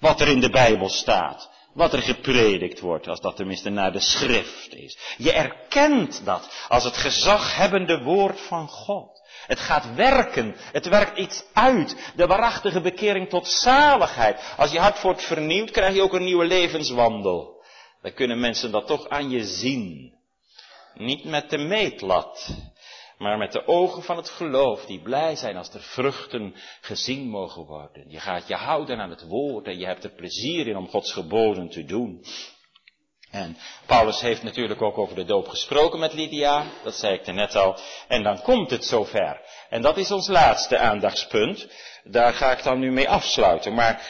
Wat 0.00 0.20
er 0.20 0.28
in 0.28 0.40
de 0.40 0.50
Bijbel 0.50 0.88
staat 0.88 1.50
wat 1.74 1.92
er 1.92 2.02
gepredikt 2.02 2.80
wordt, 2.80 3.08
als 3.08 3.20
dat 3.20 3.36
tenminste 3.36 3.70
naar 3.70 3.92
de 3.92 4.00
schrift 4.00 4.74
is. 4.74 4.98
Je 5.16 5.32
erkent 5.32 6.24
dat 6.24 6.66
als 6.68 6.84
het 6.84 6.96
gezaghebbende 6.96 8.02
woord 8.02 8.40
van 8.40 8.68
God. 8.68 9.11
Het 9.46 9.60
gaat 9.60 9.94
werken, 9.94 10.54
het 10.72 10.88
werkt 10.88 11.18
iets 11.18 11.44
uit, 11.52 12.12
de 12.16 12.26
waarachtige 12.26 12.80
bekering 12.80 13.28
tot 13.28 13.48
zaligheid. 13.48 14.54
Als 14.56 14.72
je 14.72 14.78
hart 14.78 15.02
wordt 15.02 15.24
vernieuwd, 15.24 15.70
krijg 15.70 15.94
je 15.94 16.02
ook 16.02 16.12
een 16.12 16.24
nieuwe 16.24 16.44
levenswandel. 16.44 17.64
Dan 18.02 18.12
kunnen 18.12 18.40
mensen 18.40 18.70
dat 18.70 18.86
toch 18.86 19.08
aan 19.08 19.30
je 19.30 19.44
zien. 19.44 20.14
Niet 20.94 21.24
met 21.24 21.50
de 21.50 21.58
meetlat, 21.58 22.56
maar 23.18 23.38
met 23.38 23.52
de 23.52 23.66
ogen 23.66 24.02
van 24.02 24.16
het 24.16 24.28
geloof, 24.28 24.86
die 24.86 25.02
blij 25.02 25.36
zijn 25.36 25.56
als 25.56 25.74
er 25.74 25.82
vruchten 25.82 26.54
gezien 26.80 27.28
mogen 27.28 27.64
worden. 27.64 28.10
Je 28.10 28.20
gaat 28.20 28.48
je 28.48 28.54
houden 28.54 29.00
aan 29.00 29.10
het 29.10 29.26
woord 29.26 29.66
en 29.66 29.78
je 29.78 29.86
hebt 29.86 30.04
er 30.04 30.10
plezier 30.10 30.66
in 30.66 30.76
om 30.76 30.88
Gods 30.88 31.12
geboden 31.12 31.68
te 31.68 31.84
doen. 31.84 32.24
En 33.32 33.56
Paulus 33.86 34.20
heeft 34.20 34.42
natuurlijk 34.42 34.82
ook 34.82 34.98
over 34.98 35.14
de 35.14 35.24
doop 35.24 35.48
gesproken 35.48 35.98
met 35.98 36.12
Lydia, 36.12 36.64
dat 36.82 36.94
zei 36.94 37.14
ik 37.14 37.26
er 37.26 37.34
net 37.34 37.56
al. 37.56 37.76
En 38.08 38.22
dan 38.22 38.42
komt 38.42 38.70
het 38.70 38.84
zover. 38.84 39.40
En 39.68 39.82
dat 39.82 39.96
is 39.96 40.10
ons 40.10 40.28
laatste 40.28 40.78
aandachtspunt. 40.78 41.68
Daar 42.04 42.32
ga 42.32 42.52
ik 42.52 42.62
dan 42.62 42.78
nu 42.78 42.90
mee 42.90 43.08
afsluiten. 43.08 43.74
Maar 43.74 44.06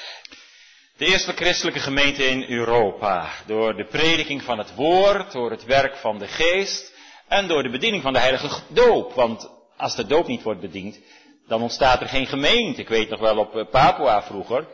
de 0.96 1.06
eerste 1.06 1.32
christelijke 1.32 1.80
gemeente 1.80 2.24
in 2.24 2.44
Europa, 2.48 3.30
door 3.46 3.76
de 3.76 3.86
prediking 3.86 4.42
van 4.42 4.58
het 4.58 4.74
woord, 4.74 5.32
door 5.32 5.50
het 5.50 5.64
werk 5.64 5.96
van 5.96 6.18
de 6.18 6.28
geest, 6.28 6.94
en 7.28 7.48
door 7.48 7.62
de 7.62 7.70
bediening 7.70 8.02
van 8.02 8.12
de 8.12 8.18
heilige 8.18 8.62
doop. 8.68 9.12
Want 9.12 9.50
als 9.76 9.96
de 9.96 10.06
doop 10.06 10.26
niet 10.26 10.42
wordt 10.42 10.60
bediend, 10.60 11.00
dan 11.46 11.62
ontstaat 11.62 12.00
er 12.00 12.08
geen 12.08 12.26
gemeente. 12.26 12.80
Ik 12.80 12.88
weet 12.88 13.08
nog 13.08 13.20
wel 13.20 13.38
op 13.38 13.56
eh, 13.56 13.66
Papua 13.70 14.22
vroeger, 14.22 14.66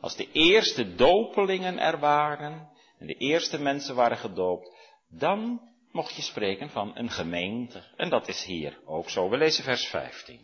als 0.00 0.16
de 0.16 0.28
eerste 0.32 0.94
dopelingen 0.94 1.78
er 1.78 1.98
waren, 1.98 2.74
en 2.98 3.06
de 3.06 3.14
eerste 3.14 3.60
mensen 3.60 3.94
waren 3.94 4.16
gedoopt, 4.16 4.70
dan 5.08 5.60
mocht 5.92 6.14
je 6.14 6.22
spreken 6.22 6.70
van 6.70 6.92
een 6.94 7.10
gemeente. 7.10 7.82
En 7.96 8.10
dat 8.10 8.28
is 8.28 8.44
hier 8.44 8.78
ook 8.84 9.10
zo. 9.10 9.28
We 9.28 9.36
lezen 9.36 9.64
vers 9.64 9.86
15. 9.86 10.40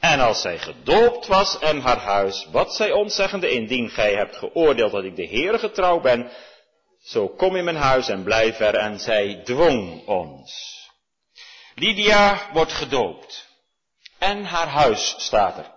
En 0.00 0.20
als 0.20 0.40
zij 0.40 0.58
gedoopt 0.58 1.26
was 1.26 1.58
en 1.58 1.80
haar 1.80 1.98
huis, 1.98 2.48
wat 2.50 2.74
zij 2.74 2.92
ons 2.92 3.14
zeggende, 3.14 3.50
indien 3.50 3.90
gij 3.90 4.14
hebt 4.14 4.36
geoordeeld 4.36 4.92
dat 4.92 5.04
ik 5.04 5.16
de 5.16 5.26
Heere 5.26 5.58
getrouw 5.58 6.00
ben, 6.00 6.30
zo 7.02 7.28
kom 7.28 7.56
in 7.56 7.64
mijn 7.64 7.76
huis 7.76 8.08
en 8.08 8.22
blijf 8.22 8.60
er 8.60 8.74
en 8.74 9.00
zij 9.00 9.40
dwong 9.44 10.06
ons. 10.06 10.78
Lydia 11.74 12.50
wordt 12.52 12.72
gedoopt. 12.72 13.48
En 14.18 14.44
haar 14.44 14.68
huis 14.68 15.14
staat 15.18 15.58
er. 15.58 15.70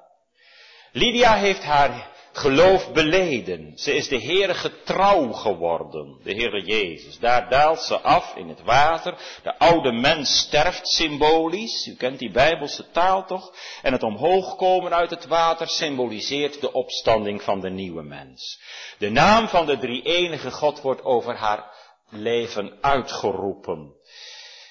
Lydia 0.91 1.35
heeft 1.35 1.63
haar 1.63 2.12
geloof 2.33 2.91
beleden. 2.91 3.71
Ze 3.75 3.95
is 3.95 4.07
de 4.07 4.21
Heere 4.21 4.53
getrouw 4.53 5.31
geworden, 5.31 6.19
de 6.23 6.31
Heere 6.31 6.61
Jezus. 6.61 7.19
Daar 7.19 7.49
daalt 7.49 7.79
ze 7.79 7.99
af 7.99 8.35
in 8.35 8.49
het 8.49 8.63
water. 8.63 9.15
De 9.43 9.59
oude 9.59 9.91
mens 9.91 10.37
sterft 10.37 10.87
symbolisch. 10.87 11.87
U 11.87 11.95
kent 11.95 12.19
die 12.19 12.31
Bijbelse 12.31 12.91
taal 12.91 13.25
toch? 13.25 13.53
En 13.81 13.91
het 13.91 14.03
omhoog 14.03 14.55
komen 14.55 14.93
uit 14.93 15.09
het 15.09 15.27
water 15.27 15.67
symboliseert 15.67 16.61
de 16.61 16.71
opstanding 16.71 17.41
van 17.41 17.59
de 17.61 17.69
nieuwe 17.69 18.03
mens. 18.03 18.61
De 18.97 19.09
naam 19.09 19.47
van 19.47 19.65
de 19.65 19.77
drie 19.77 20.01
enige 20.01 20.51
God 20.51 20.81
wordt 20.81 21.03
over 21.03 21.35
haar 21.35 21.71
leven 22.09 22.77
uitgeroepen. 22.81 23.93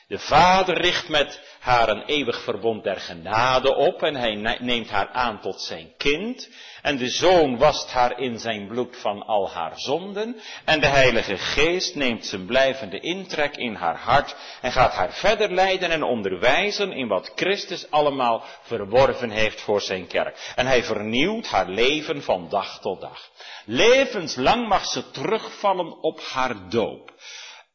De 0.08 0.18
vader 0.18 0.80
richt 0.80 1.08
met 1.08 1.40
haar 1.60 1.88
een 1.88 2.04
eeuwig 2.04 2.42
verbond 2.42 2.84
der 2.84 3.00
genade 3.00 3.74
op 3.74 4.02
en 4.02 4.14
hij 4.14 4.58
neemt 4.60 4.90
haar 4.90 5.08
aan 5.08 5.40
tot 5.40 5.60
zijn 5.60 5.92
kind. 5.96 6.48
En 6.82 6.96
de 6.96 7.08
zoon 7.08 7.58
wast 7.58 7.92
haar 7.92 8.18
in 8.20 8.38
zijn 8.38 8.66
bloed 8.66 8.96
van 8.96 9.22
al 9.22 9.50
haar 9.50 9.72
zonden. 9.74 10.40
En 10.64 10.80
de 10.80 10.86
heilige 10.86 11.36
geest 11.36 11.94
neemt 11.94 12.26
zijn 12.26 12.46
blijvende 12.46 13.00
intrek 13.00 13.56
in 13.56 13.74
haar 13.74 13.96
hart 13.96 14.36
en 14.60 14.72
gaat 14.72 14.94
haar 14.94 15.12
verder 15.12 15.52
leiden 15.52 15.90
en 15.90 16.02
onderwijzen 16.02 16.92
in 16.92 17.08
wat 17.08 17.32
Christus 17.34 17.90
allemaal 17.90 18.44
verworven 18.62 19.30
heeft 19.30 19.60
voor 19.60 19.80
zijn 19.80 20.06
kerk. 20.06 20.52
En 20.54 20.66
hij 20.66 20.84
vernieuwt 20.84 21.46
haar 21.46 21.68
leven 21.68 22.22
van 22.22 22.48
dag 22.48 22.80
tot 22.80 23.00
dag. 23.00 23.30
Levenslang 23.64 24.68
mag 24.68 24.84
ze 24.84 25.10
terugvallen 25.10 26.02
op 26.02 26.20
haar 26.20 26.68
doop. 26.68 27.12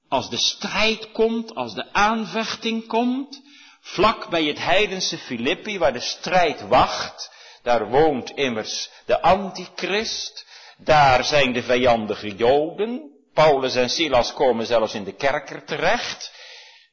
Als 0.10 0.30
de 0.30 0.38
strijd 0.38 1.12
komt, 1.12 1.56
als 1.56 1.74
de 1.74 1.94
aanvechting 1.94 2.88
komt, 2.88 3.42
vlak 3.82 4.30
bij 4.30 4.44
het 4.44 4.60
heidense 4.60 5.18
Filippi 5.18 5.78
waar 5.78 5.94
de 5.94 6.00
strijd 6.00 6.68
wacht, 6.68 7.32
daar 7.64 7.90
woont 7.90 8.30
immers 8.30 8.90
de 9.06 9.22
antichrist, 9.22 10.46
daar 10.78 11.24
zijn 11.24 11.54
de 11.54 11.64
vijandige 11.64 12.36
Joden, 12.36 13.12
Paulus 13.34 13.76
en 13.76 13.90
Silas 13.90 14.34
komen 14.34 14.66
zelfs 14.66 14.94
in 14.94 15.04
de 15.04 15.16
kerker 15.16 15.66
terecht, 15.66 16.34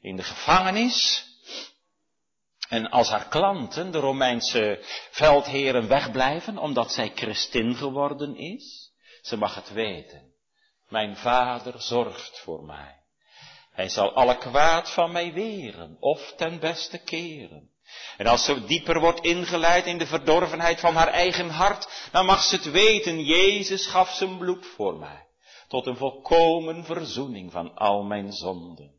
in 0.00 0.16
de 0.16 0.22
gevangenis. 0.22 1.26
En 2.68 2.90
als 2.90 3.08
haar 3.08 3.28
klanten, 3.28 3.90
de 3.90 3.98
Romeinse 3.98 4.78
veldheren, 5.10 5.88
wegblijven 5.88 6.58
omdat 6.58 6.92
zij 6.92 7.12
christin 7.14 7.74
geworden 7.74 8.36
is, 8.36 8.92
ze 9.22 9.36
mag 9.36 9.54
het 9.54 9.72
weten. 9.72 10.32
Mijn 10.88 11.16
vader 11.16 11.74
zorgt 11.82 12.40
voor 12.40 12.64
mij. 12.64 13.03
Hij 13.74 13.88
zal 13.88 14.12
alle 14.12 14.38
kwaad 14.38 14.90
van 14.90 15.12
mij 15.12 15.32
weren 15.32 15.96
of 16.00 16.32
ten 16.36 16.60
beste 16.60 16.98
keren. 16.98 17.70
En 18.16 18.26
als 18.26 18.44
ze 18.44 18.64
dieper 18.64 19.00
wordt 19.00 19.20
ingeleid 19.20 19.86
in 19.86 19.98
de 19.98 20.06
verdorvenheid 20.06 20.80
van 20.80 20.94
haar 20.94 21.08
eigen 21.08 21.48
hart, 21.48 22.08
dan 22.12 22.26
mag 22.26 22.42
ze 22.42 22.56
het 22.56 22.70
weten, 22.70 23.24
Jezus 23.24 23.86
gaf 23.86 24.10
zijn 24.10 24.38
bloed 24.38 24.66
voor 24.66 24.98
mij, 24.98 25.26
tot 25.68 25.86
een 25.86 25.96
volkomen 25.96 26.84
verzoening 26.84 27.52
van 27.52 27.74
al 27.74 28.02
mijn 28.02 28.32
zonden. 28.32 28.92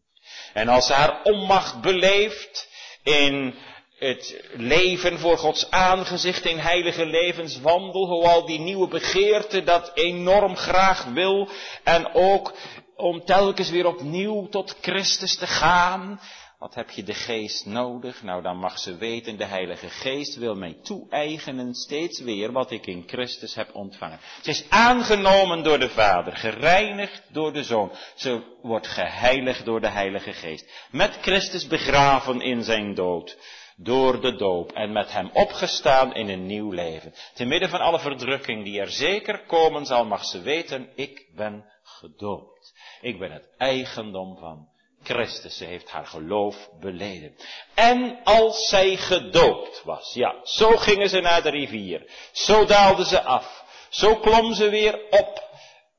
En 0.53 0.67
als 0.67 0.85
ze 0.85 0.93
haar 0.93 1.21
onmacht 1.23 1.81
beleeft 1.81 2.69
in 3.03 3.55
het 3.97 4.43
leven 4.53 5.19
voor 5.19 5.37
Gods 5.37 5.71
aangezicht 5.71 6.45
in 6.45 6.57
heilige 6.57 7.05
levenswandel, 7.05 8.07
hoewel 8.07 8.45
die 8.45 8.59
nieuwe 8.59 8.87
begeerte 8.87 9.63
dat 9.63 9.91
enorm 9.93 10.55
graag 10.55 11.03
wil 11.05 11.49
en 11.83 12.13
ook 12.13 12.53
om 12.95 13.25
telkens 13.25 13.69
weer 13.69 13.85
opnieuw 13.85 14.47
tot 14.47 14.77
Christus 14.81 15.37
te 15.37 15.47
gaan. 15.47 16.19
Wat 16.59 16.75
heb 16.75 16.89
je 16.89 17.03
de 17.03 17.13
geest 17.13 17.65
nodig? 17.65 18.23
Nou, 18.23 18.41
dan 18.41 18.57
mag 18.57 18.79
ze 18.79 18.97
weten, 18.97 19.37
de 19.37 19.45
Heilige 19.45 19.89
Geest 19.89 20.35
wil 20.35 20.55
mij 20.55 20.77
toe-eigenen 20.83 21.73
steeds 21.73 22.19
weer 22.19 22.51
wat 22.51 22.71
ik 22.71 22.85
in 22.85 23.03
Christus 23.07 23.55
heb 23.55 23.75
ontvangen. 23.75 24.19
Ze 24.41 24.49
is 24.49 24.65
aangenomen 24.69 25.63
door 25.63 25.79
de 25.79 25.89
Vader, 25.89 26.35
gereinigd 26.35 27.21
door 27.31 27.53
de 27.53 27.63
Zoon. 27.63 27.91
Ze 28.15 28.41
wordt 28.61 28.87
geheiligd 28.87 29.65
door 29.65 29.81
de 29.81 29.89
Heilige 29.89 30.33
Geest. 30.33 30.87
Met 30.91 31.17
Christus 31.21 31.67
begraven 31.67 32.41
in 32.41 32.63
zijn 32.63 32.93
dood 32.93 33.37
door 33.77 34.21
de 34.21 34.35
doop 34.35 34.71
en 34.71 34.91
met 34.91 35.11
hem 35.11 35.29
opgestaan 35.33 36.13
in 36.13 36.29
een 36.29 36.45
nieuw 36.45 36.71
leven. 36.71 37.13
Te 37.33 37.45
midden 37.45 37.69
van 37.69 37.79
alle 37.79 37.99
verdrukking 37.99 38.63
die 38.63 38.79
er 38.79 38.91
zeker 38.91 39.45
komen 39.45 39.85
zal, 39.85 40.05
mag 40.05 40.25
ze 40.25 40.41
weten, 40.41 40.89
ik 40.95 41.29
ben 41.35 41.65
gedoopt. 41.83 42.73
Ik 43.05 43.19
ben 43.19 43.31
het 43.31 43.49
eigendom 43.57 44.37
van 44.37 44.67
Christus. 45.03 45.57
Ze 45.57 45.65
heeft 45.65 45.89
haar 45.89 46.05
geloof 46.05 46.69
beleden. 46.79 47.35
En 47.73 48.19
als 48.23 48.69
zij 48.69 48.95
gedoopt 48.95 49.81
was, 49.83 50.13
ja, 50.13 50.35
zo 50.43 50.69
gingen 50.69 51.09
ze 51.09 51.19
naar 51.19 51.43
de 51.43 51.49
rivier. 51.49 52.29
Zo 52.31 52.65
daalden 52.65 53.05
ze 53.05 53.21
af. 53.21 53.63
Zo 53.89 54.15
klom 54.15 54.53
ze 54.53 54.69
weer 54.69 54.99
op 55.09 55.43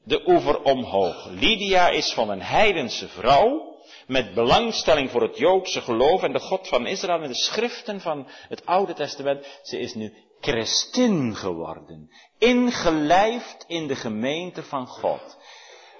de 0.05 0.23
oever 0.27 0.63
omhoog. 0.63 1.27
Lydia 1.27 1.89
is 1.89 2.13
van 2.13 2.31
een 2.31 2.43
heidense 2.43 3.09
vrouw 3.09 3.77
met 4.07 4.35
belangstelling 4.35 5.11
voor 5.11 5.23
het 5.23 5.39
Joodse 5.39 5.81
geloof 5.81 6.23
en 6.23 6.33
de 6.33 6.41
God 6.41 6.69
van 6.69 6.87
Israël 6.87 7.23
en 7.23 7.29
de 7.29 7.35
schriften 7.35 8.01
van 8.01 8.29
het 8.49 8.67
Oude 8.67 8.95
Testament. 8.95 9.61
Ze 9.63 9.79
is 9.79 9.95
nu 9.95 10.15
christin 10.41 11.37
geworden, 11.37 12.11
ingelijfd 12.39 13.65
in 13.67 13.87
de 13.87 13.97
gemeente 13.97 14.63
van 14.63 14.87
God. 14.87 15.37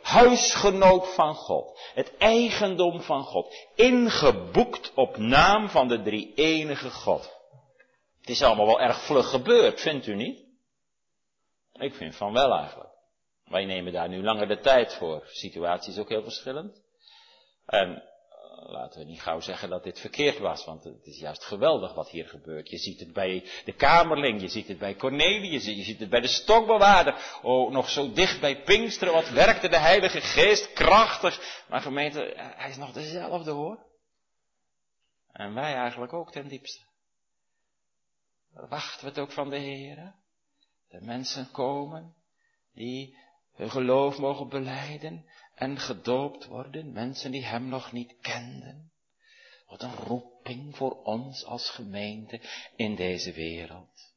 Huisgenoot 0.07 1.15
van 1.15 1.35
God, 1.35 1.81
het 1.95 2.17
eigendom 2.17 3.01
van 3.01 3.25
God, 3.25 3.55
ingeboekt 3.75 4.93
op 4.95 5.17
naam 5.17 5.69
van 5.69 5.89
de 5.89 6.03
drie 6.03 6.35
enige 6.35 6.91
God. 6.91 7.37
Het 8.21 8.29
is 8.29 8.43
allemaal 8.43 8.67
wel 8.67 8.81
erg 8.81 9.01
vlug 9.01 9.31
gebeurd, 9.31 9.81
vindt 9.81 10.07
u 10.07 10.15
niet? 10.15 10.45
Ik 11.73 11.95
vind 11.95 12.17
van 12.17 12.33
wel 12.33 12.53
eigenlijk. 12.53 12.91
Wij 13.45 13.65
nemen 13.65 13.93
daar 13.93 14.09
nu 14.09 14.23
langer 14.23 14.49
de 14.49 14.59
tijd 14.59 14.95
voor. 14.95 15.21
De 15.21 15.35
situatie 15.35 15.93
is 15.93 15.99
ook 15.99 16.09
heel 16.09 16.23
verschillend. 16.23 16.83
En 17.67 18.03
laten 18.63 19.01
we 19.01 19.07
niet 19.07 19.23
gauw 19.23 19.41
zeggen 19.41 19.69
dat 19.69 19.85
dit 19.85 20.01
verkeerd 20.01 20.39
was, 20.39 20.65
want 20.65 20.85
het 20.85 21.07
is 21.07 21.19
juist 21.19 21.45
geweldig 21.45 21.95
wat 21.95 22.11
hier 22.11 22.29
gebeurt. 22.29 22.71
Je 22.71 22.79
ziet 22.79 23.01
het 23.01 23.13
bij 23.13 23.45
de 23.65 23.73
kamerling, 23.73 24.41
je 24.41 24.49
ziet 24.49 24.69
het 24.69 24.79
bij 24.79 24.95
Cornelius, 24.95 25.65
je 25.65 25.83
ziet 25.83 26.01
het 26.01 26.11
bij 26.11 26.21
de 26.21 26.29
stokbewaarder. 26.29 27.39
Oh, 27.43 27.73
nog 27.73 27.89
zo 27.89 28.13
dicht 28.13 28.41
bij 28.41 28.63
Pinksteren, 28.63 29.15
wat 29.15 29.31
werkte 29.31 29.69
de 29.69 29.79
Heilige 29.79 30.21
Geest 30.21 30.73
krachtig. 30.73 31.65
Maar 31.69 31.81
gemeente, 31.81 32.33
hij 32.37 32.71
is 32.71 32.77
nog 32.77 32.93
dezelfde 32.93 33.51
hoor. 33.51 33.85
En 35.33 35.55
wij 35.55 35.75
eigenlijk 35.75 36.13
ook 36.13 36.33
ten 36.33 36.49
diepste. 36.49 36.85
Wachten 38.53 39.05
we 39.05 39.09
het 39.09 39.19
ook 39.19 39.33
van 39.33 39.51
de 39.51 39.59
Heer? 39.59 40.15
De 40.89 41.01
mensen 41.01 41.51
komen 41.51 42.15
die 42.75 43.17
hun 43.55 43.71
geloof 43.71 44.19
mogen 44.19 44.49
beleiden 44.49 45.27
en 45.57 45.79
gedoopt 45.79 46.47
worden, 46.47 46.93
mensen 46.93 47.31
die 47.31 47.45
Hem 47.45 47.69
nog 47.69 47.93
niet 47.93 48.15
kenden. 48.21 48.91
Wat 49.69 49.83
een 49.83 49.95
roeping 49.95 50.77
voor 50.77 51.03
ons 51.03 51.45
als 51.45 51.71
gemeente 51.71 52.41
in 52.77 52.95
deze 52.95 53.33
wereld. 53.33 54.15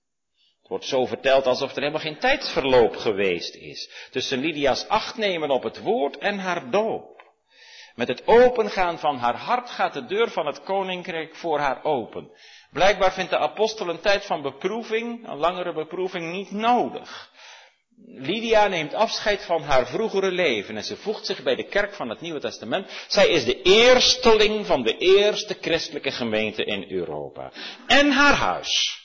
Het 0.60 0.68
wordt 0.68 0.86
zo 0.86 1.06
verteld 1.06 1.46
alsof 1.46 1.72
er 1.72 1.80
helemaal 1.80 2.02
geen 2.02 2.20
tijdsverloop 2.20 2.96
geweest 2.96 3.56
is 3.56 4.08
tussen 4.12 4.40
Lydia's 4.40 4.88
achtnemen 4.88 5.50
op 5.50 5.64
het 5.64 5.80
woord 5.80 6.18
en 6.18 6.40
haar 6.40 6.72
doop. 6.72 7.20
Met 7.96 8.08
het 8.08 8.28
opengaan 8.28 9.00
van 9.00 9.18
haar 9.18 9.38
hart 9.38 9.70
gaat 9.70 9.94
de 9.94 10.06
deur 10.06 10.30
van 10.30 10.46
het 10.46 10.64
koninkrijk 10.64 11.36
voor 11.36 11.60
haar 11.60 11.84
open. 11.84 12.32
Blijkbaar 12.72 13.14
vindt 13.14 13.30
de 13.30 13.38
apostel 13.38 13.90
een 13.90 14.00
tijd 14.00 14.26
van 14.26 14.42
beproeving, 14.42 15.28
een 15.28 15.38
langere 15.38 15.74
beproeving, 15.74 16.32
niet 16.32 16.52
nodig. 16.52 17.32
Lydia 18.06 18.68
neemt 18.68 18.94
afscheid 18.94 19.46
van 19.46 19.62
haar 19.62 19.88
vroegere 19.88 20.32
leven 20.32 20.78
en 20.78 20.84
ze 20.84 20.96
voegt 20.96 21.26
zich 21.26 21.44
bij 21.44 21.56
de 21.56 21.68
kerk 21.68 21.94
van 21.94 22.10
het 22.10 22.22
Nieuwe 22.22 22.40
Testament. 22.40 23.06
Zij 23.08 23.28
is 23.28 23.46
de 23.46 23.62
eersteling 23.62 24.66
van 24.66 24.84
de 24.84 24.98
eerste 24.98 25.58
christelijke 25.62 26.12
gemeente 26.12 26.64
in 26.64 26.92
Europa. 26.92 27.52
En 27.88 28.12
haar 28.12 28.34
huis. 28.34 29.00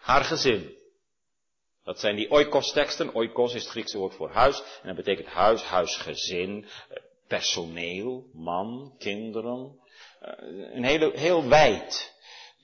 Haar 0.00 0.24
gezin. 0.24 0.78
Dat 1.84 2.00
zijn 2.00 2.16
die 2.16 2.30
oikos-teksten. 2.30 3.14
Oikos 3.14 3.54
is 3.54 3.62
het 3.62 3.70
Griekse 3.70 3.98
woord 3.98 4.14
voor 4.14 4.30
huis. 4.30 4.62
En 4.82 4.86
dat 4.86 4.96
betekent 4.96 5.28
huis, 5.28 5.62
huisgezin, 5.62 6.66
personeel, 7.28 8.30
man, 8.32 8.94
kinderen. 8.98 9.78
Eh, 10.20 10.32
een 10.74 10.84
hele, 10.84 11.12
heel 11.14 11.48
wijd. 11.48 12.18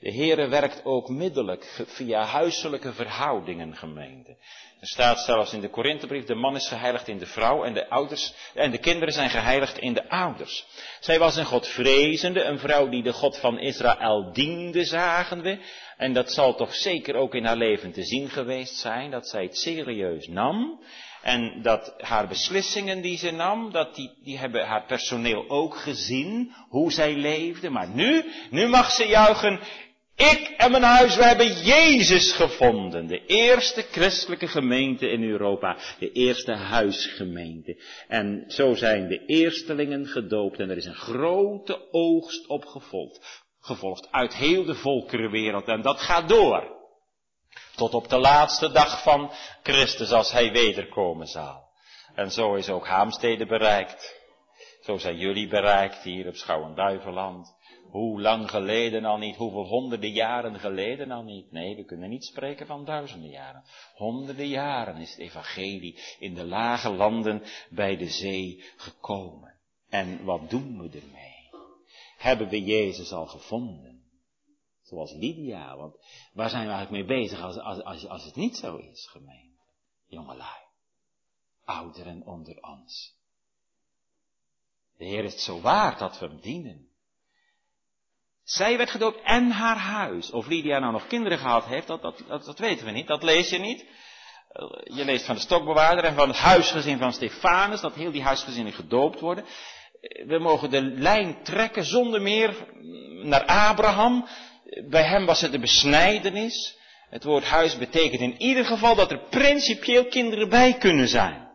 De 0.07 0.13
Heere 0.13 0.49
werkt 0.49 0.85
ook 0.85 1.09
middelijk 1.09 1.85
via 1.87 2.25
huiselijke 2.25 2.93
verhoudingen, 2.93 3.77
gemeente. 3.77 4.37
Er 4.81 4.87
staat 4.87 5.19
zelfs 5.19 5.53
in 5.53 5.61
de 5.61 5.69
Korinthebrief, 5.69 6.25
de 6.25 6.35
man 6.35 6.57
is 6.57 6.69
geheiligd 6.69 7.09
in 7.09 7.19
de 7.19 7.27
vrouw 7.27 7.65
en 7.65 7.75
de 7.75 7.89
ouders, 7.89 8.35
en 8.55 8.71
de 8.71 8.79
kinderen 8.79 9.15
zijn 9.15 9.31
geheiligd 9.31 9.79
in 9.79 9.95
de 9.95 10.09
ouders. 10.09 10.67
Zij 11.01 11.19
was 11.19 11.37
een 11.37 11.45
Godvrezende, 11.45 12.43
een 12.43 12.59
vrouw 12.59 12.89
die 12.89 13.03
de 13.03 13.13
God 13.13 13.39
van 13.39 13.59
Israël 13.59 14.33
diende, 14.33 14.85
zagen 14.85 15.43
we. 15.43 15.59
En 15.97 16.13
dat 16.13 16.33
zal 16.33 16.55
toch 16.55 16.75
zeker 16.75 17.15
ook 17.15 17.35
in 17.35 17.45
haar 17.45 17.57
leven 17.57 17.93
te 17.93 18.03
zien 18.03 18.29
geweest 18.31 18.75
zijn, 18.75 19.11
dat 19.11 19.29
zij 19.29 19.43
het 19.43 19.59
serieus 19.59 20.29
nam. 20.29 20.81
En 21.23 21.63
dat 21.63 21.95
haar 21.99 22.29
beslissingen 22.29 23.01
die 23.01 23.19
ze 23.19 23.31
nam, 23.31 23.73
dat 23.73 23.95
die, 23.95 24.11
die 24.23 24.39
hebben 24.39 24.67
haar 24.67 24.85
personeel 24.87 25.49
ook 25.49 25.77
gezien, 25.77 26.53
hoe 26.69 26.93
zij 26.93 27.15
leefde. 27.15 27.71
Maar 27.71 27.89
nu, 27.89 28.25
nu 28.51 28.69
mag 28.69 28.91
ze 28.91 29.07
juichen, 29.07 29.61
ik 30.17 30.55
en 30.57 30.71
mijn 30.71 30.83
huis, 30.83 31.17
we 31.17 31.25
hebben 31.25 31.53
Jezus 31.53 32.33
gevonden. 32.33 33.07
De 33.07 33.27
eerste 33.27 33.83
christelijke 33.83 34.47
gemeente 34.47 35.09
in 35.09 35.23
Europa. 35.23 35.77
De 35.99 36.13
eerste 36.13 36.53
huisgemeente. 36.53 37.83
En 38.09 38.45
zo 38.49 38.75
zijn 38.75 39.09
de 39.09 39.25
eerstelingen 39.27 40.07
gedoopt 40.07 40.59
en 40.59 40.71
er 40.71 40.77
is 40.77 40.85
een 40.85 40.95
grote 40.95 41.93
oogst 41.93 42.47
opgevolgd. 42.47 43.45
Gevolgd 43.61 44.09
uit 44.11 44.35
heel 44.35 44.65
de 44.65 44.75
volkerenwereld 44.75 45.69
en 45.69 45.83
dat 45.83 46.01
gaat 46.01 46.29
door. 46.29 46.75
Tot 47.75 47.95
op 47.95 48.09
de 48.09 48.19
laatste 48.19 48.73
dag 48.73 49.03
van 49.03 49.31
Christus 49.63 50.13
als 50.13 50.33
hij 50.33 50.53
wederkomen 50.53 51.27
zal. 51.27 51.65
En 52.15 52.31
zo 52.31 52.55
is 52.55 52.69
ook 52.69 52.87
Haamstede 52.87 53.47
bereikt. 53.47 54.25
Zo 54.81 54.97
zijn 54.99 55.17
jullie 55.17 55.49
bereikt 55.49 56.03
hier 56.03 56.27
op 56.27 56.35
Schouwen-Duiveland. 56.35 57.56
Hoe 57.91 58.21
lang 58.21 58.51
geleden 58.51 59.05
al 59.05 59.19
niet, 59.19 59.37
hoeveel 59.37 59.67
honderden 59.67 60.11
jaren 60.11 60.59
geleden 60.59 61.11
al 61.11 61.23
niet. 61.23 61.53
Nee, 61.53 61.77
we 61.77 61.85
kunnen 61.85 62.09
niet 62.09 62.25
spreken 62.25 62.67
van 62.67 62.85
duizenden 62.85 63.31
jaren. 63.31 63.65
Honderden 63.95 64.49
jaren 64.49 64.97
is 64.97 65.11
het 65.11 65.19
evangelie 65.19 65.99
in 66.19 66.35
de 66.35 66.45
lage 66.45 66.91
landen 66.91 67.43
bij 67.71 67.97
de 67.97 68.09
zee 68.09 68.65
gekomen. 68.77 69.55
En 69.89 70.25
wat 70.25 70.51
doen 70.51 70.79
we 70.79 70.99
ermee? 70.99 71.51
Hebben 72.17 72.49
we 72.49 72.65
Jezus 72.65 73.13
al 73.13 73.27
gevonden? 73.27 73.97
Zoals 74.83 75.13
Lydia, 75.13 75.77
want 75.77 75.97
waar 76.33 76.51
zijn 76.51 76.67
we 76.67 76.73
eigenlijk 76.73 77.07
mee 77.07 77.21
bezig 77.21 77.41
als, 77.41 77.59
als, 77.59 77.83
als, 77.83 78.07
als 78.07 78.25
het 78.25 78.37
niet 78.37 78.57
zo 78.57 78.77
is, 78.77 79.07
gemeente? 79.07 79.63
Jongelui, 80.07 80.63
ouderen 81.65 82.23
onder 82.27 82.63
ons. 82.63 83.15
De 84.97 85.05
Heer 85.05 85.25
is 85.25 85.33
het 85.33 85.43
zo 85.43 85.61
waard 85.61 85.99
dat 85.99 86.19
we 86.19 86.27
hem 86.27 86.41
dienen. 86.41 86.86
Zij 88.47 88.77
werd 88.77 88.91
gedoopt 88.91 89.21
en 89.23 89.51
haar 89.51 89.77
huis. 89.77 90.31
Of 90.31 90.47
Lydia 90.47 90.79
nou 90.79 90.93
nog 90.93 91.07
kinderen 91.07 91.39
gehad 91.39 91.65
heeft, 91.65 91.87
dat, 91.87 92.03
dat, 92.03 92.23
dat, 92.29 92.45
dat 92.45 92.59
weten 92.59 92.87
we 92.87 92.91
niet. 92.93 93.07
Dat 93.07 93.23
lees 93.23 93.51
je 93.51 93.59
niet. 93.59 93.85
Je 94.85 95.05
leest 95.05 95.25
van 95.25 95.35
de 95.35 95.41
stokbewaarder 95.41 96.05
en 96.05 96.15
van 96.15 96.29
het 96.29 96.37
huisgezin 96.37 96.99
van 96.99 97.13
Stefanus, 97.13 97.81
dat 97.81 97.95
heel 97.95 98.11
die 98.11 98.23
huisgezinnen 98.23 98.73
gedoopt 98.73 99.21
worden. 99.21 99.45
We 100.27 100.39
mogen 100.39 100.71
de 100.71 100.83
lijn 100.83 101.43
trekken 101.43 101.85
zonder 101.85 102.23
meer 102.23 102.55
naar 103.23 103.45
Abraham. 103.45 104.29
Bij 104.89 105.05
hem 105.05 105.27
was 105.27 105.41
het 105.41 105.53
de 105.53 105.59
besnijdenis. 105.59 106.79
Het 107.11 107.25
woord 107.25 107.45
huis 107.45 107.79
betekent 107.79 108.21
in 108.21 108.43
ieder 108.43 108.65
geval 108.65 108.95
dat 108.95 109.11
er 109.11 109.21
principieel 109.31 110.07
kinderen 110.07 110.49
bij 110.49 110.79
kunnen 110.79 111.09
zijn. 111.09 111.46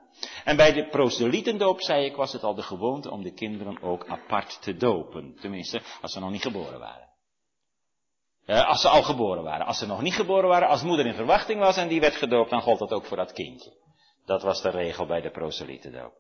En 0.44 0.56
bij 0.56 0.74
de 0.74 0.88
proselytendoop, 0.88 1.82
zei 1.82 2.06
ik, 2.06 2.16
was 2.16 2.34
het 2.34 2.44
al 2.44 2.56
de 2.56 2.62
gewoonte 2.62 3.12
om 3.12 3.24
de 3.24 3.34
kinderen 3.34 3.82
ook 3.82 4.08
apart 4.08 4.62
te 4.62 4.76
dopen. 4.76 5.38
Tenminste, 5.42 5.82
als 6.02 6.12
ze 6.12 6.20
nog 6.20 6.32
niet 6.32 6.42
geboren 6.42 6.80
waren. 6.80 7.10
als 8.46 8.82
ze 8.82 8.90
al 8.90 9.04
geboren 9.04 9.44
waren. 9.44 9.66
Als 9.66 9.78
ze 9.78 9.88
nog 9.88 10.02
niet 10.02 10.16
geboren 10.16 10.50
waren, 10.50 10.68
als 10.68 10.84
moeder 10.84 11.06
in 11.06 11.14
verwachting 11.14 11.60
was 11.60 11.78
en 11.78 11.88
die 11.88 12.00
werd 12.00 12.16
gedoopt, 12.16 12.50
dan 12.50 12.62
gold 12.62 12.80
dat 12.80 12.92
ook 12.92 13.06
voor 13.06 13.18
dat 13.18 13.34
kindje. 13.34 13.80
Dat 14.26 14.42
was 14.42 14.62
de 14.62 14.70
regel 14.70 15.06
bij 15.06 15.22
de 15.22 15.32
proselytendoop. 15.32 16.14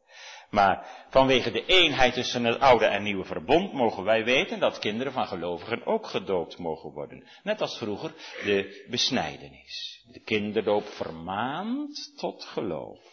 Maar 0.49 1.05
vanwege 1.09 1.51
de 1.51 1.65
eenheid 1.65 2.13
tussen 2.13 2.43
het 2.43 2.59
oude 2.59 2.85
en 2.85 3.03
nieuwe 3.03 3.23
verbond 3.23 3.73
mogen 3.73 4.03
wij 4.03 4.23
weten 4.23 4.59
dat 4.59 4.79
kinderen 4.79 5.13
van 5.13 5.27
gelovigen 5.27 5.85
ook 5.85 6.07
gedoopt 6.07 6.57
mogen 6.57 6.91
worden. 6.91 7.27
Net 7.43 7.61
als 7.61 7.77
vroeger 7.77 8.13
de 8.43 8.85
besnijdenis. 8.89 10.05
De 10.11 10.19
kinderdoop 10.19 10.85
vermaand 10.85 12.13
tot 12.17 12.45
geloof 12.45 13.10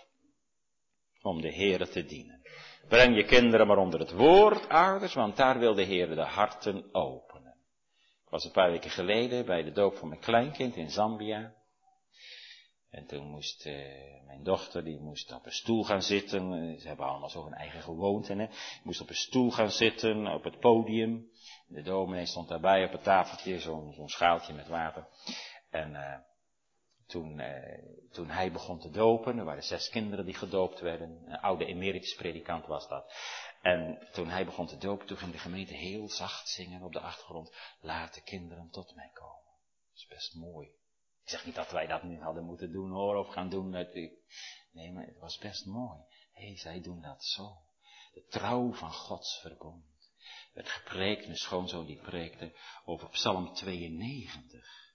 om 1.28 1.40
de 1.40 1.54
Heere 1.54 1.88
te 1.88 2.04
dienen. 2.04 2.42
Breng 2.88 3.16
je 3.16 3.24
kinderen 3.24 3.66
maar 3.66 3.78
onder 3.78 4.00
het 4.00 4.12
woord, 4.12 4.68
ouders, 4.68 5.14
want 5.14 5.36
daar 5.36 5.58
wil 5.58 5.74
de 5.74 5.82
Heer 5.82 6.14
de 6.14 6.20
harten 6.20 6.94
openen. 6.94 7.56
Ik 8.24 8.30
was 8.30 8.44
een 8.44 8.50
paar 8.50 8.70
weken 8.70 8.90
geleden 8.90 9.46
bij 9.46 9.62
de 9.62 9.72
doop 9.72 9.96
van 9.96 10.08
mijn 10.08 10.20
kleinkind 10.20 10.76
in 10.76 10.90
Zambia. 10.90 11.54
En 12.90 13.06
toen 13.06 13.26
moest 13.26 13.66
uh, 13.66 13.74
mijn 14.26 14.42
dochter, 14.42 14.84
die 14.84 15.00
moest 15.00 15.32
op 15.32 15.46
een 15.46 15.52
stoel 15.52 15.84
gaan 15.84 16.02
zitten. 16.02 16.74
Ze 16.80 16.88
hebben 16.88 17.06
allemaal 17.06 17.30
zo 17.30 17.44
hun 17.44 17.54
eigen 17.54 17.82
gewoonte, 17.82 18.34
hè. 18.34 18.46
Moest 18.82 19.00
op 19.00 19.08
een 19.08 19.14
stoel 19.14 19.50
gaan 19.50 19.70
zitten, 19.70 20.26
op 20.26 20.44
het 20.44 20.58
podium. 20.58 21.30
De 21.66 21.82
dominee 21.82 22.26
stond 22.26 22.48
daarbij 22.48 22.84
op 22.84 22.92
het 22.92 23.02
tafeltje, 23.02 23.60
zo'n 23.60 23.92
zo'n 23.92 24.08
schaaltje 24.08 24.52
met 24.52 24.68
water. 24.68 25.06
En 25.70 25.90
uh, 25.90 26.14
toen, 27.08 27.40
eh, 27.40 27.82
toen 28.10 28.28
hij 28.30 28.52
begon 28.52 28.78
te 28.78 28.90
dopen, 28.90 29.38
er 29.38 29.44
waren 29.44 29.62
zes 29.62 29.88
kinderen 29.88 30.24
die 30.24 30.34
gedoopt 30.34 30.80
werden, 30.80 31.22
een 31.26 31.40
oude 31.40 31.64
emeritus 31.64 32.14
predikant 32.14 32.66
was 32.66 32.88
dat. 32.88 33.12
En 33.62 34.08
toen 34.12 34.28
hij 34.28 34.44
begon 34.44 34.66
te 34.66 34.78
dopen, 34.78 35.06
toen 35.06 35.16
ging 35.16 35.32
de 35.32 35.38
gemeente 35.38 35.74
heel 35.74 36.08
zacht 36.08 36.48
zingen 36.48 36.82
op 36.82 36.92
de 36.92 37.00
achtergrond, 37.00 37.56
laat 37.80 38.14
de 38.14 38.22
kinderen 38.22 38.70
tot 38.70 38.94
mij 38.94 39.10
komen. 39.12 39.52
Dat 39.88 39.96
is 39.96 40.06
best 40.06 40.34
mooi. 40.34 40.68
Ik 41.22 41.28
zeg 41.34 41.46
niet 41.46 41.54
dat 41.54 41.70
wij 41.70 41.86
dat 41.86 42.02
nu 42.02 42.20
hadden 42.20 42.44
moeten 42.44 42.72
doen 42.72 42.90
hoor, 42.90 43.16
of 43.16 43.28
gaan 43.28 43.48
doen. 43.48 43.70
Nee, 44.72 44.92
maar 44.92 45.06
het 45.06 45.18
was 45.18 45.38
best 45.38 45.66
mooi. 45.66 45.98
Hé, 46.32 46.46
hey, 46.46 46.56
zij 46.56 46.80
doen 46.80 47.00
dat 47.00 47.24
zo. 47.24 47.56
De 48.12 48.26
trouw 48.26 48.72
van 48.72 48.92
Gods 48.92 49.40
verbond. 49.40 49.84
werd 50.52 50.68
gepreekt, 50.68 51.24
mijn 51.24 51.36
schoonzoon 51.36 51.86
die 51.86 52.00
preekte 52.00 52.58
over 52.84 53.08
Psalm 53.08 53.54
92, 53.54 54.94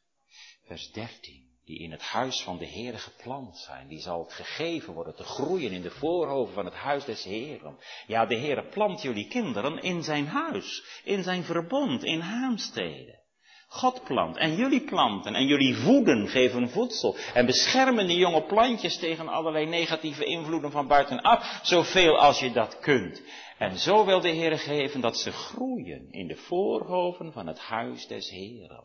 vers 0.63 0.91
13 0.91 1.52
die 1.65 1.79
in 1.79 1.91
het 1.91 2.01
huis 2.01 2.41
van 2.41 2.57
de 2.57 2.65
Heer 2.65 2.99
geplant 2.99 3.57
zijn, 3.57 3.87
die 3.87 3.99
zal 3.99 4.23
gegeven 4.23 4.93
worden 4.93 5.15
te 5.15 5.23
groeien 5.23 5.71
in 5.71 5.81
de 5.81 5.91
voorhoven 5.91 6.53
van 6.53 6.65
het 6.65 6.73
huis 6.73 7.05
des 7.05 7.23
Heeren. 7.23 7.77
Ja, 8.07 8.25
de 8.25 8.35
Heer 8.35 8.63
plant 8.63 9.01
jullie 9.01 9.27
kinderen 9.27 9.81
in 9.81 10.03
zijn 10.03 10.27
huis, 10.27 10.83
in 11.03 11.23
zijn 11.23 11.43
verbond, 11.43 12.03
in 12.03 12.19
haamsteden. 12.19 13.21
God 13.67 14.03
plant 14.03 14.37
en 14.37 14.55
jullie 14.55 14.83
planten 14.83 15.35
en 15.35 15.45
jullie 15.45 15.75
voeden, 15.75 16.27
geven 16.27 16.69
voedsel 16.69 17.15
en 17.33 17.45
beschermen 17.45 18.07
die 18.07 18.17
jonge 18.17 18.43
plantjes 18.43 18.97
tegen 18.97 19.27
allerlei 19.27 19.65
negatieve 19.65 20.25
invloeden 20.25 20.71
van 20.71 20.87
buitenaf, 20.87 21.59
zoveel 21.63 22.17
als 22.17 22.39
je 22.39 22.51
dat 22.51 22.79
kunt. 22.79 23.23
En 23.57 23.77
zo 23.77 24.05
wil 24.05 24.21
de 24.21 24.29
Heer 24.29 24.59
geven 24.59 25.01
dat 25.01 25.17
ze 25.17 25.31
groeien 25.31 26.11
in 26.11 26.27
de 26.27 26.35
voorhoven 26.35 27.31
van 27.31 27.47
het 27.47 27.59
huis 27.59 28.07
des 28.07 28.29
Heeren 28.29 28.83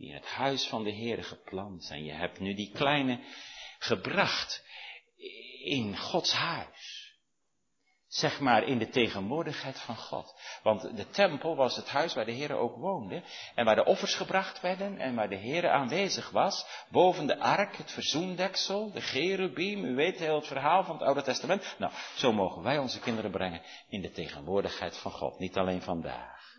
die 0.00 0.08
in 0.08 0.14
het 0.14 0.26
huis 0.26 0.66
van 0.66 0.84
de 0.84 0.90
Heer 0.90 1.24
geplant 1.24 1.84
zijn. 1.84 2.04
Je 2.04 2.12
hebt 2.12 2.40
nu 2.40 2.54
die 2.54 2.70
kleine 2.72 3.20
gebracht 3.78 4.64
in 5.64 5.98
Gods 5.98 6.32
huis. 6.32 7.08
Zeg 8.08 8.40
maar 8.40 8.62
in 8.62 8.78
de 8.78 8.88
tegenwoordigheid 8.88 9.78
van 9.78 9.96
God. 9.96 10.34
Want 10.62 10.96
de 10.96 11.10
tempel 11.10 11.56
was 11.56 11.76
het 11.76 11.88
huis 11.88 12.14
waar 12.14 12.24
de 12.24 12.32
Heer 12.32 12.56
ook 12.56 12.76
woonde. 12.76 13.22
En 13.54 13.64
waar 13.64 13.74
de 13.74 13.84
offers 13.84 14.14
gebracht 14.14 14.60
werden. 14.60 14.98
En 14.98 15.14
waar 15.14 15.28
de 15.28 15.36
Heer 15.36 15.70
aanwezig 15.70 16.30
was. 16.30 16.66
Boven 16.88 17.26
de 17.26 17.38
ark, 17.38 17.76
het 17.76 17.92
verzoendeksel, 17.92 18.92
de 18.92 19.00
cherubim. 19.00 19.84
U 19.84 19.94
weet 19.94 20.18
heel 20.18 20.34
het 20.34 20.46
verhaal 20.46 20.84
van 20.84 20.96
het 20.96 21.04
Oude 21.04 21.22
Testament. 21.22 21.74
Nou, 21.78 21.92
zo 22.14 22.32
mogen 22.32 22.62
wij 22.62 22.78
onze 22.78 23.00
kinderen 23.00 23.30
brengen 23.30 23.62
in 23.88 24.00
de 24.00 24.10
tegenwoordigheid 24.10 24.96
van 24.96 25.12
God. 25.12 25.38
Niet 25.38 25.56
alleen 25.56 25.82
vandaag. 25.82 26.56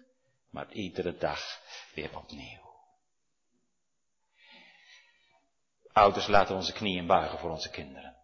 Maar 0.50 0.72
iedere 0.72 1.18
dag 1.18 1.62
weer 1.94 2.18
opnieuw. 2.18 2.70
Ouders 5.94 6.28
laten 6.28 6.56
onze 6.56 6.74
knieën 6.74 7.08
buigen 7.08 7.39
voor 7.39 7.50
onze 7.50 7.70
kinderen. 7.70 8.16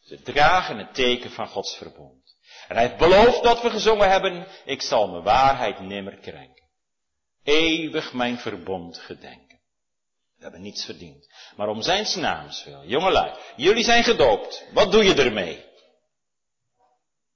Ze 0.00 0.22
dragen 0.22 0.78
het 0.78 0.94
teken 0.94 1.30
van 1.30 1.48
Gods 1.48 1.76
verbond. 1.76 2.36
En 2.68 2.76
hij 2.76 2.86
heeft 2.86 2.98
beloofd 2.98 3.42
dat 3.42 3.62
we 3.62 3.70
gezongen 3.70 4.10
hebben, 4.10 4.46
ik 4.64 4.82
zal 4.82 5.08
mijn 5.08 5.22
waarheid 5.22 5.80
nimmer 5.80 6.16
krenken. 6.16 6.64
Eeuwig 7.42 8.12
mijn 8.12 8.38
verbond 8.38 8.98
gedenken. 8.98 9.60
We 10.36 10.42
hebben 10.42 10.62
niets 10.62 10.84
verdiend. 10.84 11.28
Maar 11.56 11.68
om 11.68 11.82
zijn 11.82 12.20
naams 12.20 12.64
wil. 12.64 12.84
Jongelui, 12.84 13.34
jullie 13.56 13.84
zijn 13.84 14.04
gedoopt. 14.04 14.66
Wat 14.72 14.92
doe 14.92 15.04
je 15.04 15.14
ermee? 15.14 15.64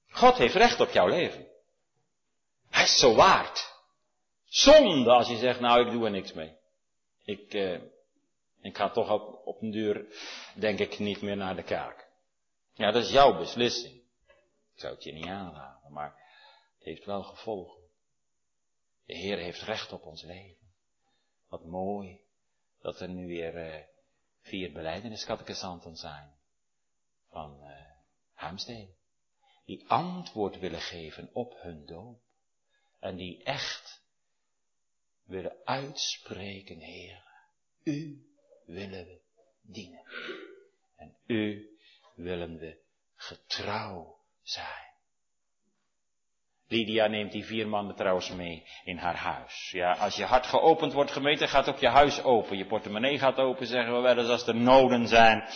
God 0.09 0.37
heeft 0.37 0.55
recht 0.55 0.79
op 0.79 0.91
jouw 0.91 1.07
leven. 1.07 1.47
Hij 2.69 2.83
is 2.83 2.99
zo 2.99 3.15
waard. 3.15 3.73
Zonde 4.45 5.11
als 5.11 5.27
je 5.27 5.37
zegt, 5.37 5.59
nou 5.59 5.85
ik 5.85 5.91
doe 5.91 6.05
er 6.05 6.11
niks 6.11 6.33
mee. 6.33 6.55
Ik, 7.25 7.53
eh, 7.53 7.79
ik 8.61 8.77
ga 8.77 8.89
toch 8.89 9.09
op, 9.45 9.61
een 9.61 9.71
duur, 9.71 10.05
denk 10.55 10.79
ik, 10.79 10.99
niet 10.99 11.21
meer 11.21 11.37
naar 11.37 11.55
de 11.55 11.63
kerk. 11.63 12.09
Ja, 12.73 12.91
dat 12.91 13.03
is 13.03 13.11
jouw 13.11 13.37
beslissing. 13.37 13.95
Ik 14.73 14.79
zou 14.79 14.93
het 14.93 15.03
je 15.03 15.11
niet 15.11 15.25
aanraden, 15.25 15.91
maar 15.91 16.09
het 16.75 16.83
heeft 16.83 17.05
wel 17.05 17.23
gevolgen. 17.23 17.81
De 19.05 19.15
Heer 19.15 19.37
heeft 19.37 19.61
recht 19.61 19.91
op 19.91 20.05
ons 20.05 20.23
leven. 20.23 20.67
Wat 21.49 21.65
mooi 21.65 22.19
dat 22.81 22.99
er 22.99 23.09
nu 23.09 23.27
weer 23.27 23.67
uh, 23.67 23.83
vier 24.41 24.71
beleideniskattekesanten 24.71 25.95
zijn 25.95 26.31
van 27.29 27.59
uh, 27.61 27.69
Haamstede. 28.33 28.93
Die 29.65 29.89
antwoord 29.89 30.59
willen 30.59 30.81
geven 30.81 31.29
op 31.33 31.61
hun 31.61 31.85
doop. 31.85 32.21
En 32.99 33.15
die 33.15 33.43
echt 33.43 34.01
willen 35.23 35.55
uitspreken, 35.63 36.79
Heer, 36.79 37.23
u 37.83 38.30
willen 38.65 39.05
we 39.05 39.21
dienen. 39.61 40.03
En 40.97 41.15
u 41.27 41.69
willen 42.15 42.57
we 42.57 42.77
getrouw 43.15 44.17
zijn. 44.43 44.89
Lydia 46.67 47.07
neemt 47.07 47.31
die 47.31 47.45
vier 47.45 47.67
mannen 47.67 47.95
trouwens 47.95 48.29
mee 48.29 48.63
in 48.83 48.97
haar 48.97 49.15
huis. 49.15 49.69
Ja, 49.71 49.91
als 49.91 50.15
je 50.15 50.23
hart 50.23 50.45
geopend 50.45 50.93
wordt 50.93 51.11
gemeten, 51.11 51.47
gaat 51.47 51.69
ook 51.69 51.79
je 51.79 51.89
huis 51.89 52.23
open. 52.23 52.57
Je 52.57 52.65
portemonnee 52.65 53.19
gaat 53.19 53.37
open, 53.37 53.67
zeggen 53.67 53.95
we 53.95 53.99
wel 53.99 54.17
eens 54.17 54.29
als 54.29 54.47
er 54.47 54.55
noden 54.55 55.07
zijn. 55.07 55.49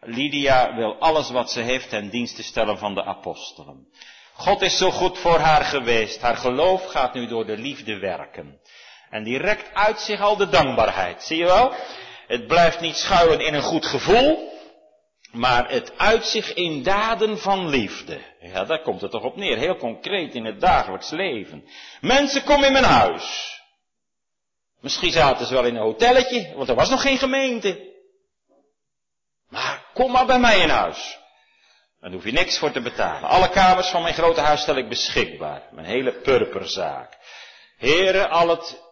Lydia 0.00 0.74
wil 0.74 0.98
alles 0.98 1.30
wat 1.30 1.50
ze 1.50 1.60
heeft 1.60 1.88
ten 1.88 2.08
dienste 2.08 2.42
stellen 2.42 2.78
van 2.78 2.94
de 2.94 3.04
apostelen. 3.04 3.88
God 4.32 4.62
is 4.62 4.78
zo 4.78 4.90
goed 4.90 5.18
voor 5.18 5.38
haar 5.38 5.64
geweest. 5.64 6.20
Haar 6.20 6.36
geloof 6.36 6.86
gaat 6.86 7.14
nu 7.14 7.26
door 7.26 7.46
de 7.46 7.56
liefde 7.56 7.98
werken. 7.98 8.60
En 9.10 9.24
direct 9.24 9.74
uit 9.74 10.00
zich 10.00 10.20
al 10.20 10.36
de 10.36 10.48
dankbaarheid. 10.48 11.22
Zie 11.22 11.36
je 11.36 11.44
wel? 11.44 11.72
Het 12.28 12.46
blijft 12.46 12.80
niet 12.80 12.96
schuilen 12.96 13.40
in 13.40 13.54
een 13.54 13.62
goed 13.62 13.86
gevoel. 13.86 14.56
Maar 15.32 15.70
het 15.70 15.98
uit 15.98 16.26
zich 16.26 16.54
in 16.54 16.82
daden 16.82 17.38
van 17.38 17.68
liefde. 17.68 18.20
Ja, 18.40 18.64
daar 18.64 18.82
komt 18.82 19.00
het 19.00 19.10
toch 19.10 19.22
op 19.22 19.36
neer. 19.36 19.56
Heel 19.56 19.76
concreet 19.76 20.34
in 20.34 20.44
het 20.44 20.60
dagelijks 20.60 21.10
leven. 21.10 21.68
Mensen, 22.00 22.44
kom 22.44 22.64
in 22.64 22.72
mijn 22.72 22.84
huis. 22.84 23.56
Misschien 24.80 25.12
zaten 25.12 25.46
ze 25.46 25.54
wel 25.54 25.64
in 25.64 25.74
een 25.74 25.82
hotelletje, 25.82 26.52
want 26.54 26.68
er 26.68 26.74
was 26.74 26.90
nog 26.90 27.02
geen 27.02 27.18
gemeente. 27.18 27.94
Maar 29.48 29.84
kom 29.94 30.12
maar 30.12 30.26
bij 30.26 30.38
mij 30.38 30.58
in 30.58 30.68
huis. 30.68 31.18
Dan 32.00 32.12
hoef 32.12 32.24
je 32.24 32.32
niks 32.32 32.58
voor 32.58 32.70
te 32.70 32.80
betalen. 32.80 33.28
Alle 33.28 33.48
kamers 33.48 33.88
van 33.88 34.02
mijn 34.02 34.14
grote 34.14 34.40
huis 34.40 34.60
stel 34.60 34.76
ik 34.76 34.88
beschikbaar. 34.88 35.62
Mijn 35.72 35.86
hele 35.86 36.12
purperzaak. 36.12 37.16
Heren, 37.76 38.30
al 38.30 38.48
het 38.48 38.87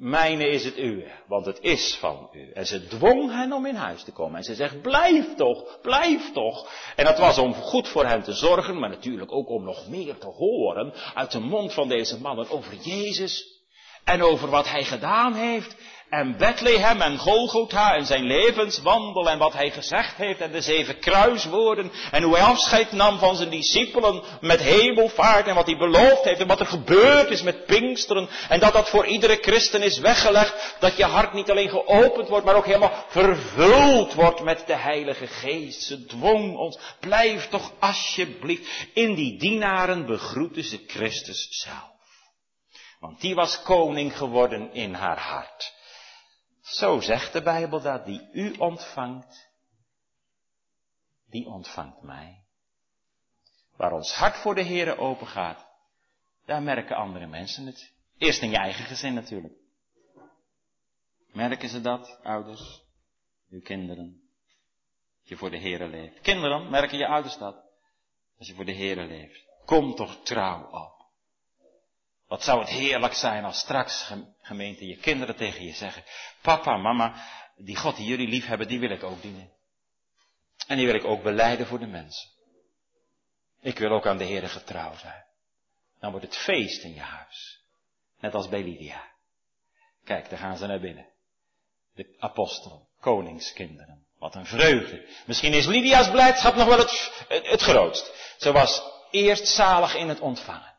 mijne 0.00 0.48
is 0.48 0.64
het 0.64 0.78
uwe, 0.78 1.10
want 1.26 1.46
het 1.46 1.58
is 1.60 1.96
van 2.00 2.28
u. 2.32 2.50
En 2.52 2.66
ze 2.66 2.86
dwong 2.86 3.30
hen 3.30 3.52
om 3.52 3.66
in 3.66 3.74
huis 3.74 4.02
te 4.02 4.12
komen. 4.12 4.36
En 4.36 4.44
ze 4.44 4.54
zegt, 4.54 4.82
blijf 4.82 5.34
toch, 5.34 5.78
blijf 5.82 6.32
toch. 6.32 6.70
En 6.96 7.04
dat 7.04 7.18
was 7.18 7.38
om 7.38 7.54
goed 7.54 7.88
voor 7.88 8.06
hen 8.06 8.22
te 8.22 8.32
zorgen, 8.32 8.78
maar 8.78 8.88
natuurlijk 8.88 9.32
ook 9.32 9.48
om 9.48 9.64
nog 9.64 9.88
meer 9.88 10.18
te 10.18 10.26
horen 10.26 10.92
uit 11.14 11.30
de 11.30 11.40
mond 11.40 11.74
van 11.74 11.88
deze 11.88 12.20
mannen 12.20 12.50
over 12.50 12.74
Jezus. 12.74 13.58
En 14.04 14.22
over 14.22 14.48
wat 14.48 14.68
hij 14.68 14.84
gedaan 14.84 15.34
heeft 15.34 15.76
en 16.10 16.36
Bethlehem 16.36 17.00
en 17.00 17.18
Golgotha 17.18 17.94
en 17.94 18.06
zijn 18.06 18.24
levenswandel 18.24 19.30
en 19.30 19.38
wat 19.38 19.52
hij 19.52 19.70
gezegd 19.70 20.16
heeft 20.16 20.40
en 20.40 20.52
de 20.52 20.60
zeven 20.60 20.98
kruiswoorden 20.98 21.92
en 22.10 22.22
hoe 22.22 22.36
hij 22.36 22.44
afscheid 22.44 22.92
nam 22.92 23.18
van 23.18 23.36
zijn 23.36 23.50
discipelen 23.50 24.22
met 24.40 24.60
hemelvaart 24.60 25.46
en 25.46 25.54
wat 25.54 25.66
hij 25.66 25.76
beloofd 25.76 26.24
heeft 26.24 26.40
en 26.40 26.46
wat 26.46 26.60
er 26.60 26.66
gebeurd 26.66 27.30
is 27.30 27.42
met 27.42 27.66
Pinksteren 27.66 28.28
en 28.48 28.60
dat 28.60 28.72
dat 28.72 28.88
voor 28.88 29.06
iedere 29.06 29.38
christen 29.40 29.82
is 29.82 29.98
weggelegd, 29.98 30.76
dat 30.80 30.96
je 30.96 31.04
hart 31.04 31.32
niet 31.32 31.50
alleen 31.50 31.68
geopend 31.68 32.28
wordt, 32.28 32.44
maar 32.44 32.56
ook 32.56 32.66
helemaal 32.66 33.04
vervuld 33.08 34.14
wordt 34.14 34.42
met 34.42 34.66
de 34.66 34.76
Heilige 34.76 35.26
Geest. 35.26 35.82
Ze 35.82 36.06
dwong 36.06 36.56
ons, 36.56 36.78
blijf 37.00 37.48
toch 37.48 37.72
alsjeblieft 37.78 38.68
in 38.94 39.14
die 39.14 39.38
dienaren 39.38 40.06
begroeten 40.06 40.64
ze 40.64 40.84
Christus 40.86 41.48
zelf. 41.50 41.88
Want 43.00 43.20
die 43.20 43.34
was 43.34 43.62
koning 43.62 44.16
geworden 44.16 44.72
in 44.72 44.94
haar 44.94 45.18
hart. 45.18 45.78
Zo 46.70 47.00
zegt 47.00 47.32
de 47.32 47.42
Bijbel 47.42 47.80
dat, 47.80 48.04
die 48.04 48.28
u 48.32 48.52
ontvangt, 48.58 49.50
die 51.26 51.46
ontvangt 51.46 52.02
mij. 52.02 52.44
Waar 53.76 53.92
ons 53.92 54.12
hart 54.12 54.36
voor 54.36 54.54
de 54.54 54.64
Here 54.64 54.98
open 54.98 55.26
gaat, 55.26 55.66
daar 56.44 56.62
merken 56.62 56.96
andere 56.96 57.26
mensen 57.26 57.66
het. 57.66 57.92
Eerst 58.18 58.42
in 58.42 58.50
je 58.50 58.56
eigen 58.56 58.84
gezin 58.84 59.14
natuurlijk. 59.14 59.54
Merken 61.32 61.68
ze 61.68 61.80
dat, 61.80 62.18
ouders, 62.22 62.82
uw 63.50 63.60
kinderen, 63.60 64.20
je 65.22 65.36
voor 65.36 65.50
de 65.50 65.58
Here 65.58 65.88
leeft. 65.88 66.20
Kinderen, 66.20 66.70
merken 66.70 66.98
je 66.98 67.06
ouders 67.06 67.38
dat, 67.38 67.64
als 68.38 68.48
je 68.48 68.54
voor 68.54 68.64
de 68.64 68.74
Here 68.74 69.06
leeft. 69.06 69.44
Kom 69.64 69.94
toch 69.94 70.22
trouw 70.22 70.70
op. 70.70 70.99
Wat 72.30 72.42
zou 72.44 72.60
het 72.60 72.68
heerlijk 72.68 73.14
zijn 73.14 73.44
als 73.44 73.58
straks, 73.58 74.12
gemeente, 74.42 74.86
je 74.86 74.96
kinderen 74.96 75.36
tegen 75.36 75.64
je 75.64 75.72
zeggen, 75.72 76.04
papa, 76.42 76.76
mama, 76.76 77.14
die 77.56 77.76
God 77.76 77.96
die 77.96 78.06
jullie 78.06 78.28
lief 78.28 78.46
hebben, 78.46 78.68
die 78.68 78.78
wil 78.80 78.90
ik 78.90 79.02
ook 79.02 79.22
dienen. 79.22 79.50
En 80.66 80.76
die 80.76 80.86
wil 80.86 80.94
ik 80.94 81.04
ook 81.04 81.22
beleiden 81.22 81.66
voor 81.66 81.78
de 81.78 81.86
mensen. 81.86 82.28
Ik 83.60 83.78
wil 83.78 83.90
ook 83.90 84.06
aan 84.06 84.18
de 84.18 84.24
Heer 84.24 84.48
getrouw 84.48 84.96
zijn. 84.96 85.24
Dan 86.00 86.10
wordt 86.10 86.26
het 86.26 86.36
feest 86.36 86.82
in 86.82 86.94
je 86.94 87.00
huis. 87.00 87.60
Net 88.20 88.34
als 88.34 88.48
bij 88.48 88.62
Lydia. 88.62 89.08
Kijk, 90.04 90.30
daar 90.30 90.38
gaan 90.38 90.56
ze 90.56 90.66
naar 90.66 90.80
binnen. 90.80 91.06
De 91.94 92.14
apostelen, 92.18 92.88
koningskinderen. 93.00 94.06
Wat 94.18 94.34
een 94.34 94.46
vreugde. 94.46 95.08
Misschien 95.26 95.52
is 95.52 95.66
Lydia's 95.66 96.10
blijdschap 96.10 96.54
nog 96.54 96.66
wel 96.66 96.78
het, 96.78 97.24
het, 97.28 97.46
het 97.46 97.60
grootst. 97.60 98.34
Ze 98.38 98.52
was 98.52 98.82
eerst 99.10 99.46
zalig 99.46 99.94
in 99.94 100.08
het 100.08 100.20
ontvangen 100.20 100.69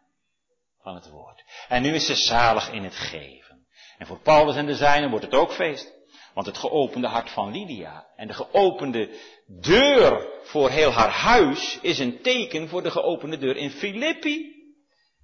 van 0.83 0.95
het 0.95 1.09
woord. 1.09 1.43
En 1.67 1.81
nu 1.81 1.93
is 1.93 2.05
ze 2.05 2.15
zalig 2.15 2.71
in 2.71 2.83
het 2.83 2.95
geven. 2.95 3.67
En 3.97 4.07
voor 4.07 4.19
Paulus 4.19 4.55
en 4.55 4.65
de 4.65 4.75
zijnen 4.75 5.09
wordt 5.09 5.25
het 5.25 5.33
ook 5.33 5.51
feest. 5.51 5.99
Want 6.33 6.45
het 6.45 6.57
geopende 6.57 7.07
hart 7.07 7.29
van 7.29 7.51
Lydia 7.51 8.07
en 8.15 8.27
de 8.27 8.33
geopende 8.33 9.09
deur 9.47 10.27
voor 10.43 10.69
heel 10.69 10.91
haar 10.91 11.09
huis 11.09 11.79
is 11.81 11.99
een 11.99 12.21
teken 12.21 12.69
voor 12.69 12.83
de 12.83 12.91
geopende 12.91 13.37
deur 13.37 13.57
in 13.57 13.71
Filippi. 13.71 14.59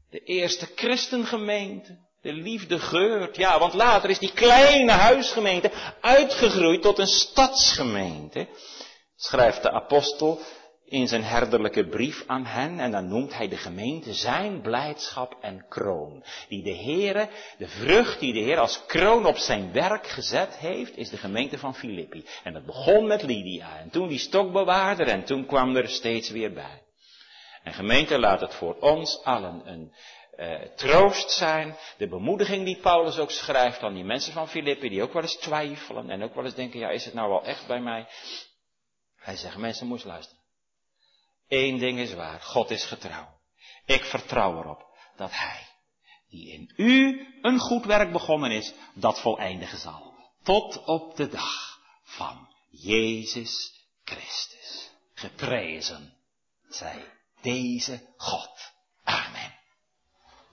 De 0.09 0.19
eerste 0.19 0.67
christengemeente. 0.75 2.05
De 2.21 2.33
liefde 2.33 2.79
geurt. 2.79 3.35
Ja, 3.35 3.59
want 3.59 3.73
later 3.73 4.09
is 4.09 4.19
die 4.19 4.33
kleine 4.33 4.91
huisgemeente 4.91 5.71
uitgegroeid 6.01 6.81
tot 6.81 6.97
een 6.97 7.07
stadsgemeente. 7.07 8.47
Schrijft 9.15 9.61
de 9.61 9.71
apostel 9.71 10.39
in 10.89 11.07
zijn 11.07 11.23
herderlijke 11.23 11.87
brief 11.87 12.23
aan 12.27 12.45
hen 12.45 12.79
en 12.79 12.91
dan 12.91 13.07
noemt 13.07 13.33
hij 13.33 13.47
de 13.47 13.57
gemeente 13.57 14.13
zijn 14.13 14.61
blijdschap 14.61 15.37
en 15.41 15.65
kroon. 15.69 16.23
Die 16.47 16.63
de 16.63 16.75
Heere, 16.75 17.29
de 17.57 17.67
vrucht 17.67 18.19
die 18.19 18.33
de 18.33 18.39
Heer 18.39 18.59
als 18.59 18.85
kroon 18.85 19.25
op 19.25 19.37
zijn 19.37 19.71
werk 19.71 20.07
gezet 20.07 20.57
heeft, 20.57 20.97
is 20.97 21.09
de 21.09 21.17
gemeente 21.17 21.57
van 21.57 21.75
Filippi. 21.75 22.25
En 22.43 22.53
dat 22.53 22.65
begon 22.65 23.07
met 23.07 23.23
Lydia 23.23 23.77
en 23.77 23.89
toen 23.89 24.07
die 24.07 24.17
stokbewaarder 24.17 25.07
en 25.07 25.23
toen 25.23 25.45
kwam 25.45 25.75
er 25.75 25.89
steeds 25.89 26.29
weer 26.29 26.53
bij. 26.53 26.81
En 27.63 27.73
gemeente 27.73 28.19
laat 28.19 28.41
het 28.41 28.53
voor 28.53 28.75
ons 28.79 29.23
allen 29.23 29.61
een 29.65 29.93
uh, 30.37 30.61
troost 30.75 31.31
zijn, 31.31 31.75
de 31.97 32.07
bemoediging 32.07 32.65
die 32.65 32.79
Paulus 32.79 33.17
ook 33.17 33.31
schrijft 33.31 33.81
aan 33.81 33.93
die 33.93 34.03
mensen 34.03 34.33
van 34.33 34.47
Filippi, 34.49 34.89
die 34.89 35.03
ook 35.03 35.13
wel 35.13 35.21
eens 35.21 35.37
twijfelen 35.37 36.09
en 36.09 36.23
ook 36.23 36.35
wel 36.35 36.45
eens 36.45 36.55
denken, 36.55 36.79
ja 36.79 36.89
is 36.89 37.05
het 37.05 37.13
nou 37.13 37.29
wel 37.29 37.43
echt 37.43 37.67
bij 37.67 37.79
mij? 37.79 38.07
Hij 39.17 39.35
zegt, 39.35 39.57
mensen 39.57 39.87
moest 39.87 40.05
luisteren. 40.05 40.36
Eén 41.47 41.77
ding 41.77 41.99
is 41.99 42.13
waar, 42.13 42.41
God 42.41 42.69
is 42.69 42.85
getrouw. 42.85 43.39
Ik 43.85 44.03
vertrouw 44.03 44.59
erop 44.59 44.85
dat 45.15 45.31
Hij, 45.31 45.67
die 46.29 46.51
in 46.51 46.73
u 46.75 47.25
een 47.41 47.59
goed 47.59 47.85
werk 47.85 48.11
begonnen 48.11 48.51
is, 48.51 48.73
dat 48.93 49.19
voleindigen 49.19 49.77
zal. 49.77 50.15
Tot 50.43 50.83
op 50.85 51.15
de 51.15 51.27
dag 51.27 51.79
van 52.03 52.47
Jezus 52.69 53.85
Christus. 54.03 54.91
Geprezen 55.13 56.17
zij 56.67 57.13
deze 57.41 58.13
God. 58.17 58.75